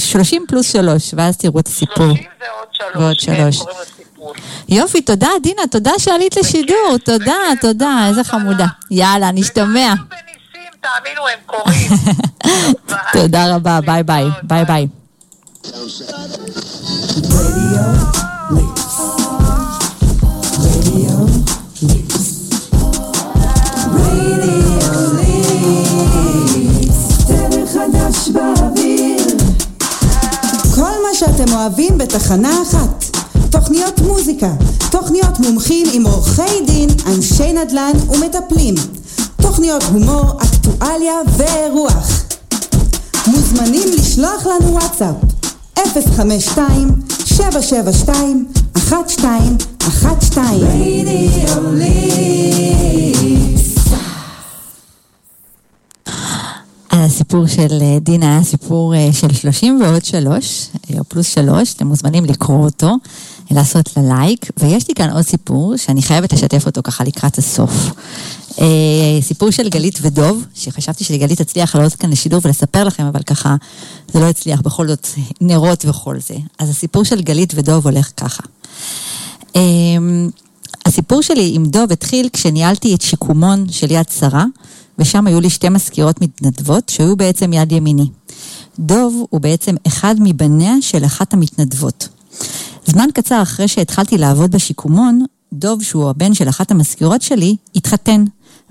[0.00, 2.06] 30 פלוס 3, ואז תראו את הסיפור.
[2.06, 2.96] 30 ועוד שלוש.
[2.96, 3.58] ועוד כן, שלוש.
[3.58, 4.32] קוראים לסיפור.
[4.68, 8.66] יופי, תודה, דינה, תודה שעלית לשידור, תודה, תודה, איזה חמודה.
[8.90, 9.94] יאללה, נשתמע.
[10.80, 11.88] תאמינו, הם קורים.
[12.88, 12.96] ביי.
[13.22, 14.86] תודה רבה, ביי ביי, ביי ביי.
[28.22, 29.26] חדש באוויר.
[30.74, 33.04] כל מה שאתם אוהבים בתחנה אחת.
[33.50, 34.52] תוכניות מוזיקה,
[34.90, 38.74] תוכניות מומחים עם עורכי דין, אנשי נדל"ן ומטפלים.
[39.42, 42.22] תוכניות הומור, אקטואליה ואירוח.
[43.26, 45.14] מוזמנים לשלוח לנו וואטסאפ
[45.76, 45.82] 052-772-1212
[50.62, 52.91] רדיו ליס
[57.32, 60.68] הסיפור של אה, דינה היה סיפור אה, של 30 ועוד 3,
[60.98, 62.96] או פלוס 3, אתם מוזמנים לקרוא אותו.
[63.50, 67.72] לעשות לה לייק, ויש לי כאן עוד סיפור שאני חייבת לשתף אותו ככה לקראת הסוף.
[68.60, 68.66] אה,
[69.20, 73.56] סיפור של גלית ודוב, שחשבתי שגלית תצליח לעלות כאן לשידור ולספר לכם, אבל ככה
[74.12, 75.06] זה לא הצליח, בכל זאת
[75.40, 76.34] נרות וכל זה.
[76.58, 78.42] אז הסיפור של גלית ודוב הולך ככה.
[79.56, 79.60] אה,
[80.86, 84.44] הסיפור שלי עם דוב התחיל כשניהלתי את שיקומון של יד שרה,
[85.02, 88.06] ושם היו לי שתי מזכירות מתנדבות שהיו בעצם יד ימיני.
[88.78, 92.08] דוב הוא בעצם אחד מבניה של אחת המתנדבות.
[92.86, 98.24] זמן קצר אחרי שהתחלתי לעבוד בשיקומון, דוב, שהוא הבן של אחת המזכירות שלי, התחתן,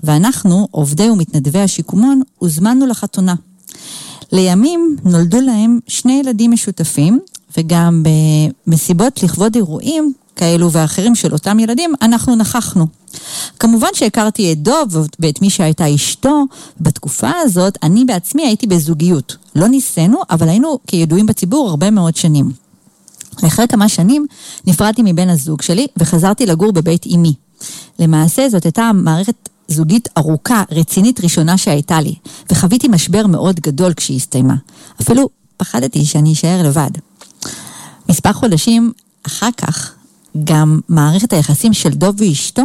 [0.03, 3.35] ואנחנו, עובדי ומתנדבי השיקומון, הוזמנו לחתונה.
[4.31, 7.19] לימים נולדו להם שני ילדים משותפים,
[7.57, 8.03] וגם
[8.67, 12.87] במסיבות לכבוד אירועים כאלו ואחרים של אותם ילדים, אנחנו נכחנו.
[13.59, 16.43] כמובן שהכרתי את דוב ואת מי שהייתה אשתו,
[16.79, 19.37] בתקופה הזאת אני בעצמי הייתי בזוגיות.
[19.55, 22.51] לא ניסינו, אבל היינו כידועים בציבור הרבה מאוד שנים.
[23.43, 24.25] לאחרי כמה שנים
[24.67, 27.33] נפרדתי מבן הזוג שלי וחזרתי לגור בבית אמי.
[27.99, 32.15] למעשה זאת הייתה מערכת זוגית ארוכה, רצינית ראשונה שהייתה לי,
[32.51, 34.55] וחוויתי משבר מאוד גדול כשהיא הסתיימה.
[35.01, 36.91] אפילו פחדתי שאני אשאר לבד.
[38.09, 38.91] מספר חודשים
[39.27, 39.93] אחר כך,
[40.43, 42.63] גם מערכת היחסים של דוב ואשתו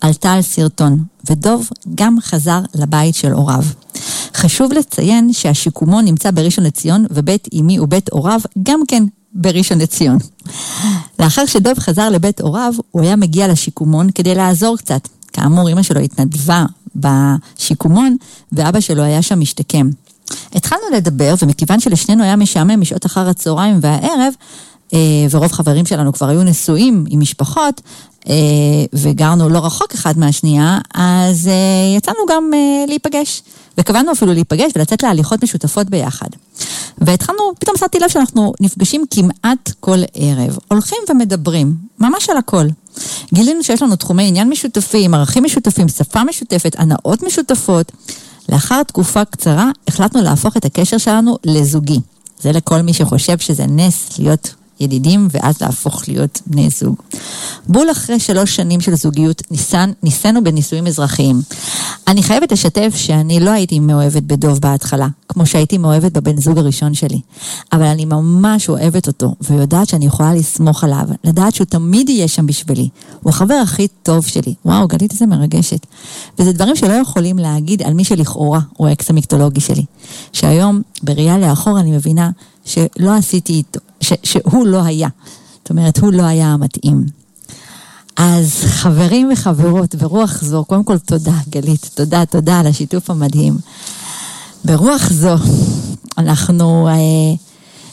[0.00, 3.64] עלתה על סרטון, ודוב גם חזר לבית של הוריו.
[4.34, 10.18] חשוב לציין שהשיקומון נמצא בראשון לציון, ובית אמי ובית הוריו גם כן בראשון לציון.
[11.18, 15.08] לאחר שדוב חזר לבית הוריו, הוא היה מגיע לשיקומון כדי לעזור קצת.
[15.32, 16.64] כאמור, אמא שלו התנדבה
[16.96, 18.16] בשיקומון,
[18.52, 19.90] ואבא שלו היה שם משתקם.
[20.54, 24.34] התחלנו לדבר, ומכיוון שלשנינו היה משעמם משעות אחר הצהריים והערב,
[25.30, 27.80] ורוב חברים שלנו כבר היו נשואים עם משפחות,
[28.28, 28.34] אה,
[28.92, 32.50] וגרנו לא רחוק אחד מהשנייה, אז אה, יצאנו גם
[32.88, 33.42] להיפגש.
[33.78, 36.28] וקבענו אפילו להיפגש ולצאת להליכות משותפות ביחד.
[36.98, 42.66] והתחלנו, פתאום שמתי לב שאנחנו נפגשים כמעט כל ערב, הולכים ומדברים, ממש על הכל.
[43.34, 47.92] גילינו שיש לנו תחומי עניין משותפים, ערכים משותפים, שפה משותפת, הנאות משותפות.
[48.48, 52.00] לאחר תקופה קצרה החלטנו להפוך את הקשר שלנו לזוגי.
[52.42, 56.96] זה לכל מי שחושב שזה נס להיות ידידים ואז להפוך להיות בני זוג.
[57.68, 61.40] בול אחרי שלוש שנים של זוגיות ניסן, ניסינו בנישואים אזרחיים.
[62.08, 66.94] אני חייבת לשתף שאני לא הייתי מאוהבת בדוב בהתחלה, כמו שהייתי מאוהבת בבן זוג הראשון
[66.94, 67.20] שלי.
[67.72, 72.46] אבל אני ממש אוהבת אותו, ויודעת שאני יכולה לסמוך עליו, לדעת שהוא תמיד יהיה שם
[72.46, 72.88] בשבילי.
[73.22, 74.54] הוא החבר הכי טוב שלי.
[74.64, 75.86] וואו, גלית איזה מרגשת.
[76.38, 79.84] וזה דברים שלא יכולים להגיד על מי שלכאורה הוא האקס המיתולוגי שלי.
[80.32, 82.30] שהיום, בראייה לאחור, אני מבינה
[82.64, 85.08] שלא עשיתי איתו, ש, שהוא לא היה.
[85.58, 87.06] זאת אומרת, הוא לא היה המתאים.
[88.16, 93.56] אז חברים וחברות, ברוח זו, קודם כל תודה, גלית, תודה, תודה על השיתוף המדהים.
[94.64, 95.34] ברוח זו,
[96.18, 96.94] אנחנו אה,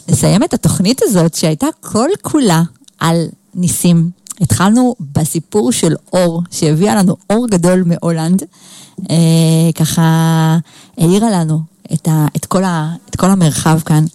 [0.09, 2.63] נסיים את התוכנית הזאת שהייתה כל כולה
[2.99, 4.09] על ניסים.
[4.41, 8.43] התחלנו בסיפור של אור, שהביאה לנו אור גדול מהולנד,
[9.09, 9.15] אה,
[9.75, 10.03] ככה
[10.97, 11.59] העירה לנו
[11.93, 14.05] את, ה, את, כל ה, את כל המרחב כאן.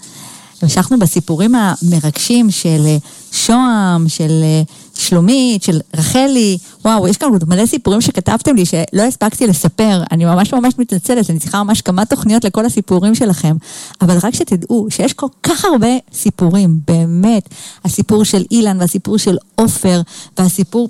[0.62, 2.96] המשכנו בסיפורים המרגשים של אה,
[3.32, 4.62] שוהם, של אה,
[4.94, 6.58] שלומית, של רחלי.
[6.84, 10.02] וואו, יש כאן עוד מלא סיפורים שכתבתם לי שלא הספקתי לספר.
[10.10, 13.56] אני ממש ממש מתנצלת, אני צריכה ממש כמה תוכניות לכל הסיפורים שלכם.
[14.00, 17.48] אבל רק שתדעו שיש כל כך הרבה סיפורים, באמת.
[17.84, 20.00] הסיפור של אילן והסיפור של עופר
[20.38, 20.88] והסיפור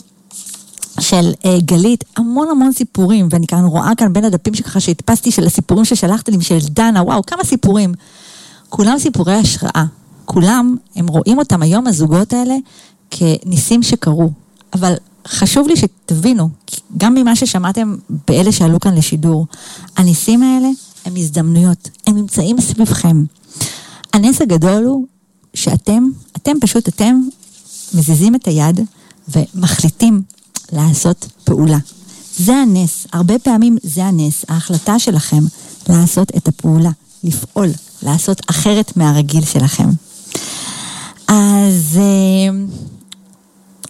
[1.01, 5.47] של uh, גלית, המון המון סיפורים, ואני כאן רואה כאן בין הדפים שככה שהדפסתי של
[5.47, 7.95] הסיפורים ששלחת לי, של דנה, וואו, כמה סיפורים.
[8.75, 9.85] כולם סיפורי השראה.
[10.25, 12.55] כולם, הם רואים אותם היום, הזוגות האלה,
[13.11, 14.31] כניסים שקרו.
[14.75, 14.95] אבל
[15.29, 16.49] חשוב לי שתבינו,
[16.97, 17.97] גם ממה ששמעתם
[18.29, 19.47] באלה שעלו כאן לשידור,
[19.97, 20.69] הניסים האלה
[21.05, 23.25] הם הזדמנויות, הם נמצאים סביבכם.
[24.13, 25.07] הנס הגדול הוא
[25.55, 26.05] שאתם,
[26.37, 27.21] אתם פשוט, אתם
[27.95, 28.81] מזיזים את היד
[29.29, 30.23] ומחליטים
[30.73, 31.79] לעשות פעולה.
[32.39, 35.45] זה הנס, הרבה פעמים זה הנס, ההחלטה שלכם
[35.89, 36.91] לעשות את הפעולה,
[37.25, 37.69] לפעול,
[38.03, 39.89] לעשות אחרת מהרגיל שלכם.
[41.29, 42.55] אז אה,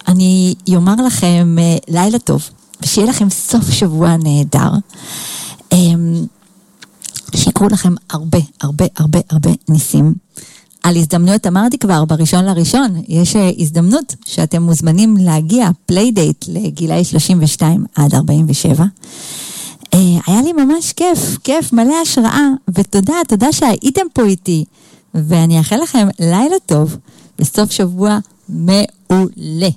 [0.08, 2.50] אני אומר לכם אה, לילה טוב,
[2.82, 4.70] ושיהיה לכם סוף שבוע נהדר.
[5.72, 5.78] אה,
[7.36, 10.14] שיקרו לכם הרבה, הרבה, הרבה, הרבה ניסים.
[10.82, 18.14] על הזדמנויות אמרתי כבר, בראשון לראשון, יש הזדמנות שאתם מוזמנים להגיע, playdate לגילאי 32 עד
[18.14, 18.84] 47.
[20.26, 24.64] היה לי ממש כיף, כיף, מלא השראה, ותודה, תודה שהייתם פה איתי.
[25.14, 26.96] ואני אאחל לכם לילה טוב
[27.38, 29.68] וסוף שבוע מעולה.